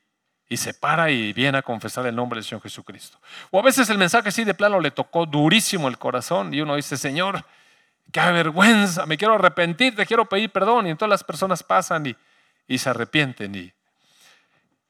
y 0.50 0.58
se 0.58 0.74
para 0.74 1.12
y 1.12 1.34
viene 1.34 1.58
a 1.58 1.62
confesar 1.62 2.06
el 2.08 2.16
nombre 2.16 2.38
del 2.38 2.44
Señor 2.44 2.62
Jesucristo. 2.62 3.20
O 3.52 3.60
a 3.60 3.64
veces 3.64 3.90
el 3.90 3.98
mensaje 3.98 4.32
sí 4.32 4.44
de 4.44 4.54
plano 4.54 4.80
le 4.80 4.92
tocó 4.92 5.26
durísimo 5.26 5.88
el 5.88 5.98
corazón 5.98 6.54
y 6.54 6.62
uno 6.62 6.76
dice, 6.76 6.98
Señor, 6.98 7.46
qué 8.12 8.20
vergüenza, 8.32 9.06
me 9.06 9.18
quiero 9.18 9.36
arrepentir, 9.36 9.96
te 9.96 10.06
quiero 10.06 10.26
pedir 10.26 10.50
perdón. 10.50 10.88
Y 10.88 10.90
entonces 10.90 11.12
las 11.12 11.24
personas 11.24 11.64
pasan 11.64 12.08
y, 12.08 12.16
y 12.68 12.78
se 12.78 12.90
arrepienten. 12.90 13.56
Y... 13.56 13.74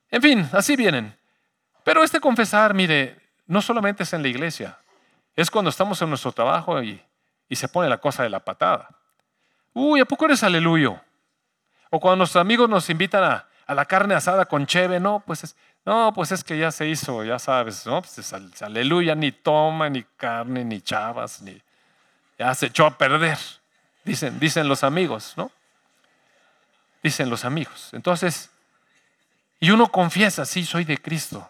En 0.10 0.22
fin, 0.22 0.50
así 0.54 0.76
vienen. 0.76 1.16
Pero 1.84 2.04
este 2.04 2.20
confesar, 2.20 2.74
mire, 2.74 3.20
no 3.48 3.62
solamente 3.62 4.04
es 4.04 4.14
en 4.14 4.22
la 4.22 4.28
iglesia, 4.30 4.78
es 5.36 5.52
cuando 5.52 5.70
estamos 5.70 6.02
en 6.02 6.10
nuestro 6.10 6.32
trabajo 6.32 6.82
y, 6.82 7.02
y 7.50 7.56
se 7.56 7.68
pone 7.68 7.90
la 7.90 7.98
cosa 7.98 8.24
de 8.24 8.30
la 8.30 8.40
patada. 8.40 8.90
Uy, 9.74 10.00
¿a 10.00 10.06
poco 10.06 10.26
eres 10.26 10.44
aleluyo? 10.44 11.00
O 11.92 12.00
cuando 12.00 12.18
nuestros 12.18 12.42
amigos 12.42 12.70
nos 12.70 12.90
invitan 12.90 13.24
a, 13.24 13.74
la 13.74 13.86
carne 13.86 14.16
asada 14.16 14.46
con 14.46 14.66
cheve, 14.66 15.00
no, 15.00 15.24
pues 15.26 15.44
es, 15.44 15.56
no, 15.86 16.12
pues 16.14 16.32
es 16.32 16.44
que 16.44 16.58
ya 16.58 16.72
se 16.72 16.88
hizo, 16.88 17.24
ya 17.24 17.38
sabes, 17.38 17.86
¿no? 17.86 18.02
Pues 18.02 18.18
es, 18.18 18.62
aleluya, 18.62 19.14
ni 19.14 19.32
toma, 19.32 19.90
ni 19.90 20.04
carne, 20.04 20.66
ni 20.66 20.82
chavas, 20.82 21.42
ni 21.42 21.62
ya 22.40 22.56
se 22.56 22.68
echó 22.68 22.86
a 22.86 22.98
perder, 22.98 23.38
dicen, 24.04 24.40
dicen 24.40 24.68
los 24.68 24.84
amigos, 24.84 25.34
¿no? 25.38 25.52
Dicen 27.04 27.30
los 27.30 27.46
amigos. 27.46 27.90
Entonces, 27.94 28.50
y 29.60 29.70
uno 29.70 29.92
confiesa, 29.92 30.46
sí, 30.46 30.66
soy 30.66 30.86
de 30.86 30.98
Cristo. 30.98 31.48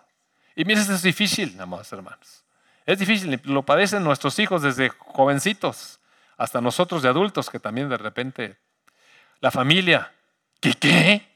Y 0.56 0.66
mira, 0.66 0.82
es 0.82 1.02
difícil, 1.02 1.60
amados 1.62 1.92
hermanos. 1.94 2.44
Es 2.86 3.00
difícil, 3.00 3.40
lo 3.46 3.64
padecen 3.64 4.04
nuestros 4.04 4.38
hijos 4.40 4.64
desde 4.64 4.90
jovencitos, 4.90 6.00
hasta 6.36 6.62
nosotros 6.62 7.04
de 7.04 7.10
adultos, 7.10 7.50
que 7.50 7.60
también 7.60 7.90
de 7.90 7.98
repente, 7.98 8.58
la 9.40 9.52
familia, 9.52 10.12
¿qué 10.62 10.74
qué? 10.74 11.28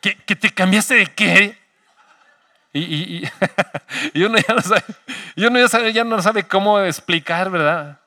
¿Que, 0.00 0.14
te 0.14 0.50
cambiaste 0.50 0.94
de 0.94 1.06
qué? 1.08 1.58
Y, 2.72 3.24
uno, 4.24 4.38
ya 4.38 4.54
no 4.54 4.62
sabe, 4.62 4.84
ya, 5.36 5.68
sabe, 5.68 5.92
ya 5.92 6.04
no 6.04 6.22
sabe 6.22 6.44
cómo 6.44 6.80
explicar, 6.80 7.50
¿verdad? 7.50 8.00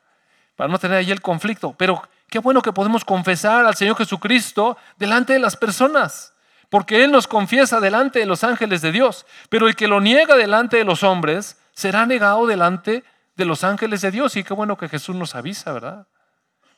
Para 0.55 0.69
no 0.69 0.79
tener 0.79 0.97
ahí 0.97 1.11
el 1.11 1.21
conflicto. 1.21 1.75
Pero 1.77 2.01
qué 2.29 2.39
bueno 2.39 2.61
que 2.61 2.71
podemos 2.71 3.03
confesar 3.03 3.65
al 3.65 3.75
Señor 3.75 3.97
Jesucristo 3.97 4.77
delante 4.97 5.33
de 5.33 5.39
las 5.39 5.57
personas. 5.57 6.33
Porque 6.69 7.03
Él 7.03 7.11
nos 7.11 7.27
confiesa 7.27 7.81
delante 7.81 8.19
de 8.19 8.25
los 8.25 8.45
ángeles 8.45 8.81
de 8.81 8.93
Dios. 8.93 9.25
Pero 9.49 9.67
el 9.67 9.75
que 9.75 9.89
lo 9.89 9.99
niega 9.99 10.35
delante 10.37 10.77
de 10.77 10.85
los 10.85 11.03
hombres 11.03 11.57
será 11.73 12.05
negado 12.05 12.47
delante 12.47 13.03
de 13.35 13.45
los 13.45 13.65
ángeles 13.65 14.01
de 14.01 14.11
Dios. 14.11 14.37
Y 14.37 14.45
qué 14.45 14.53
bueno 14.53 14.77
que 14.77 14.87
Jesús 14.87 15.15
nos 15.15 15.35
avisa, 15.35 15.73
¿verdad? 15.73 16.07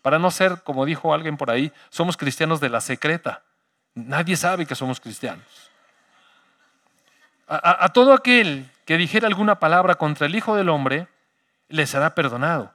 Para 0.04 0.20
no 0.20 0.32
ser, 0.32 0.62
como 0.64 0.86
dijo 0.86 1.14
alguien 1.14 1.38
por 1.38 1.50
ahí, 1.50 1.72
somos 1.90 2.18
cristianos 2.18 2.60
de 2.60 2.68
la 2.68 2.82
secreta. 2.82 3.42
Nadie 3.96 4.36
sabe 4.36 4.66
que 4.66 4.76
somos 4.76 5.00
cristianos. 5.00 5.46
A, 7.48 7.88
todo 7.94 8.14
aquel 8.14 8.70
que 8.86 8.98
dijera 8.98 9.28
alguna 9.28 9.60
palabra 9.60 9.96
contra 9.96 10.28
el 10.28 10.36
Hijo 10.36 10.56
del 10.56 10.68
Hombre, 10.68 11.08
le 11.70 11.88
será 11.88 12.14
perdonado. 12.14 12.74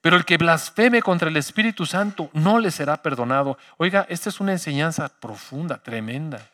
Pero 0.00 0.16
el 0.16 0.24
que 0.24 0.36
blasfeme 0.36 1.02
contra 1.02 1.28
el 1.28 1.36
Espíritu 1.36 1.84
Santo 1.84 2.30
no 2.32 2.60
le 2.60 2.70
será 2.70 3.02
perdonado. 3.02 3.58
Oiga, 3.76 4.06
esta 4.08 4.28
es 4.28 4.38
una 4.38 4.52
enseñanza 4.52 5.08
profunda, 5.08 5.78
tremenda. 5.78 6.48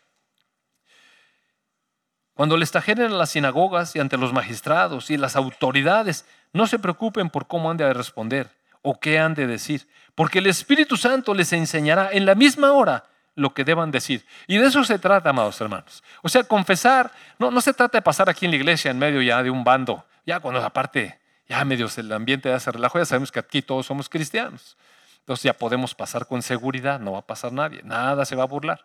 Cuando 2.32 2.56
les 2.56 2.70
trajeren 2.70 3.12
a 3.12 3.16
las 3.16 3.30
sinagogas 3.30 3.94
y 3.94 4.00
ante 4.00 4.16
los 4.16 4.32
magistrados 4.32 5.10
y 5.10 5.18
las 5.18 5.36
autoridades, 5.36 6.24
no 6.54 6.66
se 6.66 6.78
preocupen 6.78 7.28
por 7.28 7.46
cómo 7.46 7.70
han 7.70 7.76
de 7.76 7.92
responder 7.92 8.58
o 8.82 8.98
qué 8.98 9.18
han 9.18 9.34
de 9.34 9.46
decir, 9.46 9.86
porque 10.14 10.38
el 10.38 10.46
Espíritu 10.46 10.96
Santo 10.96 11.34
les 11.34 11.52
enseñará 11.52 12.10
en 12.12 12.26
la 12.26 12.34
misma 12.34 12.72
hora 12.72 13.04
lo 13.34 13.54
que 13.54 13.64
deban 13.64 13.90
decir. 13.90 14.26
Y 14.46 14.58
de 14.58 14.66
eso 14.66 14.82
se 14.84 14.98
trata, 14.98 15.30
amados 15.30 15.60
hermanos. 15.60 16.02
O 16.22 16.28
sea, 16.28 16.42
confesar, 16.44 17.10
no, 17.38 17.50
no 17.50 17.60
se 17.60 17.72
trata 17.72 17.98
de 17.98 18.02
pasar 18.02 18.28
aquí 18.28 18.44
en 18.44 18.50
la 18.50 18.56
iglesia 18.56 18.90
en 18.90 18.98
medio 18.98 19.22
ya 19.22 19.42
de 19.42 19.50
un 19.50 19.64
bando, 19.64 20.04
ya 20.26 20.40
cuando 20.40 20.62
aparte, 20.62 21.18
ya 21.48 21.64
medio 21.64 21.88
el 21.96 22.12
ambiente 22.12 22.52
hace 22.52 22.72
relajo, 22.72 22.98
ya 22.98 23.04
sabemos 23.04 23.32
que 23.32 23.38
aquí 23.38 23.62
todos 23.62 23.86
somos 23.86 24.08
cristianos. 24.08 24.76
Entonces 25.20 25.44
ya 25.44 25.52
podemos 25.52 25.94
pasar 25.94 26.26
con 26.26 26.42
seguridad, 26.42 26.98
no 26.98 27.12
va 27.12 27.18
a 27.18 27.26
pasar 27.26 27.52
nadie, 27.52 27.82
nada 27.84 28.24
se 28.24 28.34
va 28.34 28.42
a 28.42 28.46
burlar. 28.46 28.84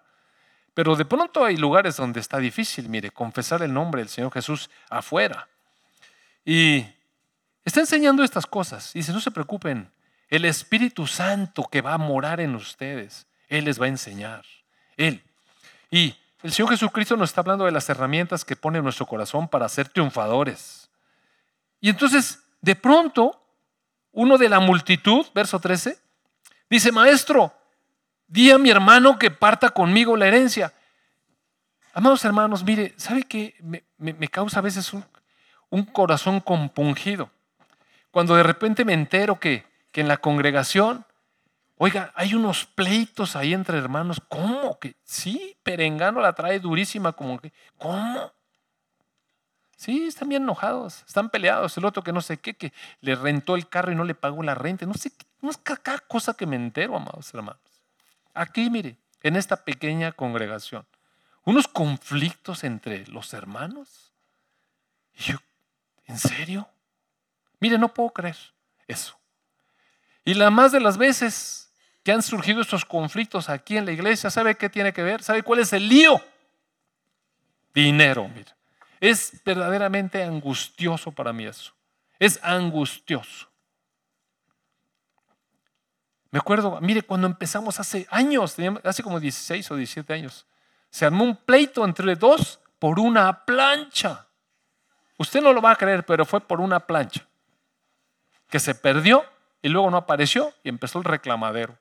Pero 0.73 0.95
de 0.95 1.05
pronto 1.05 1.45
hay 1.45 1.57
lugares 1.57 1.97
donde 1.97 2.19
está 2.19 2.37
difícil, 2.37 2.89
mire, 2.89 3.11
confesar 3.11 3.61
el 3.61 3.73
nombre 3.73 4.01
del 4.01 4.09
Señor 4.09 4.31
Jesús 4.31 4.69
afuera. 4.89 5.47
Y 6.45 6.85
está 7.65 7.79
enseñando 7.79 8.23
estas 8.23 8.45
cosas. 8.45 8.95
Y 8.95 8.99
dice, 8.99 9.13
no 9.13 9.19
se 9.19 9.31
preocupen, 9.31 9.91
el 10.29 10.45
Espíritu 10.45 11.07
Santo 11.07 11.67
que 11.71 11.81
va 11.81 11.93
a 11.93 11.97
morar 11.97 12.39
en 12.39 12.55
ustedes 12.55 13.27
él 13.57 13.65
les 13.65 13.79
va 13.79 13.85
a 13.85 13.89
enseñar. 13.89 14.43
Él. 14.97 15.23
Y 15.91 16.15
el 16.41 16.51
Señor 16.51 16.71
Jesucristo 16.71 17.15
nos 17.15 17.29
está 17.29 17.41
hablando 17.41 17.65
de 17.65 17.71
las 17.71 17.87
herramientas 17.87 18.43
que 18.43 18.55
pone 18.55 18.79
en 18.79 18.83
nuestro 18.83 19.05
corazón 19.05 19.47
para 19.47 19.69
ser 19.69 19.89
triunfadores. 19.89 20.89
Y 21.79 21.89
entonces, 21.89 22.39
de 22.61 22.75
pronto, 22.75 23.45
uno 24.11 24.37
de 24.37 24.49
la 24.49 24.59
multitud, 24.59 25.25
verso 25.35 25.59
13, 25.59 25.99
dice, 26.69 26.91
maestro, 26.91 27.53
di 28.27 28.49
a 28.49 28.57
mi 28.57 28.71
hermano 28.71 29.19
que 29.19 29.29
parta 29.29 29.69
conmigo 29.69 30.17
la 30.17 30.27
herencia. 30.27 30.73
Amados 31.93 32.25
hermanos, 32.25 32.63
mire, 32.63 32.93
¿sabe 32.97 33.23
qué 33.23 33.55
me, 33.97 34.27
causa 34.29 34.59
a 34.59 34.63
veces 34.63 34.93
un, 34.93 35.05
un, 35.69 35.83
corazón 35.85 36.39
compungido? 36.39 37.29
Cuando 38.13 38.35
de 38.35 38.43
repente 38.43 38.85
me 38.85 38.93
entero 38.93 39.41
que, 39.41 39.65
que 39.91 39.99
en 39.99 40.07
la 40.07 40.15
congregación 40.15 41.05
Oiga, 41.77 42.13
hay 42.15 42.33
unos 42.33 42.65
pleitos 42.65 43.35
ahí 43.35 43.53
entre 43.53 43.77
hermanos. 43.77 44.21
¿Cómo? 44.29 44.79
Que 44.79 44.95
sí, 45.03 45.57
Perengano 45.63 46.21
la 46.21 46.31
trae 46.31 46.59
durísima, 46.61 47.11
como 47.11 47.39
que, 47.39 47.51
¿cómo? 47.77 48.31
Sí, 49.75 50.07
están 50.07 50.29
bien 50.29 50.43
enojados, 50.43 51.03
están 51.05 51.29
peleados. 51.29 51.75
El 51.77 51.83
otro 51.83 52.01
que 52.01 52.13
no 52.13 52.21
sé 52.21 52.37
qué, 52.37 52.53
que 52.53 52.71
le 53.01 53.15
rentó 53.15 53.55
el 53.55 53.67
carro 53.67 53.91
y 53.91 53.95
no 53.95 54.05
le 54.05 54.15
pagó 54.15 54.43
la 54.43 54.55
renta. 54.55 54.85
No 54.85 54.93
sé, 54.93 55.11
no 55.41 55.49
es 55.49 55.57
cada 55.57 55.99
cosa 55.99 56.35
que 56.35 56.45
me 56.45 56.55
entero, 56.55 56.95
amados 56.95 57.33
hermanos. 57.33 57.59
Aquí, 58.33 58.69
mire, 58.69 58.95
en 59.21 59.35
esta 59.35 59.65
pequeña 59.65 60.13
congregación, 60.13 60.85
unos 61.43 61.67
conflictos 61.67 62.63
entre 62.63 63.05
los 63.07 63.33
hermanos. 63.33 64.13
Y 65.17 65.23
yo, 65.23 65.37
¿en 66.05 66.17
serio? 66.17 66.69
Mire, 67.63 67.77
no 67.77 67.93
puedo 67.93 68.09
creer 68.09 68.35
eso. 68.89 69.17
Y 70.25 70.33
la 70.33 70.49
más 70.49 70.73
de 70.73 70.81
las 70.81 70.97
veces 70.97 71.71
que 72.03 72.11
han 72.11 72.21
surgido 72.21 72.59
estos 72.59 72.83
conflictos 72.83 73.47
aquí 73.47 73.77
en 73.77 73.85
la 73.85 73.93
iglesia, 73.93 74.29
¿sabe 74.29 74.55
qué 74.55 74.69
tiene 74.69 74.91
que 74.91 75.01
ver? 75.01 75.23
¿Sabe 75.23 75.43
cuál 75.43 75.61
es 75.61 75.71
el 75.71 75.87
lío? 75.87 76.21
Dinero, 77.73 78.27
mira. 78.27 78.53
Es 78.99 79.41
verdaderamente 79.45 80.21
angustioso 80.21 81.13
para 81.13 81.31
mí 81.31 81.45
eso. 81.45 81.73
Es 82.19 82.37
angustioso. 82.43 83.47
Me 86.31 86.39
acuerdo, 86.39 86.81
mire, 86.81 87.03
cuando 87.03 87.27
empezamos 87.27 87.79
hace 87.79 88.05
años, 88.09 88.57
hace 88.83 89.03
como 89.03 89.21
16 89.21 89.71
o 89.71 89.77
17 89.77 90.13
años, 90.13 90.45
se 90.89 91.05
armó 91.05 91.23
un 91.23 91.37
pleito 91.37 91.85
entre 91.85 92.13
dos 92.17 92.59
por 92.77 92.99
una 92.99 93.45
plancha. 93.45 94.27
Usted 95.17 95.41
no 95.41 95.53
lo 95.53 95.61
va 95.61 95.71
a 95.71 95.77
creer, 95.77 96.05
pero 96.05 96.25
fue 96.25 96.41
por 96.41 96.59
una 96.59 96.81
plancha 96.81 97.25
que 98.53 98.59
se 98.59 98.75
perdió 98.75 99.25
y 99.63 99.69
luego 99.69 99.89
no 99.89 99.97
apareció 99.97 100.53
y 100.63 100.69
empezó 100.69 100.99
el 100.99 101.05
reclamadero 101.05 101.75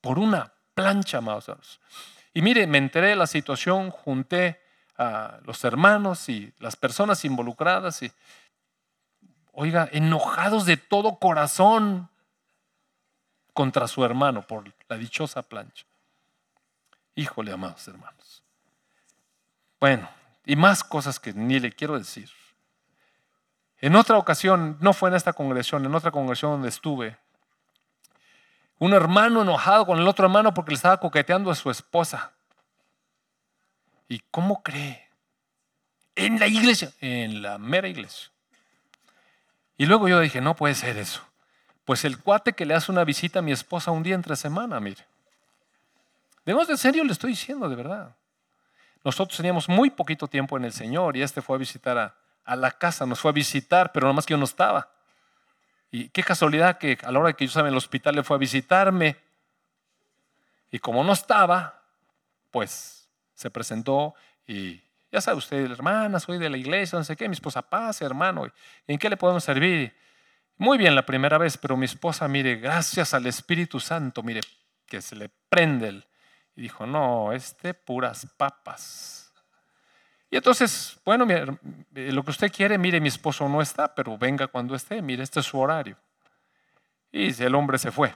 por 0.00 0.18
una 0.18 0.52
plancha, 0.74 1.18
amados. 1.18 1.78
Y 2.34 2.42
mire, 2.42 2.66
me 2.66 2.78
enteré 2.78 3.10
de 3.10 3.14
la 3.14 3.28
situación, 3.28 3.92
junté 3.92 4.60
a 4.96 5.38
los 5.44 5.62
hermanos 5.62 6.28
y 6.28 6.52
las 6.58 6.74
personas 6.74 7.24
involucradas 7.24 8.02
y, 8.02 8.10
oiga, 9.52 9.88
enojados 9.92 10.66
de 10.66 10.76
todo 10.76 11.20
corazón 11.20 12.10
contra 13.54 13.86
su 13.86 14.04
hermano 14.04 14.42
por 14.42 14.64
la 14.88 14.96
dichosa 14.96 15.42
plancha. 15.42 15.86
Híjole, 17.14 17.52
amados 17.52 17.86
hermanos. 17.86 18.42
Bueno, 19.78 20.10
y 20.44 20.56
más 20.56 20.82
cosas 20.82 21.20
que 21.20 21.32
ni 21.32 21.60
le 21.60 21.70
quiero 21.70 21.96
decir. 21.96 22.28
En 23.80 23.94
otra 23.94 24.18
ocasión, 24.18 24.76
no 24.80 24.92
fue 24.92 25.08
en 25.08 25.16
esta 25.16 25.32
congregación, 25.32 25.84
en 25.84 25.94
otra 25.94 26.10
congregación 26.10 26.52
donde 26.52 26.68
estuve, 26.68 27.16
un 28.78 28.92
hermano 28.92 29.42
enojado 29.42 29.86
con 29.86 29.98
el 29.98 30.06
otro 30.06 30.26
hermano 30.26 30.54
porque 30.54 30.70
le 30.70 30.76
estaba 30.76 30.98
coqueteando 30.98 31.50
a 31.50 31.54
su 31.54 31.70
esposa. 31.70 32.32
¿Y 34.08 34.20
cómo 34.30 34.62
cree? 34.62 35.08
En 36.14 36.38
la 36.38 36.46
iglesia, 36.46 36.92
en 37.00 37.42
la 37.42 37.58
mera 37.58 37.88
iglesia. 37.88 38.30
Y 39.76 39.86
luego 39.86 40.08
yo 40.08 40.20
dije, 40.20 40.40
no 40.40 40.56
puede 40.56 40.74
ser 40.74 40.96
eso. 40.96 41.22
Pues 41.84 42.04
el 42.04 42.18
cuate 42.18 42.52
que 42.52 42.66
le 42.66 42.74
hace 42.74 42.90
una 42.90 43.04
visita 43.04 43.38
a 43.38 43.42
mi 43.42 43.52
esposa 43.52 43.90
un 43.90 44.02
día 44.02 44.14
entre 44.14 44.36
semana, 44.36 44.80
mire. 44.80 45.04
De 46.44 46.54
de 46.54 46.76
serio 46.76 47.04
le 47.04 47.12
estoy 47.12 47.30
diciendo, 47.30 47.68
de 47.68 47.76
verdad. 47.76 48.16
Nosotros 49.04 49.36
teníamos 49.36 49.68
muy 49.68 49.90
poquito 49.90 50.26
tiempo 50.26 50.56
en 50.56 50.64
el 50.64 50.72
Señor 50.72 51.16
y 51.16 51.22
este 51.22 51.42
fue 51.42 51.56
a 51.56 51.58
visitar 51.58 51.98
a, 51.98 52.14
a 52.48 52.56
la 52.56 52.72
casa, 52.72 53.04
nos 53.04 53.20
fue 53.20 53.30
a 53.30 53.34
visitar, 53.34 53.92
pero 53.92 54.06
nomás 54.06 54.24
que 54.24 54.32
yo 54.32 54.38
no 54.38 54.46
estaba. 54.46 54.90
Y 55.90 56.08
qué 56.08 56.22
casualidad 56.22 56.78
que 56.78 56.98
a 57.02 57.12
la 57.12 57.18
hora 57.18 57.32
que 57.34 57.44
yo 57.44 57.48
estaba 57.48 57.68
en 57.68 57.74
el 57.74 57.78
hospital 57.78 58.14
le 58.16 58.24
fue 58.24 58.36
a 58.36 58.38
visitarme. 58.38 59.16
Y 60.70 60.78
como 60.78 61.04
no 61.04 61.12
estaba, 61.12 61.82
pues 62.50 63.08
se 63.34 63.50
presentó 63.50 64.14
y 64.46 64.80
ya 65.12 65.20
sabe 65.20 65.38
usted, 65.38 65.70
hermana, 65.70 66.20
soy 66.20 66.38
de 66.38 66.50
la 66.50 66.56
iglesia, 66.56 66.98
no 66.98 67.04
sé 67.04 67.16
qué, 67.16 67.28
mi 67.28 67.34
esposa, 67.34 67.62
pase, 67.62 68.04
hermano, 68.04 68.46
¿en 68.86 68.98
qué 68.98 69.08
le 69.08 69.16
podemos 69.16 69.44
servir? 69.44 69.94
Muy 70.56 70.76
bien 70.76 70.94
la 70.94 71.06
primera 71.06 71.38
vez, 71.38 71.56
pero 71.56 71.76
mi 71.76 71.84
esposa, 71.84 72.28
mire, 72.28 72.56
gracias 72.56 73.14
al 73.14 73.26
Espíritu 73.26 73.78
Santo, 73.78 74.22
mire, 74.22 74.40
que 74.86 75.00
se 75.02 75.16
le 75.16 75.30
prende 75.48 75.88
el... 75.88 76.06
Y 76.56 76.62
dijo, 76.62 76.86
no, 76.86 77.32
este 77.32 77.72
puras 77.72 78.26
papas. 78.36 79.17
Y 80.30 80.36
entonces, 80.36 80.98
bueno, 81.04 81.24
lo 81.94 82.22
que 82.22 82.30
usted 82.30 82.52
quiere, 82.52 82.76
mire, 82.76 83.00
mi 83.00 83.08
esposo 83.08 83.48
no 83.48 83.62
está, 83.62 83.94
pero 83.94 84.18
venga 84.18 84.46
cuando 84.46 84.74
esté, 84.74 85.00
mire, 85.00 85.22
este 85.22 85.40
es 85.40 85.46
su 85.46 85.58
horario. 85.58 85.96
Y 87.10 87.42
el 87.42 87.54
hombre 87.54 87.78
se 87.78 87.90
fue. 87.90 88.14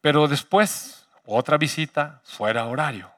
Pero 0.00 0.28
después, 0.28 1.08
otra 1.24 1.58
visita, 1.58 2.20
fuera 2.24 2.66
horario. 2.66 3.10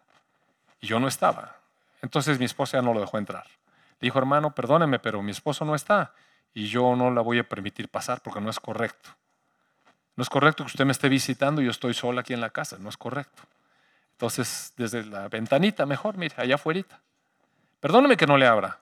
Y 0.81 0.87
yo 0.87 0.99
no 0.99 1.09
estaba. 1.09 1.57
Entonces 2.01 2.39
mi 2.39 2.45
esposa 2.45 2.79
ya 2.79 2.83
no 2.83 2.95
lo 2.95 3.01
dejó 3.01 3.19
entrar. 3.19 3.45
Le 4.01 4.07
dijo, 4.07 4.19
hermano, 4.19 4.55
perdóneme, 4.55 4.99
pero 4.99 5.23
mi 5.23 5.31
esposo 5.31 5.65
no 5.65 5.75
está 5.75 6.13
y 6.55 6.69
yo 6.69 6.95
no 6.97 7.11
la 7.11 7.21
voy 7.21 7.39
a 7.39 7.49
permitir 7.49 7.89
pasar 7.89 8.21
porque 8.21 8.41
no 8.41 8.49
es 8.49 8.61
correcto. 8.61 9.11
No 10.17 10.23
es 10.23 10.31
correcto 10.31 10.65
que 10.65 10.69
usted 10.69 10.85
me 10.85 10.93
esté 10.93 11.09
visitando 11.09 11.61
y 11.61 11.65
yo 11.65 11.71
estoy 11.71 11.93
sola 11.93 12.21
aquí 12.21 12.33
en 12.33 12.41
la 12.41 12.51
casa, 12.51 12.77
no 12.79 12.89
es 12.89 12.97
correcto. 12.97 13.43
Entonces, 14.13 14.73
desde 14.77 15.05
la 15.05 15.29
ventanita, 15.29 15.87
mejor, 15.87 16.17
mire, 16.17 16.35
allá 16.39 16.55
afuera. 16.55 16.85
Perdóneme 17.85 18.17
que 18.17 18.27
no 18.27 18.39
le 18.39 18.47
abra. 18.47 18.79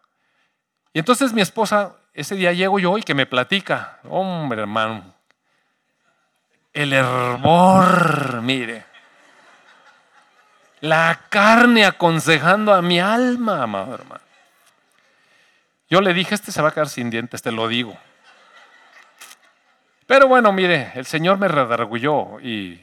Y 0.93 1.01
entonces 1.01 1.33
mi 1.33 1.41
esposa, 1.41 1.97
ese 2.15 2.37
día 2.37 2.53
llego 2.53 2.79
yo 2.79 2.97
y 2.99 3.03
que 3.03 3.17
me 3.17 3.27
platica, 3.27 3.99
hombre 4.09 4.61
hermano, 4.61 5.13
el 6.73 6.93
hervor, 6.93 8.43
mire, 8.43 8.85
la 10.83 11.19
carne 11.29 11.85
aconsejando 11.85 12.73
a 12.73 12.81
mi 12.81 13.01
alma, 13.01 13.65
amado 13.65 13.93
hermano. 13.93 14.23
Yo 15.91 16.01
le 16.01 16.15
dije, 16.15 16.37
este 16.37 16.53
se 16.53 16.63
va 16.63 16.69
a 16.69 16.73
quedar 16.73 16.89
sin 16.89 17.11
dientes, 17.11 17.43
te 17.43 17.51
lo 17.51 17.67
digo. 17.67 17.99
Pero 20.07 20.29
bueno, 20.29 20.53
mire, 20.53 20.93
el 20.95 21.07
Señor 21.07 21.39
me 21.39 21.49
redargulló 21.49 22.39
y, 22.39 22.81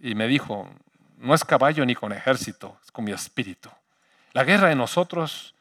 y 0.00 0.14
me 0.16 0.26
dijo, 0.28 0.68
no 1.16 1.32
es 1.32 1.42
caballo 1.46 1.86
ni 1.86 1.94
con 1.94 2.12
ejército, 2.12 2.78
es 2.84 2.92
con 2.92 3.06
mi 3.06 3.12
espíritu. 3.12 3.70
La 4.34 4.44
guerra 4.44 4.68
de 4.68 4.76
nosotros 4.76 5.51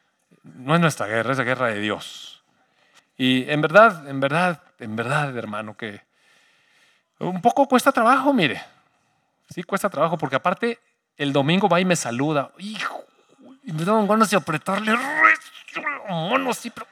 no 0.43 0.75
es 0.75 0.81
nuestra 0.81 1.07
guerra, 1.07 1.31
es 1.31 1.37
la 1.37 1.43
guerra 1.43 1.67
de 1.67 1.79
Dios. 1.79 2.43
Y 3.17 3.49
en 3.49 3.61
verdad, 3.61 4.07
en 4.07 4.19
verdad, 4.19 4.61
en 4.79 4.95
verdad, 4.95 5.37
hermano, 5.37 5.75
que 5.77 6.01
un 7.19 7.41
poco 7.41 7.67
cuesta 7.67 7.91
trabajo, 7.91 8.33
mire. 8.33 8.61
Sí, 9.49 9.63
cuesta 9.63 9.89
trabajo, 9.89 10.17
porque 10.17 10.37
aparte 10.37 10.79
el 11.17 11.33
domingo 11.33 11.67
va 11.69 11.79
y 11.79 11.85
me 11.85 11.95
saluda. 11.95 12.51
Hijo, 12.57 13.05
y 13.63 13.73
me 13.73 13.83
dan 13.83 14.07
ganas 14.07 14.29
de 14.29 14.37
apretarle 14.37 14.97
mono, 16.09 16.51
pero... 16.73 16.87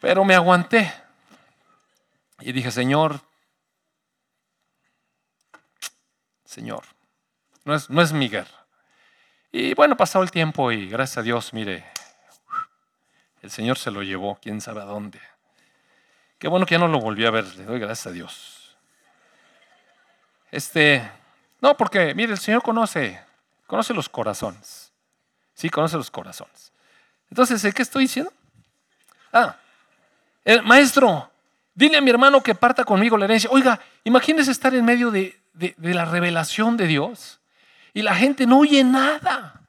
pero 0.00 0.24
me 0.24 0.34
aguanté. 0.34 0.92
Y 2.40 2.52
dije, 2.52 2.70
Señor, 2.70 3.20
Señor, 6.44 6.84
no 7.64 7.74
es, 7.74 7.88
no 7.90 8.02
es 8.02 8.12
mi 8.12 8.28
guerra. 8.28 8.59
Y 9.52 9.74
bueno, 9.74 9.96
pasado 9.96 10.22
el 10.22 10.30
tiempo 10.30 10.70
y 10.70 10.88
gracias 10.88 11.18
a 11.18 11.22
Dios, 11.22 11.52
mire, 11.52 11.84
el 13.42 13.50
Señor 13.50 13.78
se 13.78 13.90
lo 13.90 14.02
llevó, 14.02 14.38
quién 14.40 14.60
sabe 14.60 14.80
a 14.80 14.84
dónde. 14.84 15.20
Qué 16.38 16.48
bueno 16.48 16.66
que 16.66 16.74
ya 16.74 16.78
no 16.78 16.88
lo 16.88 17.00
volví 17.00 17.26
a 17.26 17.30
ver, 17.30 17.44
le 17.56 17.64
doy 17.64 17.80
gracias 17.80 18.06
a 18.06 18.12
Dios. 18.12 18.76
Este, 20.50 21.10
no, 21.60 21.76
porque 21.76 22.14
mire, 22.14 22.32
el 22.32 22.38
Señor 22.38 22.62
conoce, 22.62 23.20
conoce 23.66 23.92
los 23.92 24.08
corazones. 24.08 24.92
Sí, 25.54 25.68
conoce 25.68 25.96
los 25.96 26.10
corazones. 26.10 26.72
Entonces, 27.28 27.74
¿qué 27.74 27.82
estoy 27.82 28.04
diciendo? 28.04 28.32
Ah, 29.32 29.56
el 30.44 30.62
maestro, 30.62 31.30
dile 31.74 31.98
a 31.98 32.00
mi 32.00 32.10
hermano 32.10 32.42
que 32.42 32.54
parta 32.54 32.84
conmigo 32.84 33.18
la 33.18 33.26
herencia. 33.26 33.50
Oiga, 33.52 33.80
imagínese 34.04 34.50
estar 34.50 34.74
en 34.74 34.84
medio 34.84 35.10
de, 35.10 35.38
la 35.78 36.04
revelación 36.04 36.76
de 36.76 36.86
Dios 36.86 37.39
y 37.92 38.02
la 38.02 38.14
gente 38.14 38.46
no 38.46 38.60
oye 38.60 38.82
nada. 38.84 39.68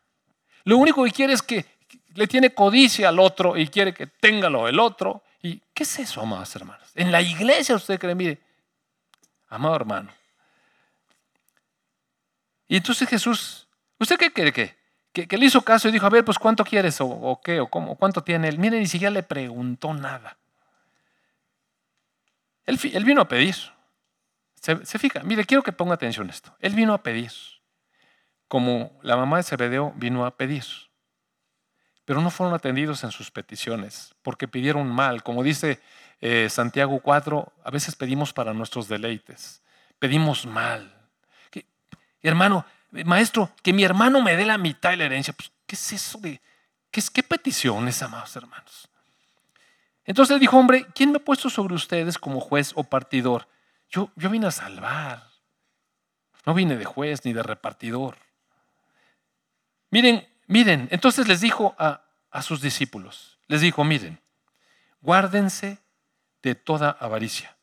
Lo 0.63 0.77
único 0.77 1.03
que 1.03 1.11
quiere 1.11 1.33
es 1.33 1.41
que 1.41 1.65
le 2.13 2.27
tiene 2.27 2.53
codicia 2.53 3.09
al 3.09 3.19
otro 3.19 3.57
y 3.57 3.67
quiere 3.67 3.93
que 3.93 4.07
tenga 4.07 4.49
lo 4.49 4.65
del 4.65 4.79
otro. 4.79 5.23
¿Y 5.41 5.61
qué 5.73 5.83
es 5.83 5.99
eso, 5.99 6.21
amados 6.21 6.55
hermanos? 6.55 6.87
En 6.95 7.11
la 7.11 7.21
iglesia 7.21 7.75
usted 7.75 7.99
cree, 7.99 8.15
mire, 8.15 8.39
amado 9.49 9.75
hermano. 9.75 10.11
Y 12.67 12.77
entonces 12.77 13.07
Jesús, 13.09 13.67
¿usted 13.97 14.17
qué 14.17 14.31
quiere 14.31 14.53
que? 14.53 14.81
que, 15.11 15.37
le 15.37 15.45
hizo 15.45 15.61
caso 15.61 15.89
y 15.89 15.91
dijo, 15.91 16.05
a 16.05 16.09
ver, 16.09 16.23
pues 16.23 16.39
cuánto 16.39 16.63
quieres 16.63 16.97
o, 17.01 17.39
qué 17.43 17.59
o 17.59 17.67
cómo, 17.67 17.95
cuánto 17.95 18.23
tiene 18.23 18.47
él. 18.47 18.57
Mire, 18.57 18.79
ni 18.79 18.87
siquiera 18.87 19.11
le 19.11 19.23
preguntó 19.23 19.93
nada. 19.93 20.37
Él, 22.65 22.77
vino 23.03 23.21
a 23.21 23.27
pedir. 23.27 23.55
Se, 24.55 24.85
se, 24.85 24.99
fija, 24.99 25.21
mire, 25.23 25.45
quiero 25.45 25.63
que 25.63 25.71
ponga 25.71 25.95
atención 25.95 26.27
a 26.29 26.31
esto. 26.31 26.55
Él 26.59 26.73
vino 26.73 26.93
a 26.93 27.03
pedir, 27.03 27.31
como 28.51 28.99
la 29.01 29.15
mamá 29.15 29.37
de 29.37 29.43
Zebedeo 29.43 29.93
vino 29.95 30.25
a 30.25 30.35
pedir. 30.35 30.65
Pero 32.03 32.19
no 32.19 32.29
fueron 32.29 32.53
atendidos 32.53 33.01
en 33.05 33.11
sus 33.11 33.31
peticiones, 33.31 34.13
porque 34.23 34.45
pidieron 34.45 34.89
mal. 34.89 35.23
Como 35.23 35.41
dice 35.41 35.79
eh, 36.19 36.49
Santiago 36.49 36.99
4, 36.99 37.53
a 37.63 37.71
veces 37.71 37.95
pedimos 37.95 38.33
para 38.33 38.53
nuestros 38.53 38.89
deleites. 38.89 39.63
Pedimos 39.99 40.45
mal. 40.45 40.93
hermano, 42.21 42.65
maestro, 43.05 43.51
que 43.63 43.71
mi 43.71 43.85
hermano 43.85 44.21
me 44.21 44.35
dé 44.35 44.45
la 44.45 44.57
mitad 44.57 44.89
de 44.89 44.97
la 44.97 45.05
herencia. 45.05 45.33
Pues, 45.33 45.49
¿Qué 45.65 45.77
es 45.77 45.93
eso 45.93 46.17
de, 46.17 46.41
qué, 46.91 46.99
es, 46.99 47.09
qué 47.09 47.23
peticiones, 47.23 48.03
amados 48.03 48.35
hermanos? 48.35 48.89
Entonces 50.03 50.41
dijo, 50.41 50.57
hombre, 50.57 50.87
¿quién 50.93 51.13
me 51.13 51.19
ha 51.19 51.23
puesto 51.23 51.49
sobre 51.49 51.73
ustedes 51.73 52.17
como 52.17 52.41
juez 52.41 52.73
o 52.75 52.83
partidor? 52.83 53.47
Yo, 53.87 54.11
yo 54.17 54.29
vine 54.29 54.47
a 54.47 54.51
salvar. 54.51 55.23
No 56.45 56.53
vine 56.53 56.75
de 56.75 56.83
juez 56.83 57.23
ni 57.23 57.31
de 57.31 57.43
repartidor. 57.43 58.17
Miren, 59.91 60.27
miren, 60.47 60.87
entonces 60.91 61.27
les 61.27 61.41
dijo 61.41 61.75
a, 61.77 62.03
a 62.31 62.41
sus 62.41 62.61
discípulos, 62.61 63.37
les 63.47 63.61
dijo, 63.61 63.83
miren, 63.83 64.19
guárdense 65.01 65.79
de 66.41 66.55
toda 66.55 66.91
avaricia, 66.99 67.55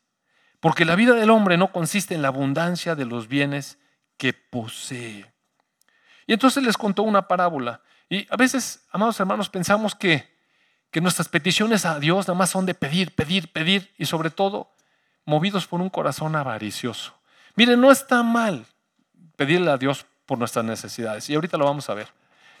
porque 0.59 0.85
la 0.85 0.95
vida 0.95 1.13
del 1.15 1.31
hombre 1.31 1.57
no 1.57 1.71
consiste 1.71 2.15
en 2.15 2.21
la 2.21 2.29
abundancia 2.29 2.95
de 2.95 3.05
los 3.05 3.27
bienes 3.27 3.79
que 4.17 4.33
posee. 4.33 5.33
Y 6.27 6.33
entonces 6.33 6.63
les 6.63 6.77
contó 6.77 7.01
una 7.01 7.27
parábola. 7.27 7.81
Y 8.09 8.27
a 8.29 8.37
veces, 8.37 8.85
amados 8.91 9.19
hermanos, 9.19 9.49
pensamos 9.49 9.95
que, 9.95 10.29
que 10.91 11.01
nuestras 11.01 11.27
peticiones 11.27 11.85
a 11.85 11.99
Dios 11.99 12.27
nada 12.27 12.37
más 12.37 12.51
son 12.51 12.67
de 12.67 12.75
pedir, 12.75 13.15
pedir, 13.15 13.51
pedir 13.51 13.91
y 13.97 14.05
sobre 14.05 14.29
todo 14.29 14.71
movidos 15.25 15.65
por 15.65 15.81
un 15.81 15.89
corazón 15.89 16.35
avaricioso. 16.35 17.15
Miren, 17.55 17.81
no 17.81 17.91
está 17.91 18.21
mal 18.21 18.65
pedirle 19.35 19.71
a 19.71 19.77
Dios 19.77 20.05
por 20.25 20.37
nuestras 20.37 20.65
necesidades 20.65 21.29
y 21.29 21.35
ahorita 21.35 21.57
lo 21.57 21.65
vamos 21.65 21.89
a 21.89 21.95
ver. 21.95 22.18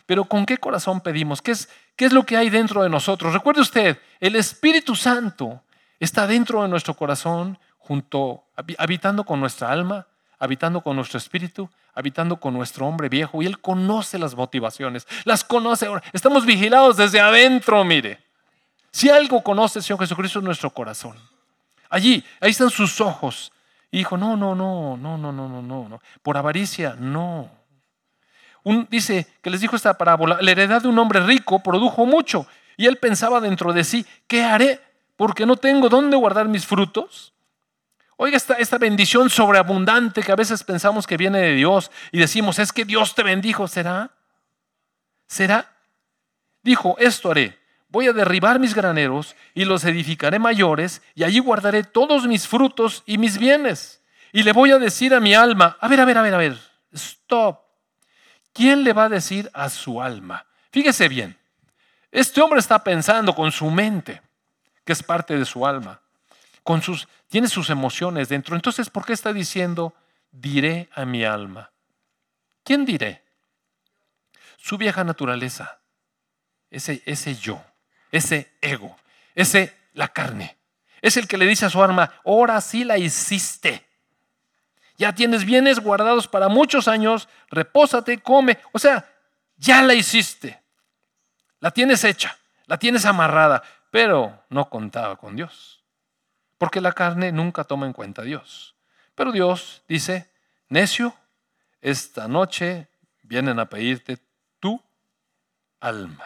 Pero 0.09 0.25
¿con 0.25 0.47
qué 0.47 0.57
corazón 0.57 1.01
pedimos? 1.01 1.39
¿Qué 1.39 1.51
es, 1.51 1.69
qué 1.95 2.05
es 2.05 2.13
lo 2.13 2.25
que 2.25 2.35
hay 2.35 2.49
dentro 2.49 2.81
de 2.81 2.89
nosotros? 2.89 3.31
Recuerde 3.31 3.61
usted, 3.61 3.99
el 4.19 4.35
Espíritu 4.35 4.95
Santo 4.95 5.61
está 5.99 6.25
dentro 6.25 6.63
de 6.63 6.67
nuestro 6.67 6.95
corazón, 6.95 7.59
junto, 7.77 8.45
habitando 8.79 9.23
con 9.23 9.39
nuestra 9.39 9.71
alma, 9.71 10.07
habitando 10.39 10.81
con 10.81 10.95
nuestro 10.95 11.19
espíritu, 11.19 11.69
habitando 11.93 12.37
con 12.37 12.55
nuestro 12.55 12.87
hombre 12.87 13.07
viejo. 13.07 13.43
Y 13.43 13.45
Él 13.45 13.59
conoce 13.59 14.17
las 14.17 14.33
motivaciones, 14.33 15.05
las 15.25 15.43
conoce. 15.43 15.87
Estamos 16.11 16.43
vigilados 16.43 16.97
desde 16.97 17.19
adentro, 17.19 17.83
mire. 17.83 18.17
Si 18.89 19.11
algo 19.11 19.43
conoce 19.43 19.77
el 19.77 19.85
Señor 19.85 19.99
Jesucristo 19.99 20.39
es 20.39 20.45
nuestro 20.45 20.71
corazón. 20.71 21.17
Allí, 21.87 22.25
ahí 22.41 22.49
están 22.49 22.71
sus 22.71 22.99
ojos. 22.99 23.51
Y 23.91 23.99
dijo, 23.99 24.17
no, 24.17 24.35
no, 24.35 24.55
no, 24.55 24.97
no, 24.97 25.19
no, 25.19 25.31
no, 25.31 25.61
no, 25.61 25.87
no. 25.87 26.01
Por 26.23 26.35
avaricia, 26.35 26.95
no. 26.97 27.58
Dice 28.89 29.27
que 29.41 29.49
les 29.49 29.61
dijo 29.61 29.75
esta 29.75 29.97
parábola, 29.97 30.37
la 30.41 30.51
heredad 30.51 30.81
de 30.81 30.87
un 30.87 30.99
hombre 30.99 31.19
rico 31.21 31.59
produjo 31.63 32.05
mucho. 32.05 32.45
Y 32.77 32.85
él 32.85 32.97
pensaba 32.97 33.41
dentro 33.41 33.73
de 33.73 33.83
sí, 33.83 34.05
¿qué 34.27 34.43
haré? 34.43 34.79
Porque 35.15 35.45
no 35.45 35.57
tengo 35.57 35.89
dónde 35.89 36.15
guardar 36.15 36.47
mis 36.47 36.65
frutos. 36.65 37.33
Oiga, 38.15 38.35
esta, 38.35 38.55
esta 38.55 38.77
bendición 38.77 39.29
sobreabundante 39.29 40.21
que 40.21 40.31
a 40.31 40.35
veces 40.35 40.63
pensamos 40.63 41.07
que 41.07 41.15
viene 41.15 41.39
de 41.39 41.53
Dios 41.55 41.89
y 42.11 42.19
decimos, 42.19 42.59
es 42.59 42.73
que 42.73 42.83
Dios 42.83 43.15
te 43.15 43.23
bendijo, 43.23 43.67
¿será? 43.67 44.11
¿Será? 45.25 45.71
Dijo, 46.61 46.97
esto 46.99 47.31
haré, 47.31 47.57
voy 47.87 48.07
a 48.07 48.13
derribar 48.13 48.59
mis 48.59 48.75
graneros 48.75 49.35
y 49.53 49.63
los 49.63 49.85
edificaré 49.85 50.37
mayores 50.37 51.01
y 51.15 51.23
allí 51.23 51.39
guardaré 51.39 51.83
todos 51.83 52.27
mis 52.27 52.47
frutos 52.47 53.03
y 53.05 53.17
mis 53.17 53.37
bienes. 53.37 54.03
Y 54.33 54.43
le 54.43 54.51
voy 54.51 54.71
a 54.71 54.79
decir 54.79 55.13
a 55.13 55.19
mi 55.19 55.33
alma, 55.33 55.77
a 55.79 55.87
ver, 55.87 56.01
a 56.01 56.05
ver, 56.05 56.17
a 56.17 56.21
ver, 56.21 56.33
a 56.33 56.37
ver, 56.37 56.57
stop. 56.91 57.68
¿Quién 58.59 58.83
le 58.83 58.91
va 58.91 59.05
a 59.05 59.09
decir 59.09 59.49
a 59.53 59.69
su 59.69 60.01
alma? 60.01 60.45
Fíjese 60.69 61.07
bien, 61.07 61.37
este 62.11 62.41
hombre 62.41 62.59
está 62.59 62.83
pensando 62.83 63.33
con 63.33 63.53
su 63.53 63.69
mente, 63.71 64.21
que 64.83 64.91
es 64.91 65.01
parte 65.01 65.37
de 65.37 65.45
su 65.45 65.65
alma 65.65 66.01
sus, 66.79 67.07
tiene 67.27 67.47
sus 67.47 67.71
emociones 67.71 68.29
dentro. 68.29 68.55
Entonces, 68.55 68.91
¿por 68.91 69.03
qué 69.03 69.13
está 69.13 69.33
diciendo, 69.33 69.95
diré 70.31 70.87
a 70.93 71.05
mi 71.05 71.25
alma? 71.25 71.71
¿Quién 72.63 72.85
diré? 72.85 73.23
su 74.61 74.77
vieja 74.77 75.05
naturaleza, 75.05 75.79
ese, 76.69 77.01
ese 77.05 77.33
yo, 77.33 77.63
ese 78.11 78.51
ego, 78.59 78.95
ese 79.33 79.73
la 79.93 80.09
carne. 80.09 80.57
Es 81.01 81.15
el 81.15 81.29
que 81.29 81.37
le 81.37 81.47
dice 81.47 81.65
a 81.65 81.69
su 81.69 81.81
arma, 81.81 82.11
ahora 82.25 82.59
sí 82.59 82.83
la 82.83 82.97
hiciste. 82.97 83.88
Ya 84.99 85.15
tienes 85.15 85.45
bienes 85.45 85.79
guardados 85.79 86.27
para 86.27 86.49
muchos 86.49 86.89
años, 86.89 87.29
repósate, 87.49 88.19
come. 88.19 88.59
O 88.73 88.79
sea, 88.79 89.09
ya 89.55 89.81
la 89.81 89.93
hiciste. 89.93 90.61
La 91.61 91.71
tienes 91.71 92.03
hecha, 92.03 92.37
la 92.65 92.77
tienes 92.77 93.05
amarrada, 93.05 93.63
pero 93.91 94.43
no 94.49 94.69
contaba 94.69 95.15
con 95.15 95.37
Dios. 95.37 95.85
Porque 96.57 96.81
la 96.81 96.91
carne 96.91 97.31
nunca 97.31 97.63
toma 97.63 97.85
en 97.85 97.93
cuenta 97.93 98.23
a 98.23 98.25
Dios. 98.25 98.75
Pero 99.15 99.31
Dios 99.31 99.83
dice, 99.87 100.29
necio, 100.67 101.15
esta 101.79 102.27
noche 102.27 102.89
vienen 103.23 103.57
a 103.59 103.69
pedirte 103.69 104.17
tu 104.59 104.83
alma. 105.79 106.25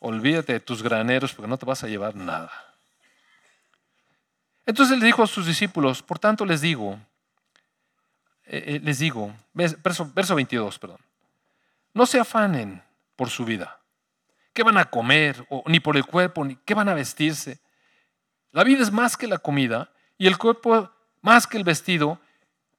Olvídate 0.00 0.52
de 0.52 0.60
tus 0.60 0.82
graneros 0.82 1.32
porque 1.32 1.48
no 1.48 1.56
te 1.56 1.64
vas 1.64 1.82
a 1.82 1.88
llevar 1.88 2.14
nada. 2.14 2.65
Entonces 4.66 4.98
le 4.98 5.06
dijo 5.06 5.22
a 5.22 5.26
sus 5.28 5.46
discípulos, 5.46 6.02
por 6.02 6.18
tanto 6.18 6.44
les 6.44 6.60
digo, 6.60 6.98
eh, 8.46 8.64
eh, 8.66 8.80
les 8.82 8.98
digo, 8.98 9.32
verso, 9.54 10.10
verso 10.12 10.34
22, 10.34 10.78
perdón, 10.78 10.98
no 11.94 12.04
se 12.04 12.18
afanen 12.18 12.82
por 13.14 13.30
su 13.30 13.44
vida. 13.44 13.78
¿Qué 14.52 14.62
van 14.62 14.78
a 14.78 14.86
comer? 14.86 15.46
Ni 15.66 15.80
por 15.80 15.96
el 15.96 16.04
cuerpo, 16.04 16.44
ni 16.44 16.56
qué 16.56 16.74
van 16.74 16.88
a 16.88 16.94
vestirse. 16.94 17.60
La 18.52 18.64
vida 18.64 18.82
es 18.82 18.90
más 18.90 19.16
que 19.16 19.26
la 19.26 19.38
comida 19.38 19.90
y 20.18 20.26
el 20.26 20.38
cuerpo 20.38 20.90
más 21.20 21.46
que 21.46 21.58
el 21.58 21.64
vestido. 21.64 22.18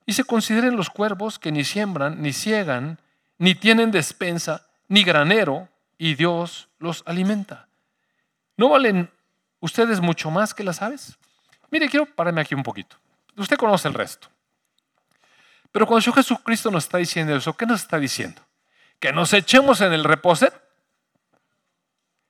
Y 0.06 0.14
se 0.14 0.24
consideren 0.24 0.76
los 0.76 0.90
cuervos 0.90 1.38
que 1.38 1.52
ni 1.52 1.64
siembran, 1.64 2.22
ni 2.22 2.34
ciegan, 2.34 3.00
ni 3.38 3.56
tienen 3.56 3.92
despensa, 3.92 4.66
ni 4.88 5.04
granero, 5.04 5.70
y 5.98 6.16
Dios 6.16 6.70
los 6.80 7.04
alimenta. 7.06 7.68
¿No 8.56 8.70
valen 8.70 9.10
ustedes 9.60 10.00
mucho 10.00 10.32
más 10.32 10.54
que 10.54 10.64
las 10.64 10.82
aves? 10.82 11.18
Mire, 11.70 11.90
quiero 11.90 12.06
pararme 12.06 12.42
aquí 12.42 12.56
un 12.56 12.64
poquito. 12.64 12.96
Usted 13.36 13.58
conoce 13.58 13.88
el 13.88 13.94
resto. 13.94 14.28
Pero 15.72 15.86
cuando 15.86 16.12
Jesucristo 16.12 16.72
nos 16.72 16.86
está 16.86 16.98
diciendo 16.98 17.36
eso, 17.36 17.56
¿qué 17.56 17.66
nos 17.66 17.82
está 17.82 18.00
diciendo? 18.00 18.42
Que 19.00 19.12
nos 19.12 19.32
echemos 19.34 19.82
en 19.82 19.94
el 19.94 20.04
reposet. 20.04 20.54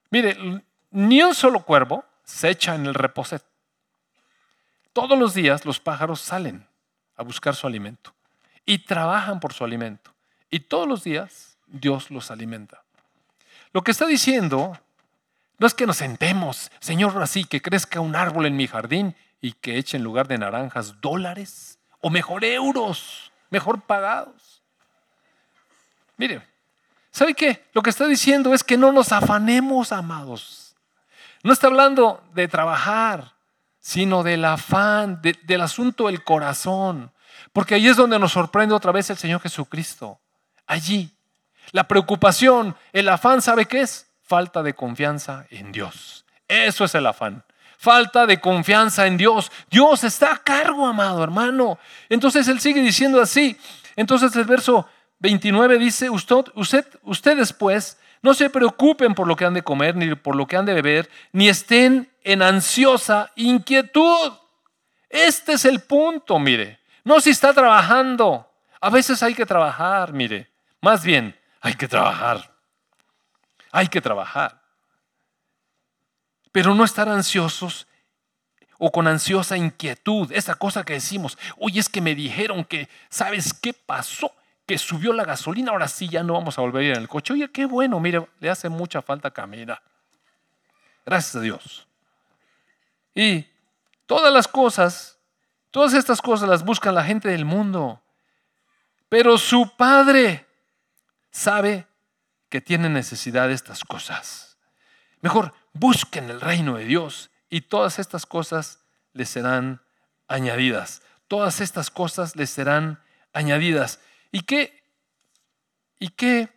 Mire, 0.10 0.64
ni 0.92 1.22
un 1.22 1.36
solo 1.36 1.62
cuervo 1.62 2.04
se 2.24 2.50
echa 2.50 2.76
en 2.76 2.86
el 2.86 2.94
reposet. 2.94 3.44
Todos 4.92 5.18
los 5.18 5.34
días 5.34 5.66
los 5.66 5.80
pájaros 5.80 6.22
salen 6.22 6.68
a 7.16 7.24
buscar 7.24 7.56
su 7.56 7.68
alimento 7.68 8.14
y 8.66 8.80
trabajan 8.80 9.40
por 9.40 9.54
su 9.54 9.64
alimento. 9.64 10.12
Y 10.50 10.62
todos 10.62 10.88
los 10.88 11.04
días 11.04 11.58
Dios 11.68 12.10
los 12.10 12.32
alimenta. 12.32 12.84
Lo 13.74 13.84
que 13.84 13.92
está 13.92 14.06
diciendo 14.06 14.78
no 15.60 15.68
es 15.68 15.74
que 15.74 15.88
nos 15.88 15.98
sentemos, 15.98 16.72
Señor, 16.80 17.22
así 17.22 17.44
que 17.46 17.62
crezca 17.62 18.00
un 18.00 18.16
árbol 18.16 18.46
en 18.46 18.56
mi 18.56 18.68
jardín 18.68 19.16
y 19.42 19.54
que 19.54 19.78
eche 19.78 19.98
en 19.98 20.04
lugar 20.04 20.28
de 20.28 20.38
naranjas 20.38 21.00
dólares 21.02 21.80
o 22.02 22.10
mejor 22.10 22.44
euros, 22.44 23.32
mejor 23.50 23.82
pagados. 23.82 24.62
Mire, 26.18 26.42
¿sabe 27.12 27.34
qué? 27.34 27.66
Lo 27.74 27.82
que 27.82 27.90
está 27.90 28.08
diciendo 28.08 28.54
es 28.54 28.64
que 28.64 28.78
no 28.78 28.92
nos 28.92 29.12
afanemos, 29.12 29.92
amados. 29.92 30.76
No 31.44 31.54
está 31.54 31.68
hablando 31.68 32.24
de 32.34 32.48
trabajar, 32.48 33.34
sino 33.80 34.24
del 34.24 34.44
afán, 34.46 35.22
del 35.22 35.62
asunto 35.62 36.08
del 36.08 36.24
corazón. 36.24 37.12
Porque 37.54 37.76
ahí 37.76 37.88
es 37.88 37.98
donde 37.98 38.20
nos 38.20 38.34
sorprende 38.34 38.74
otra 38.74 38.92
vez 38.92 39.10
el 39.10 39.18
Señor 39.18 39.42
Jesucristo. 39.42 40.20
Allí. 40.66 41.12
La 41.72 41.88
preocupación, 41.88 42.76
el 42.94 43.10
afán, 43.10 43.42
¿sabe 43.42 43.66
qué 43.66 43.82
es? 43.82 44.08
Falta 44.24 44.64
de 44.64 44.74
confianza 44.74 45.46
en 45.50 45.72
Dios. 45.72 46.26
Eso 46.48 46.86
es 46.86 46.96
el 46.96 47.06
afán 47.06 47.44
falta 47.78 48.26
de 48.26 48.42
confianza 48.42 49.08
en 49.08 49.18
Dios. 49.18 49.52
Dios 49.70 50.04
está 50.04 50.34
a 50.34 50.38
cargo, 50.38 50.86
amado 50.86 51.24
hermano. 51.24 51.80
Entonces 52.10 52.48
él 52.48 52.60
sigue 52.60 52.82
diciendo 52.82 53.22
así. 53.22 53.56
Entonces 53.96 54.36
el 54.36 54.46
verso 54.46 54.88
29 55.20 55.78
dice, 55.78 56.10
usted, 56.10 56.46
usted, 56.56 56.86
ustedes 57.04 57.54
pues 57.54 57.98
no 58.22 58.34
se 58.34 58.50
preocupen 58.50 59.14
por 59.14 59.28
lo 59.28 59.36
que 59.36 59.46
han 59.46 59.54
de 59.54 59.62
comer, 59.62 59.96
ni 59.96 60.14
por 60.16 60.36
lo 60.36 60.48
que 60.48 60.58
han 60.58 60.66
de 60.66 60.74
beber, 60.74 61.10
ni 61.32 61.48
estén 61.48 62.12
en 62.24 62.42
ansiosa 62.42 63.32
inquietud. 63.36 64.34
Este 65.10 65.54
es 65.54 65.66
el 65.66 65.80
punto, 65.80 66.38
mire. 66.40 66.80
No 67.04 67.22
si 67.22 67.30
está 67.30 67.54
trabajando. 67.54 68.52
A 68.82 68.90
veces 68.90 69.24
hay 69.24 69.34
que 69.34 69.46
trabajar, 69.46 70.14
mire. 70.14 70.50
Más 70.82 71.04
bien, 71.04 71.40
hay 71.62 71.74
que 71.74 71.88
trabajar. 71.88 72.52
Hay 73.72 73.88
que 73.88 74.02
trabajar 74.02 74.57
pero 76.58 76.74
no 76.74 76.84
estar 76.84 77.08
ansiosos 77.08 77.86
o 78.80 78.92
con 78.92 79.08
ansiosa 79.08 79.56
inquietud, 79.56 80.32
esa 80.32 80.56
cosa 80.56 80.84
que 80.84 80.94
decimos, 80.94 81.38
oye, 81.56 81.80
es 81.80 81.88
que 81.88 82.02
me 82.02 82.16
dijeron 82.16 82.66
que, 82.66 82.90
¿sabes 83.12 83.54
qué 83.54 83.74
pasó? 83.74 84.34
Que 84.66 84.80
subió 84.80 85.14
la 85.14 85.24
gasolina, 85.24 85.70
ahora 85.70 85.88
sí 85.88 86.10
ya 86.10 86.24
no 86.24 86.34
vamos 86.34 86.58
a 86.58 86.62
volver 86.62 86.82
a 86.82 86.86
ir 86.86 86.92
en 86.94 87.02
el 87.04 87.08
coche. 87.08 87.34
Oye, 87.34 87.52
qué 87.52 87.68
bueno, 87.68 88.00
mire, 88.00 88.28
le 88.40 88.50
hace 88.50 88.70
mucha 88.70 89.04
falta 89.04 89.30
caminar. 89.30 89.84
Gracias 91.06 91.36
a 91.36 91.42
Dios. 91.42 91.88
Y 93.14 93.46
todas 94.08 94.34
las 94.34 94.48
cosas, 94.48 95.20
todas 95.70 95.94
estas 95.94 96.24
cosas 96.24 96.50
las 96.50 96.66
buscan 96.66 96.96
la 96.96 97.04
gente 97.04 97.30
del 97.30 97.46
mundo. 97.46 98.02
Pero 99.10 99.38
su 99.38 99.78
Padre 99.78 100.48
sabe 101.30 101.86
que 102.50 102.62
tiene 102.62 102.90
necesidad 102.90 103.48
de 103.48 103.54
estas 103.54 103.84
cosas. 103.84 104.47
Mejor, 105.22 105.54
busquen 105.74 106.30
el 106.30 106.42
reino 106.42 106.78
de 106.78 106.86
Dios 106.86 107.30
y 107.50 107.62
todas 107.62 108.00
estas 108.00 108.26
cosas 108.26 108.80
les 109.14 109.30
serán 109.30 109.82
añadidas. 110.28 111.02
Todas 111.28 111.62
estas 111.62 111.90
cosas 111.90 112.36
les 112.36 112.50
serán 112.50 113.02
añadidas. 113.34 114.00
¿Y 114.32 114.42
qué? 114.42 114.84
¿Y 116.00 116.10
qué 116.10 116.50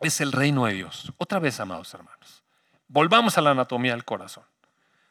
es 0.00 0.20
el 0.20 0.32
reino 0.32 0.66
de 0.66 0.74
Dios? 0.74 1.12
Otra 1.18 1.38
vez, 1.38 1.60
amados 1.60 1.92
hermanos, 1.94 2.42
volvamos 2.88 3.38
a 3.38 3.40
la 3.40 3.50
anatomía 3.50 3.92
del 3.92 4.04
corazón. 4.04 4.44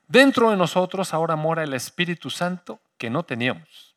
Dentro 0.08 0.52
de 0.52 0.58
nosotros 0.58 1.14
ahora 1.14 1.38
mora 1.38 1.64
el 1.64 1.74
Espíritu 1.74 2.30
Santo 2.30 2.82
que 2.98 3.10
no 3.10 3.24
teníamos. 3.24 3.96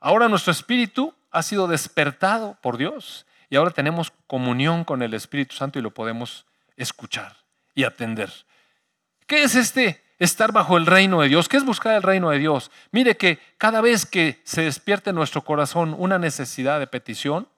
Ahora 0.00 0.28
nuestro 0.28 0.50
espíritu 0.50 1.14
ha 1.30 1.42
sido 1.42 1.68
despertado 1.68 2.58
por 2.60 2.76
Dios 2.76 3.24
y 3.48 3.56
ahora 3.56 3.70
tenemos 3.70 4.12
comunión 4.26 4.84
con 4.84 5.02
el 5.02 5.14
Espíritu 5.14 5.54
Santo 5.54 5.78
y 5.78 5.82
lo 5.82 5.94
podemos 5.94 6.44
escuchar 6.76 7.43
y 7.74 7.84
atender. 7.84 8.32
¿Qué 9.26 9.42
es 9.42 9.54
este 9.54 10.02
estar 10.18 10.52
bajo 10.52 10.76
el 10.76 10.86
reino 10.86 11.20
de 11.20 11.28
Dios? 11.28 11.48
¿Qué 11.48 11.56
es 11.56 11.64
buscar 11.64 11.94
el 11.94 12.02
reino 12.02 12.30
de 12.30 12.38
Dios? 12.38 12.70
Mire 12.92 13.16
que 13.16 13.38
cada 13.58 13.80
vez 13.80 14.06
que 14.06 14.40
se 14.44 14.62
despierte 14.62 15.10
en 15.10 15.16
nuestro 15.16 15.42
corazón 15.42 15.94
una 15.98 16.18
necesidad 16.18 16.78
de 16.78 16.86
petición, 16.86 17.48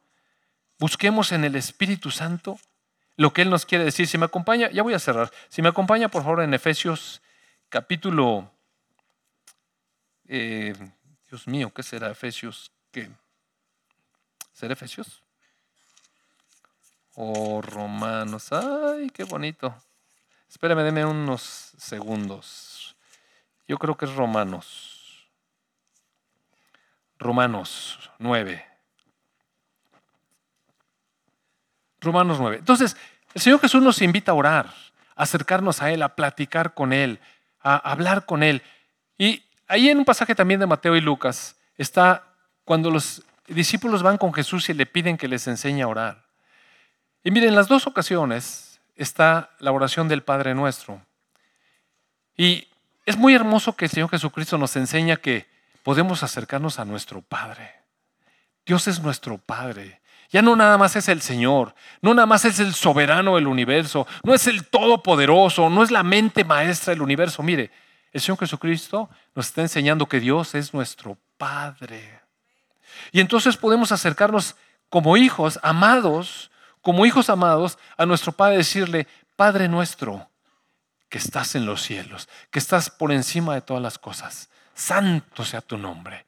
busquemos 0.79 1.33
en 1.33 1.45
el 1.45 1.57
Espíritu 1.57 2.11
Santo 2.11 2.59
lo 3.17 3.33
que 3.33 3.43
Él 3.43 3.51
nos 3.51 3.67
quiere 3.67 3.85
decir. 3.85 4.07
Si 4.07 4.19
me 4.19 4.27
acompaña, 4.27 4.71
ya 4.71 4.83
voy 4.83 4.95
a 4.95 4.99
cerrar. 4.99 5.31
Si 5.49 5.63
me 5.63 5.69
acompaña, 5.69 6.09
por 6.09 6.23
favor, 6.23 6.43
en 6.43 6.55
Efesios 6.55 7.23
capítulo... 7.69 8.51
Eh, 10.29 10.75
Dios 11.29 11.47
mío, 11.49 11.73
¿qué 11.75 11.83
será 11.83 12.11
Efesios? 12.11 12.71
¿Qué? 12.93 13.11
¿Será 14.53 14.75
Efesios? 14.75 15.23
O 17.15 17.61
Romanos. 17.63 18.53
Ay, 18.53 19.11
qué 19.11 19.25
bonito. 19.25 19.75
Espérame, 20.49 20.83
deme 20.83 21.05
unos 21.05 21.73
segundos. 21.77 22.97
Yo 23.69 23.79
creo 23.79 23.97
que 23.97 24.05
es 24.05 24.15
Romanos. 24.15 25.29
Romanos 27.19 28.11
9. 28.19 28.65
Romanos 32.01 32.39
9. 32.39 32.59
Entonces, 32.59 32.97
el 33.35 33.41
Señor 33.41 33.61
Jesús 33.61 33.83
nos 33.83 34.01
invita 34.03 34.33
a 34.33 34.35
orar, 34.35 34.67
a 35.15 35.23
acercarnos 35.23 35.83
a 35.83 35.91
Él, 35.91 36.03
a 36.03 36.15
platicar 36.15 36.75
con 36.75 36.93
Él, 36.93 37.21
a 37.61 37.77
hablar 37.77 38.27
con 38.27 38.43
Él. 38.43 38.63
Y 39.19 39.43
ahí 39.67 39.89
en 39.89 39.99
un 39.99 40.05
pasaje 40.05 40.35
también 40.35 40.61
de 40.61 40.67
Mateo 40.67 40.97
y 40.97 41.01
Lucas 41.01 41.57
está 41.77 42.25
cuando 42.65 42.91
los 42.91 43.23
discípulos 43.49 44.03
van 44.03 44.19
con 44.19 44.33
Jesús 44.33 44.69
y 44.69 44.75
le 44.75 44.87
piden 44.87 45.17
que 45.17 45.29
les 45.29 45.47
enseñe 45.47 45.83
a 45.83 45.89
orar. 45.89 46.25
Y 47.25 47.31
miren, 47.31 47.51
en 47.51 47.55
las 47.57 47.69
dos 47.69 47.87
ocasiones 47.87 48.66
está 48.97 49.51
la 49.61 49.73
oración 49.73 50.09
del 50.09 50.23
Padre 50.23 50.55
Nuestro. 50.55 51.01
Y 52.37 52.67
es 53.05 53.17
muy 53.17 53.35
hermoso 53.35 53.77
que 53.77 53.87
el 53.87 53.91
Señor 53.91 54.11
Jesucristo 54.11 54.59
nos 54.59 54.75
enseña 54.77 55.17
que 55.17 55.47
podemos 55.83 56.23
acercarnos 56.23 56.79
a 56.79 56.85
nuestro 56.85 57.23
Padre. 57.23 57.73
Dios 58.65 58.89
es 58.89 59.01
nuestro 59.01 59.39
Padre. 59.39 60.01
Ya 60.31 60.43
no 60.43 60.57
nada 60.57 60.77
más 60.77 60.97
es 60.97 61.09
el 61.09 61.23
Señor, 61.23 61.75
no 62.03 62.13
nada 62.13 62.27
más 62.27 62.45
es 62.45 62.59
el 62.59 62.75
soberano 62.75 63.37
del 63.37 63.47
universo, 63.47 64.09
no 64.25 64.35
es 64.35 64.49
el 64.49 64.67
todopoderoso, 64.67 65.71
no 65.71 65.85
es 65.85 65.93
la 65.93 66.03
mente 66.03 66.43
maestra 66.45 66.93
del 66.93 67.03
universo. 67.03 67.45
Mire, 67.45 67.71
el 68.13 68.21
Señor 68.21 68.39
Jesucristo 68.41 69.09
nos 69.35 69.47
está 69.47 69.63
enseñando 69.63 70.07
que 70.07 70.19
Dios 70.19 70.55
es 70.57 70.75
nuestro 70.75 71.17
Padre. 71.39 72.21
Y 73.13 73.21
entonces 73.21 73.57
podemos 73.57 73.93
acercarnos 73.93 74.57
como 74.89 75.17
hijos 75.17 75.61
amados, 75.63 76.51
como 76.87 77.05
hijos 77.05 77.31
amados, 77.31 77.81
a 77.97 78.07
nuestro 78.07 78.31
Padre 78.31 78.59
decirle, 78.59 79.09
Padre 79.35 79.67
nuestro, 79.67 80.31
que 81.09 81.19
estás 81.19 81.57
en 81.57 81.67
los 81.67 81.83
cielos, 81.83 82.29
que 82.53 82.61
estás 82.61 82.91
por 82.91 83.11
encima 83.11 83.55
de 83.55 83.61
todas 83.61 83.83
las 83.83 83.99
cosas, 83.99 84.51
santo 84.73 85.45
sea 85.45 85.63
tu 85.63 85.79
nombre. 85.79 86.25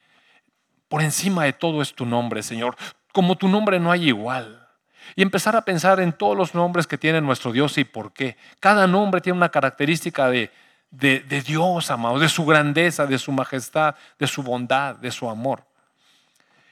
Por 0.88 1.00
encima 1.00 1.44
de 1.44 1.52
todo 1.52 1.80
es 1.80 1.94
tu 1.94 2.04
nombre, 2.04 2.42
Señor. 2.42 2.76
Como 3.12 3.36
tu 3.36 3.46
nombre 3.46 3.78
no 3.78 3.92
hay 3.92 4.09
igual. 4.09 4.66
Y 5.14 5.22
empezar 5.22 5.54
a 5.54 5.62
pensar 5.62 6.00
en 6.00 6.12
todos 6.12 6.36
los 6.36 6.56
nombres 6.56 6.88
que 6.88 6.98
tiene 6.98 7.20
nuestro 7.20 7.52
Dios 7.52 7.78
y 7.78 7.84
por 7.84 8.12
qué. 8.12 8.36
Cada 8.59 8.88
nombre 8.88 9.20
tiene 9.20 9.36
una 9.36 9.50
característica 9.50 10.28
de, 10.28 10.50
de, 10.90 11.20
Dios, 11.46 11.88
amado, 11.92 12.18
de 12.18 12.28
su 12.28 12.44
grandeza, 12.44 13.06
de 13.06 13.20
su 13.20 13.30
majestad, 13.30 13.94
de 14.18 14.26
su 14.26 14.42
bondad, 14.42 14.96
de 14.96 15.12
su 15.12 15.30
amor. 15.30 15.62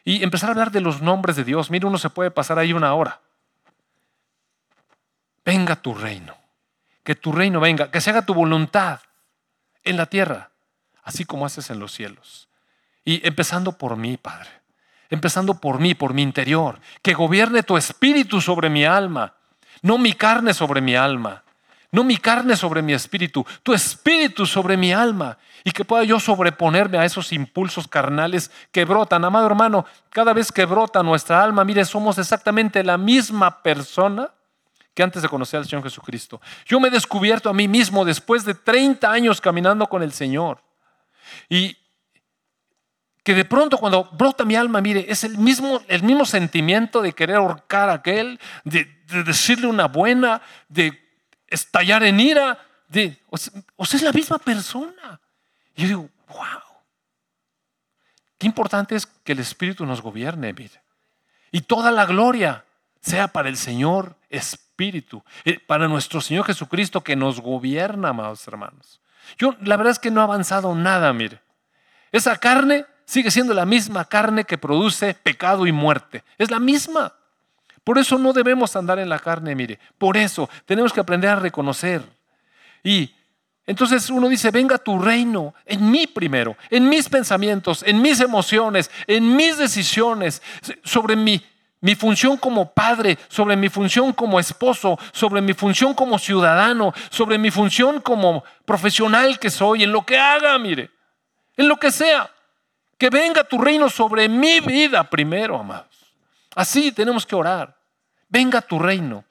Y 0.03 0.25
empezar 0.25 0.49
a 0.49 0.55
hablar 0.55 0.73
de 0.73 0.81
los 0.81 1.01
nombres 1.01 1.37
de 1.37 1.45
Dios. 1.45 1.71
Mire, 1.71 1.87
uno 1.87 1.99
se 1.99 2.11
puede 2.11 2.33
pasar 2.33 2.59
ahí 2.59 2.73
una 2.73 2.93
hora. 2.93 3.21
Venga 5.47 5.77
tu 5.77 5.95
reino. 5.95 6.37
Que 7.05 7.15
tu 7.15 7.31
reino 7.31 7.61
venga. 7.61 7.91
Que 7.91 8.01
se 8.01 8.11
haga 8.11 8.27
tu 8.27 8.35
voluntad 8.35 9.01
en 9.85 9.97
la 9.97 10.07
tierra, 10.07 10.51
así 11.05 11.25
como 11.25 11.47
haces 11.47 11.71
en 11.71 11.79
los 11.79 11.93
cielos. 11.93 12.49
Y 13.05 13.25
empezando 13.27 13.79
por 13.79 13.97
mí, 13.97 14.17
Padre. 14.17 14.51
Empezando 15.09 15.61
por 15.61 15.79
mí, 15.79 15.95
por 15.95 16.13
mi 16.13 16.23
interior. 16.23 16.81
Que 17.01 17.15
gobierne 17.15 17.63
tu 17.63 17.77
espíritu 17.77 18.41
sobre 18.41 18.69
mi 18.69 18.85
alma. 18.85 19.35
No 19.83 19.97
mi 19.99 20.13
carne 20.13 20.53
sobre 20.53 20.81
mi 20.81 20.97
alma. 20.97 21.45
No 21.93 22.03
mi 22.03 22.17
carne 22.17 22.57
sobre 22.57 22.83
mi 22.83 22.93
espíritu, 22.93 23.47
tu 23.63 23.73
espíritu 23.73 24.45
sobre 24.45 24.77
mi 24.77 24.93
alma. 24.93 25.39
Y 25.63 25.71
que 25.71 25.85
pueda 25.85 26.03
yo 26.03 26.19
sobreponerme 26.19 26.99
a 26.99 27.05
esos 27.05 27.33
impulsos 27.33 27.87
carnales 27.87 28.51
que 28.73 28.85
brotan. 28.85 29.25
Amado 29.25 29.47
hermano, 29.47 29.87
cada 30.11 30.33
vez 30.33 30.51
que 30.51 30.65
brota 30.65 31.05
nuestra 31.05 31.43
alma, 31.43 31.65
mire, 31.65 31.85
somos 31.85 32.19
exactamente 32.19 32.83
la 32.83 32.99
misma 32.99 33.63
persona 33.63 34.31
que 34.97 35.03
antes 35.03 35.21
de 35.21 35.29
conocer 35.29 35.59
al 35.59 35.67
Señor 35.67 35.83
Jesucristo. 35.83 36.41
Yo 36.65 36.81
me 36.81 36.89
he 36.89 36.91
descubierto 36.91 37.51
a 37.51 37.53
mí 37.53 37.69
mismo 37.69 38.03
después 38.03 38.47
de 38.47 38.55
30 38.55 39.13
años 39.13 39.43
caminando 39.43 39.87
con 39.89 40.03
el 40.03 40.11
Señor. 40.11 40.63
Y 41.51 41.77
que 43.23 43.35
de 43.35 43.45
pronto 43.45 43.77
cuando 43.77 44.05
brota 44.05 44.47
mi 44.47 44.57
alma, 44.57 44.81
mire, 44.81 45.05
es 45.07 45.23
el 45.23 45.37
mismo, 45.37 45.83
el 45.89 46.03
mismo 46.03 46.25
sentimiento 46.25 47.03
de 47.03 47.13
querer 47.13 47.37
ahorcar 47.37 47.91
a 47.91 47.93
aquel, 47.93 48.41
de, 48.65 48.87
de 49.07 49.23
decirle 49.23 49.67
una 49.67 49.87
buena, 49.87 50.41
de 50.67 50.99
estallar 51.47 52.03
en 52.03 52.19
ira, 52.19 52.59
de, 52.89 53.23
o 53.29 53.37
sea, 53.37 53.99
es 53.99 54.03
la 54.03 54.13
misma 54.13 54.39
persona. 54.39 55.21
Y 55.75 55.83
yo 55.83 55.89
digo, 55.89 56.11
wow. 56.29 56.63
Qué 58.39 58.47
importante 58.47 58.97
es 58.97 59.05
que 59.05 59.33
el 59.33 59.41
Espíritu 59.41 59.85
nos 59.85 60.01
gobierne, 60.01 60.55
mire. 60.55 60.81
Y 61.53 61.61
toda 61.61 61.91
la 61.91 62.07
gloria 62.07 62.65
sea 63.03 63.29
para 63.29 63.51
el 63.51 63.59
Señor 63.59 64.17
Espíritu, 64.31 64.66
eh, 64.79 65.59
para 65.67 65.89
nuestro 65.89 66.21
Señor 66.21 66.45
Jesucristo 66.45 67.03
que 67.03 67.17
nos 67.17 67.41
gobierna, 67.41 68.11
amados 68.11 68.47
hermanos. 68.47 69.01
Yo 69.39 69.57
la 69.63 69.77
verdad 69.77 69.93
es 69.93 69.99
que 69.99 70.11
no 70.11 70.21
he 70.21 70.25
avanzado 70.25 70.75
nada, 70.75 71.13
mire. 71.13 71.41
Esa 72.13 72.37
carne 72.37 72.85
sigue 73.05 73.31
siendo 73.31 73.55
la 73.55 73.67
misma 73.67 74.05
carne 74.05 74.45
que 74.45 74.59
produce 74.59 75.15
pecado 75.15 75.67
y 75.67 75.73
muerte. 75.73 76.25
Es 76.39 76.51
la 76.51 76.61
misma. 76.61 77.15
Por 77.85 77.99
eso 77.99 78.19
no 78.19 78.33
debemos 78.33 78.77
andar 78.77 78.99
en 78.99 79.09
la 79.09 79.19
carne, 79.19 79.55
mire. 79.55 79.79
Por 79.99 80.17
eso 80.17 80.49
tenemos 80.65 80.93
que 80.93 81.01
aprender 81.01 81.31
a 81.31 81.37
reconocer. 81.37 82.03
Y 82.83 83.15
entonces 83.67 84.11
uno 84.11 84.29
dice, 84.29 84.51
venga 84.51 84.79
tu 84.79 84.99
reino 84.99 85.55
en 85.65 85.91
mí 85.91 86.07
primero, 86.07 86.57
en 86.71 86.89
mis 86.89 87.09
pensamientos, 87.09 87.83
en 87.85 88.01
mis 88.01 88.21
emociones, 88.21 88.91
en 89.07 89.35
mis 89.35 89.59
decisiones, 89.59 90.41
sobre 90.85 91.17
mi, 91.17 91.43
mi 91.87 91.95
función 91.95 92.37
como 92.37 92.73
padre, 92.73 93.17
sobre 93.29 93.55
mi 93.55 93.69
función 93.69 94.13
como 94.13 94.41
esposo, 94.41 94.99
sobre 95.13 95.41
mi 95.41 95.55
función 95.55 95.95
como 95.95 96.19
ciudadano, 96.19 96.93
sobre 97.11 97.39
mi 97.39 97.53
función 97.53 98.01
como 98.01 98.43
profesional 98.65 99.39
que 99.39 99.51
soy, 99.51 99.85
en 99.85 99.93
lo 99.93 100.05
que 100.05 100.19
haga, 100.19 100.59
mire, 100.59 100.91
en 101.57 101.69
lo 101.69 101.77
que 101.77 101.93
sea. 101.93 102.29
Que 102.99 103.09
venga 103.09 103.45
tu 103.45 103.57
reino 103.59 103.89
sobre 103.89 104.29
mi 104.29 104.59
vida 104.59 105.09
primero, 105.09 105.61
amados. 105.61 106.13
Así 106.57 106.91
tenemos 106.91 107.25
que 107.25 107.37
orar. 107.37 107.77
Venga 108.29 108.61
tu 108.61 108.81
reino. 108.81 109.25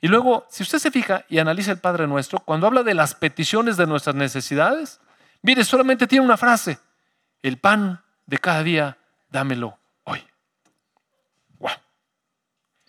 Y 0.00 0.08
luego, 0.08 0.46
si 0.48 0.62
usted 0.62 0.78
se 0.78 0.90
fija 0.90 1.26
y 1.28 1.40
analiza 1.40 1.72
el 1.72 1.78
Padre 1.78 2.06
Nuestro, 2.06 2.38
cuando 2.38 2.66
habla 2.66 2.84
de 2.84 2.94
las 2.94 3.14
peticiones 3.14 3.76
de 3.76 3.86
nuestras 3.86 4.16
necesidades, 4.16 4.98
mire, 5.42 5.62
solamente 5.62 6.06
tiene 6.06 6.24
una 6.24 6.38
frase. 6.38 6.78
El 7.42 7.58
pan 7.58 8.02
de 8.24 8.38
cada 8.38 8.62
día, 8.62 8.96
dámelo 9.28 9.78
hoy. 10.04 10.26
Wow. 11.58 11.70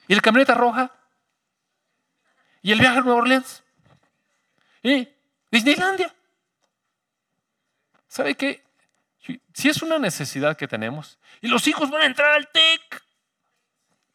¿Y 0.07 0.15
la 0.15 0.21
camioneta 0.21 0.53
roja? 0.53 0.91
¿Y 2.61 2.71
el 2.71 2.79
viaje 2.79 2.99
a 2.99 3.01
Nueva 3.01 3.19
Orleans? 3.19 3.63
¿Y 4.81 5.07
Disneylandia? 5.51 6.13
¿Sabe 8.07 8.35
qué? 8.35 8.63
Si 9.53 9.67
es 9.67 9.81
una 9.81 9.99
necesidad 9.99 10.55
que 10.55 10.67
tenemos 10.67 11.19
y 11.41 11.47
los 11.47 11.67
hijos 11.67 11.89
van 11.89 12.03
a 12.03 12.05
entrar 12.05 12.31
al 12.31 12.49
TEC, 12.49 13.03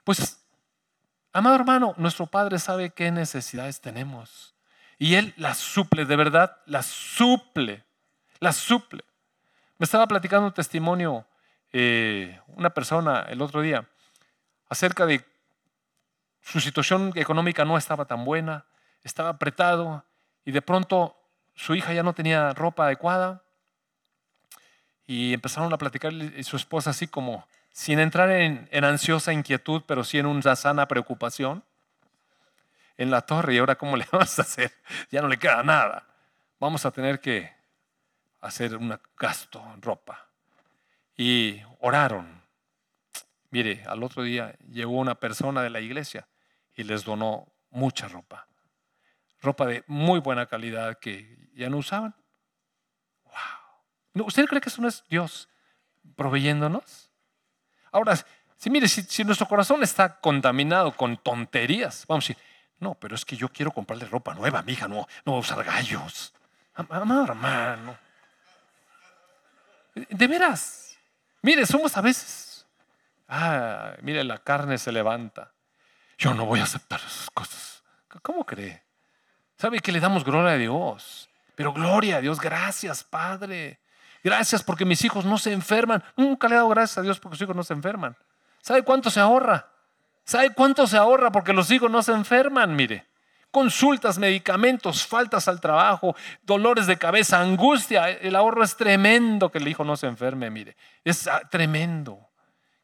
pues, 0.04 0.42
amado 1.32 1.56
hermano, 1.56 1.94
nuestro 1.98 2.26
Padre 2.26 2.58
sabe 2.58 2.90
qué 2.90 3.10
necesidades 3.10 3.80
tenemos 3.80 4.54
y 4.98 5.16
Él 5.16 5.34
las 5.36 5.58
suple, 5.58 6.06
de 6.06 6.16
verdad, 6.16 6.56
las 6.64 6.86
suple, 6.86 7.84
las 8.40 8.56
suple. 8.56 9.04
Me 9.78 9.84
estaba 9.84 10.06
platicando 10.06 10.46
un 10.46 10.54
testimonio 10.54 11.26
eh, 11.72 12.38
una 12.48 12.70
persona 12.70 13.20
el 13.28 13.40
otro 13.40 13.62
día 13.62 13.88
acerca 14.68 15.06
de 15.06 15.24
su 16.42 16.60
situación 16.60 17.12
económica 17.14 17.64
no 17.64 17.78
estaba 17.78 18.04
tan 18.04 18.24
buena, 18.24 18.66
estaba 19.02 19.30
apretado 19.30 20.04
y 20.44 20.50
de 20.52 20.60
pronto 20.60 21.16
su 21.54 21.74
hija 21.74 21.92
ya 21.92 22.02
no 22.02 22.14
tenía 22.14 22.52
ropa 22.52 22.84
adecuada 22.84 23.42
y 25.06 25.32
empezaron 25.32 25.72
a 25.72 25.78
platicar 25.78 26.12
y 26.12 26.42
su 26.44 26.56
esposa 26.56 26.90
así 26.90 27.06
como, 27.06 27.46
sin 27.72 27.98
entrar 27.98 28.30
en, 28.30 28.84
ansiosa 28.84 29.32
inquietud, 29.32 29.82
pero 29.86 30.04
sí 30.04 30.18
en 30.18 30.26
una 30.26 30.56
sana 30.56 30.88
preocupación, 30.88 31.64
en 32.96 33.10
la 33.10 33.22
torre, 33.22 33.54
¿y 33.54 33.58
ahora 33.58 33.76
cómo 33.76 33.96
le 33.96 34.06
vamos 34.12 34.38
a 34.38 34.42
hacer? 34.42 34.72
Ya 35.10 35.22
no 35.22 35.28
le 35.28 35.38
queda 35.38 35.62
nada. 35.62 36.06
Vamos 36.60 36.84
a 36.86 36.90
tener 36.90 37.20
que 37.20 37.50
hacer 38.40 38.76
un 38.76 38.98
gasto 39.16 39.62
en 39.74 39.82
ropa. 39.82 40.26
Y 41.16 41.60
oraron. 41.80 42.42
Mire, 43.50 43.82
al 43.86 44.02
otro 44.02 44.22
día 44.22 44.54
llegó 44.70 44.92
una 44.92 45.14
persona 45.14 45.62
de 45.62 45.70
la 45.70 45.80
iglesia 45.80 46.26
y 46.74 46.84
les 46.84 47.04
donó 47.04 47.52
mucha 47.70 48.08
ropa. 48.08 48.46
Ropa 49.40 49.66
de 49.66 49.84
muy 49.86 50.20
buena 50.20 50.46
calidad 50.46 50.98
que 50.98 51.50
ya 51.54 51.68
no 51.68 51.78
usaban. 51.78 52.14
¿Usted 54.14 54.44
cree 54.46 54.60
que 54.60 54.68
eso 54.68 54.82
no 54.82 54.88
es 54.88 55.04
Dios 55.08 55.48
proveyéndonos? 56.16 57.10
Ahora, 57.90 58.16
si 58.56 58.70
mire, 58.70 58.88
si, 58.88 59.24
nuestro 59.24 59.48
corazón 59.48 59.82
está 59.82 60.20
contaminado 60.20 60.92
con 60.96 61.16
tonterías, 61.16 62.04
vamos 62.06 62.24
a 62.24 62.28
decir, 62.28 62.44
no, 62.78 62.94
pero 62.94 63.14
es 63.14 63.24
que 63.24 63.36
yo 63.36 63.48
quiero 63.48 63.70
comprarle 63.70 64.06
ropa 64.06 64.34
nueva, 64.34 64.62
mi 64.62 64.72
hija, 64.72 64.88
no, 64.88 65.06
no 65.24 65.38
usar 65.38 65.64
gallos. 65.64 66.34
Amado 66.74 67.24
hermano. 67.24 67.96
De 69.94 70.26
veras. 70.26 70.96
Mire, 71.42 71.66
somos 71.66 71.96
a 71.96 72.00
veces. 72.00 72.66
Ah, 73.28 73.94
mire, 74.02 74.24
la 74.24 74.38
carne 74.38 74.78
se 74.78 74.92
levanta. 74.92 75.51
Yo 76.22 76.32
no 76.34 76.46
voy 76.46 76.60
a 76.60 76.62
aceptar 76.62 77.00
esas 77.00 77.28
cosas. 77.30 77.82
¿Cómo 78.22 78.46
cree? 78.46 78.80
¿Sabe 79.56 79.80
que 79.80 79.90
le 79.90 79.98
damos 79.98 80.22
gloria 80.22 80.52
a 80.52 80.56
Dios? 80.56 81.28
Pero 81.56 81.72
gloria 81.72 82.18
a 82.18 82.20
Dios, 82.20 82.40
gracias, 82.40 83.02
Padre. 83.02 83.80
Gracias 84.22 84.62
porque 84.62 84.84
mis 84.84 85.04
hijos 85.04 85.24
no 85.24 85.36
se 85.36 85.52
enferman. 85.52 86.04
Nunca 86.16 86.46
le 86.46 86.54
he 86.54 86.58
dado 86.58 86.68
gracias 86.68 86.98
a 86.98 87.02
Dios 87.02 87.18
porque 87.18 87.36
sus 87.36 87.46
hijos 87.46 87.56
no 87.56 87.64
se 87.64 87.72
enferman. 87.72 88.16
¿Sabe 88.60 88.84
cuánto 88.84 89.10
se 89.10 89.18
ahorra? 89.18 89.68
¿Sabe 90.24 90.54
cuánto 90.54 90.86
se 90.86 90.96
ahorra 90.96 91.32
porque 91.32 91.52
los 91.52 91.68
hijos 91.72 91.90
no 91.90 92.04
se 92.04 92.12
enferman? 92.12 92.76
Mire, 92.76 93.04
consultas, 93.50 94.16
medicamentos, 94.16 95.04
faltas 95.04 95.48
al 95.48 95.60
trabajo, 95.60 96.14
dolores 96.44 96.86
de 96.86 96.98
cabeza, 96.98 97.40
angustia. 97.40 98.08
El 98.10 98.36
ahorro 98.36 98.62
es 98.62 98.76
tremendo 98.76 99.50
que 99.50 99.58
el 99.58 99.66
hijo 99.66 99.82
no 99.82 99.96
se 99.96 100.06
enferme, 100.06 100.50
mire. 100.50 100.76
Es 101.02 101.26
ah, 101.26 101.42
tremendo. 101.50 102.28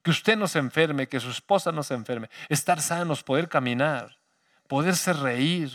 Que 0.03 0.11
usted 0.11 0.37
no 0.37 0.49
se 0.49 0.59
enferme, 0.59 1.09
que 1.09 1.21
su 1.21 1.31
esposa 1.31 1.73
no 1.73 1.83
se 1.83 1.95
enferme. 1.95 2.31
Estar 2.49 2.81
sanos, 2.81 3.23
poder 3.23 3.49
caminar, 3.49 4.19
poderse 4.67 5.13
reír, 5.13 5.71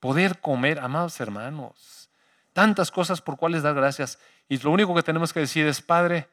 poder 0.00 0.40
comer, 0.40 0.78
amados 0.78 1.20
hermanos. 1.20 2.10
Tantas 2.52 2.90
cosas 2.90 3.20
por 3.20 3.36
cuales 3.36 3.62
dar 3.62 3.74
gracias. 3.74 4.18
Y 4.48 4.58
lo 4.58 4.70
único 4.70 4.94
que 4.94 5.02
tenemos 5.02 5.32
que 5.32 5.40
decir 5.40 5.66
es, 5.66 5.82
Padre, 5.82 6.28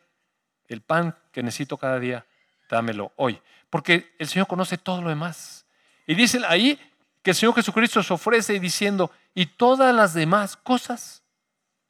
el 0.68 0.82
pan 0.82 1.16
que 1.32 1.44
necesito 1.44 1.78
cada 1.78 2.00
día, 2.00 2.26
dámelo 2.70 3.12
hoy. 3.16 3.42
Porque 3.70 4.16
el 4.20 4.28
Señor 4.28 4.48
conoce 4.48 4.78
todo 4.78 5.02
lo 5.02 5.10
demás. 5.10 5.66
Y 6.06 6.16
dice 6.16 6.42
ahí 6.48 6.80
que 7.22 7.32
el 7.32 7.36
Señor 7.36 7.56
Jesucristo 7.56 8.04
se 8.04 8.14
ofrece 8.14 8.60
diciendo, 8.60 9.12
y 9.34 9.46
todas 9.48 9.94
las 9.96 10.14
demás 10.14 10.56
cosas 10.56 11.24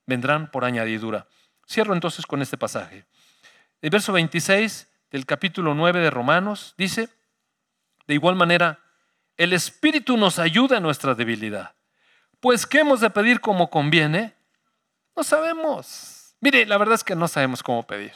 vendrán 0.05 0.49
por 0.51 0.65
añadidura. 0.65 1.27
Cierro 1.67 1.93
entonces 1.93 2.25
con 2.25 2.41
este 2.41 2.57
pasaje. 2.57 3.05
El 3.84 3.89
verso 3.89 4.13
26 4.13 4.88
del 5.11 5.25
capítulo 5.25 5.75
9 5.75 5.99
de 5.99 6.09
Romanos, 6.09 6.73
dice, 6.77 7.09
de 8.07 8.13
igual 8.13 8.34
manera, 8.34 8.79
el 9.36 9.51
Espíritu 9.51 10.15
nos 10.15 10.39
ayuda 10.39 10.77
en 10.77 10.84
nuestra 10.84 11.15
debilidad. 11.15 11.75
Pues, 12.39 12.65
¿qué 12.65 12.79
hemos 12.79 13.01
de 13.01 13.09
pedir 13.09 13.41
como 13.41 13.69
conviene? 13.69 14.36
No 15.17 15.23
sabemos. 15.25 16.34
Mire, 16.39 16.65
la 16.65 16.77
verdad 16.77 16.95
es 16.95 17.03
que 17.03 17.13
no 17.13 17.27
sabemos 17.27 17.61
cómo 17.61 17.86
pedir. 17.86 18.13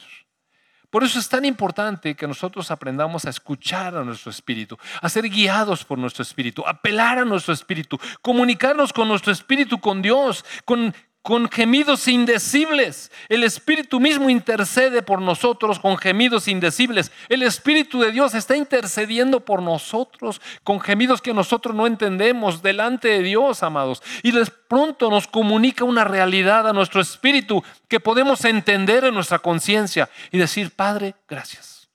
Por 0.88 1.04
eso 1.04 1.18
es 1.18 1.28
tan 1.28 1.44
importante 1.44 2.14
que 2.14 2.26
nosotros 2.26 2.70
aprendamos 2.70 3.26
a 3.26 3.30
escuchar 3.30 3.94
a 3.94 4.04
nuestro 4.04 4.30
espíritu, 4.30 4.78
a 5.02 5.08
ser 5.10 5.28
guiados 5.28 5.84
por 5.84 5.98
nuestro 5.98 6.22
espíritu, 6.22 6.66
apelar 6.66 7.18
a 7.18 7.26
nuestro 7.26 7.52
espíritu, 7.52 8.00
comunicarnos 8.22 8.90
con 8.94 9.06
nuestro 9.06 9.32
espíritu, 9.32 9.78
con 9.80 10.00
Dios, 10.00 10.46
con, 10.64 10.94
con 11.22 11.50
gemidos 11.50 12.08
indecibles. 12.08 13.10
El 13.28 13.44
Espíritu 13.44 14.00
mismo 14.00 14.30
intercede 14.30 15.02
por 15.02 15.20
nosotros 15.20 15.78
con 15.78 15.98
gemidos 15.98 16.48
indecibles. 16.48 17.12
El 17.28 17.42
Espíritu 17.42 18.00
de 18.00 18.12
Dios 18.12 18.34
está 18.34 18.56
intercediendo 18.56 19.40
por 19.40 19.62
nosotros 19.62 20.40
con 20.64 20.80
gemidos 20.80 21.20
que 21.20 21.34
nosotros 21.34 21.74
no 21.74 21.86
entendemos 21.86 22.62
delante 22.62 23.08
de 23.08 23.22
Dios, 23.22 23.62
amados. 23.62 24.02
Y 24.22 24.30
de 24.30 24.46
pronto 24.68 25.10
nos 25.10 25.26
comunica 25.26 25.84
una 25.84 26.04
realidad 26.04 26.68
a 26.68 26.72
nuestro 26.72 27.00
espíritu 27.00 27.62
que 27.88 28.00
podemos 28.00 28.44
entender 28.44 29.04
en 29.04 29.14
nuestra 29.14 29.38
conciencia 29.38 30.08
y 30.30 30.38
decir, 30.38 30.70
Padre, 30.70 31.14
gracias. 31.28 31.88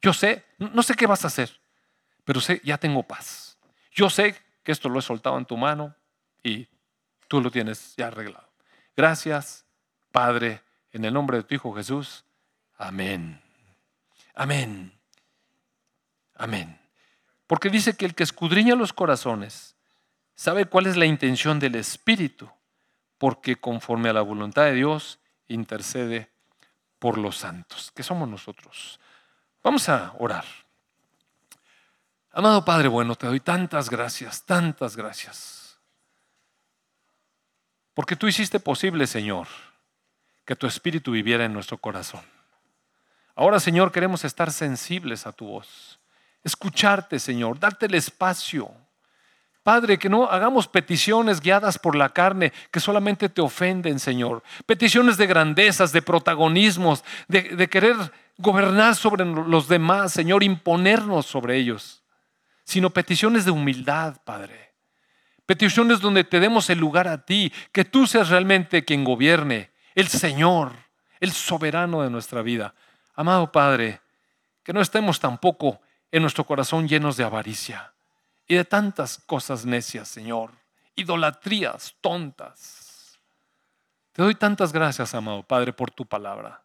Yo 0.00 0.12
sé, 0.12 0.44
no 0.58 0.82
sé 0.82 0.94
qué 0.94 1.06
vas 1.06 1.24
a 1.24 1.28
hacer, 1.28 1.60
pero 2.24 2.40
sé, 2.40 2.60
ya 2.64 2.78
tengo 2.78 3.02
paz. 3.02 3.58
Yo 3.92 4.08
sé 4.08 4.36
que 4.62 4.72
esto 4.72 4.88
lo 4.88 5.00
he 5.00 5.02
soltado 5.02 5.36
en 5.38 5.44
tu 5.44 5.56
mano 5.56 5.94
y 6.42 6.68
tú 7.28 7.40
lo 7.40 7.50
tienes 7.50 7.94
ya 7.96 8.08
arreglado. 8.08 8.48
Gracias, 8.96 9.64
Padre, 10.10 10.62
en 10.90 11.04
el 11.04 11.14
nombre 11.14 11.36
de 11.36 11.44
tu 11.44 11.54
Hijo 11.54 11.74
Jesús. 11.74 12.24
Amén. 12.76 13.40
Amén. 14.34 14.92
Amén. 16.34 16.80
Porque 17.46 17.70
dice 17.70 17.96
que 17.96 18.06
el 18.06 18.14
que 18.14 18.24
escudriña 18.24 18.74
los 18.74 18.92
corazones 18.92 19.76
sabe 20.34 20.66
cuál 20.66 20.86
es 20.86 20.96
la 20.96 21.06
intención 21.06 21.58
del 21.58 21.76
Espíritu, 21.76 22.50
porque 23.18 23.56
conforme 23.56 24.08
a 24.08 24.12
la 24.12 24.22
voluntad 24.22 24.64
de 24.64 24.74
Dios 24.74 25.18
intercede 25.48 26.30
por 26.98 27.18
los 27.18 27.36
santos, 27.36 27.92
que 27.94 28.02
somos 28.02 28.28
nosotros. 28.28 28.98
Vamos 29.62 29.88
a 29.88 30.14
orar. 30.18 30.44
Amado 32.32 32.64
Padre 32.64 32.88
bueno, 32.88 33.14
te 33.16 33.26
doy 33.26 33.40
tantas 33.40 33.90
gracias, 33.90 34.44
tantas 34.44 34.96
gracias 34.96 35.67
porque 37.98 38.14
tú 38.14 38.28
hiciste 38.28 38.60
posible, 38.60 39.08
Señor, 39.08 39.48
que 40.44 40.54
tu 40.54 40.68
espíritu 40.68 41.10
viviera 41.10 41.44
en 41.44 41.52
nuestro 41.52 41.78
corazón. 41.78 42.20
Ahora, 43.34 43.58
Señor, 43.58 43.90
queremos 43.90 44.24
estar 44.24 44.52
sensibles 44.52 45.26
a 45.26 45.32
tu 45.32 45.48
voz, 45.48 45.98
escucharte, 46.44 47.18
Señor, 47.18 47.58
darte 47.58 47.86
el 47.86 47.96
espacio. 47.96 48.70
Padre, 49.64 49.98
que 49.98 50.08
no 50.08 50.30
hagamos 50.30 50.68
peticiones 50.68 51.40
guiadas 51.40 51.76
por 51.76 51.96
la 51.96 52.10
carne 52.10 52.52
que 52.70 52.78
solamente 52.78 53.28
te 53.28 53.40
ofenden, 53.40 53.98
Señor. 53.98 54.44
Peticiones 54.64 55.16
de 55.16 55.26
grandezas, 55.26 55.90
de 55.90 56.00
protagonismos, 56.00 57.02
de, 57.26 57.56
de 57.56 57.68
querer 57.68 57.96
gobernar 58.36 58.94
sobre 58.94 59.24
los 59.24 59.66
demás, 59.66 60.12
Señor, 60.12 60.44
imponernos 60.44 61.26
sobre 61.26 61.56
ellos, 61.56 62.04
sino 62.62 62.90
peticiones 62.90 63.44
de 63.44 63.50
humildad, 63.50 64.18
Padre 64.24 64.67
Peticiones 65.48 66.00
donde 66.00 66.24
te 66.24 66.40
demos 66.40 66.68
el 66.68 66.78
lugar 66.78 67.08
a 67.08 67.24
ti, 67.24 67.50
que 67.72 67.86
tú 67.86 68.06
seas 68.06 68.28
realmente 68.28 68.84
quien 68.84 69.02
gobierne, 69.02 69.70
el 69.94 70.08
Señor, 70.08 70.72
el 71.20 71.32
soberano 71.32 72.02
de 72.02 72.10
nuestra 72.10 72.42
vida. 72.42 72.74
Amado 73.14 73.50
Padre, 73.50 74.02
que 74.62 74.74
no 74.74 74.82
estemos 74.82 75.18
tampoco 75.18 75.80
en 76.12 76.20
nuestro 76.20 76.44
corazón 76.44 76.86
llenos 76.86 77.16
de 77.16 77.24
avaricia 77.24 77.94
y 78.46 78.56
de 78.56 78.66
tantas 78.66 79.16
cosas 79.24 79.64
necias, 79.64 80.06
Señor, 80.06 80.50
idolatrías 80.96 81.94
tontas. 82.02 83.18
Te 84.12 84.20
doy 84.20 84.34
tantas 84.34 84.70
gracias, 84.70 85.14
amado 85.14 85.42
Padre, 85.44 85.72
por 85.72 85.90
tu 85.90 86.04
palabra. 86.04 86.62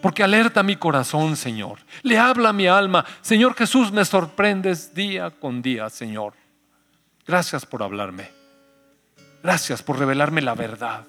Porque 0.00 0.22
alerta 0.22 0.62
mi 0.62 0.76
corazón, 0.76 1.34
Señor. 1.34 1.80
Le 2.02 2.18
habla 2.18 2.52
mi 2.52 2.68
alma. 2.68 3.04
Señor 3.20 3.56
Jesús, 3.56 3.90
me 3.90 4.04
sorprendes 4.04 4.94
día 4.94 5.32
con 5.32 5.60
día, 5.60 5.90
Señor. 5.90 6.45
Gracias 7.26 7.66
por 7.66 7.82
hablarme. 7.82 8.30
Gracias 9.42 9.82
por 9.82 9.98
revelarme 9.98 10.42
la 10.42 10.54
verdad. 10.54 11.06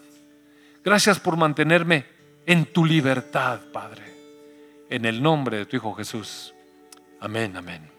Gracias 0.84 1.20
por 1.20 1.38
mantenerme 1.38 2.06
en 2.46 2.66
tu 2.66 2.86
libertad, 2.86 3.60
Padre. 3.72 4.04
En 4.90 5.06
el 5.06 5.22
nombre 5.22 5.58
de 5.58 5.66
tu 5.66 5.76
Hijo 5.76 5.94
Jesús. 5.94 6.54
Amén, 7.20 7.56
amén. 7.58 7.92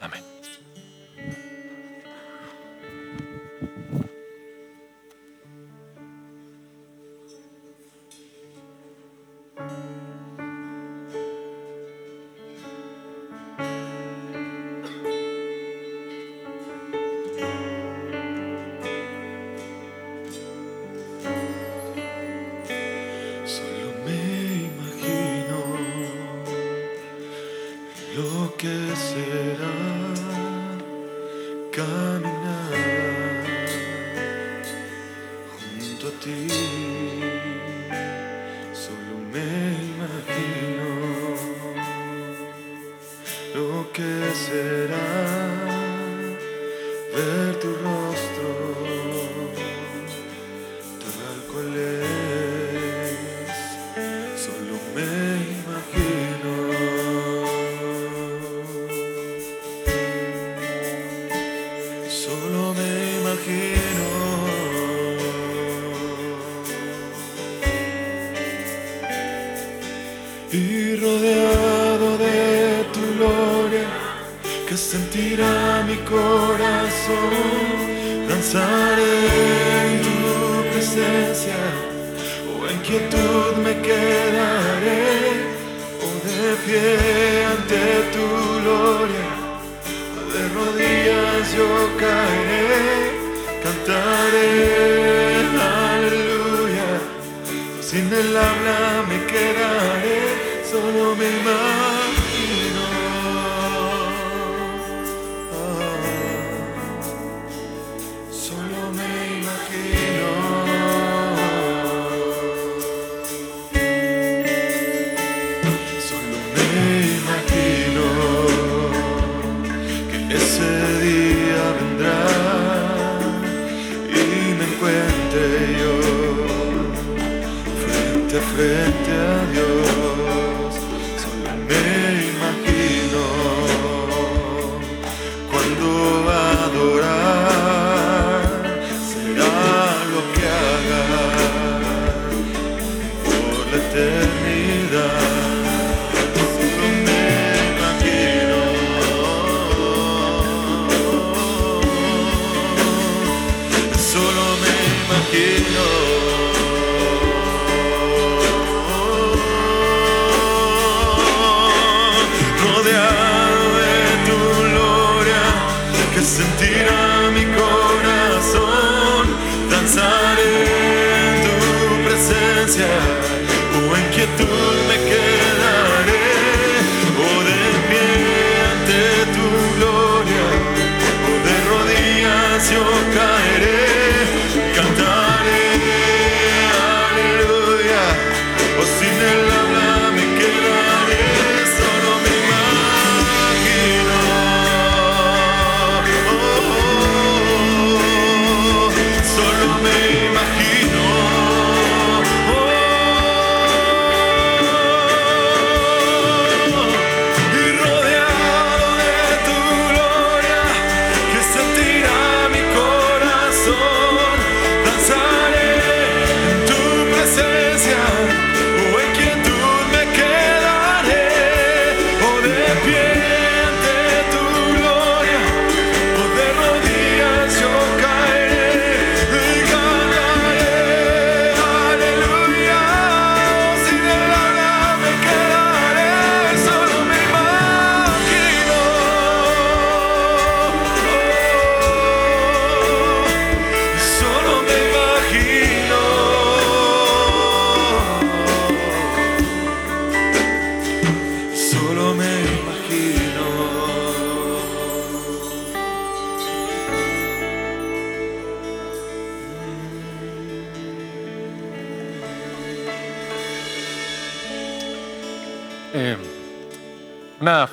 Amén. 0.00 0.22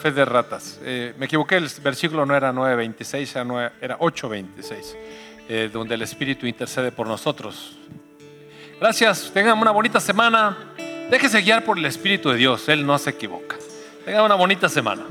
fe 0.04 0.12
de 0.12 0.26
ratas. 0.26 0.82
Eh, 0.84 1.14
me 1.18 1.28
equivoqué, 1.28 1.56
el 1.56 1.70
versículo 1.82 2.26
no 2.26 2.36
era 2.36 2.52
9.26, 2.52 3.72
era 3.80 3.98
8.26, 3.98 4.96
eh, 5.48 5.70
donde 5.72 5.96
el 5.96 6.02
Espíritu 6.02 6.46
intercede 6.46 6.92
por 6.92 7.08
nosotros. 7.08 7.78
Gracias, 8.82 9.32
tengan 9.34 9.58
una 9.58 9.72
bonita 9.72 10.02
semana. 10.02 10.58
Déjese 11.10 11.40
guiar 11.40 11.64
por 11.64 11.78
el 11.78 11.86
Espíritu 11.86 12.32
de 12.32 12.36
Dios, 12.36 12.68
Él 12.68 12.86
no 12.86 12.98
se 12.98 13.12
equivoca. 13.12 13.56
Tengan 14.04 14.26
una 14.26 14.36
bonita 14.36 14.68
semana. 14.68 15.04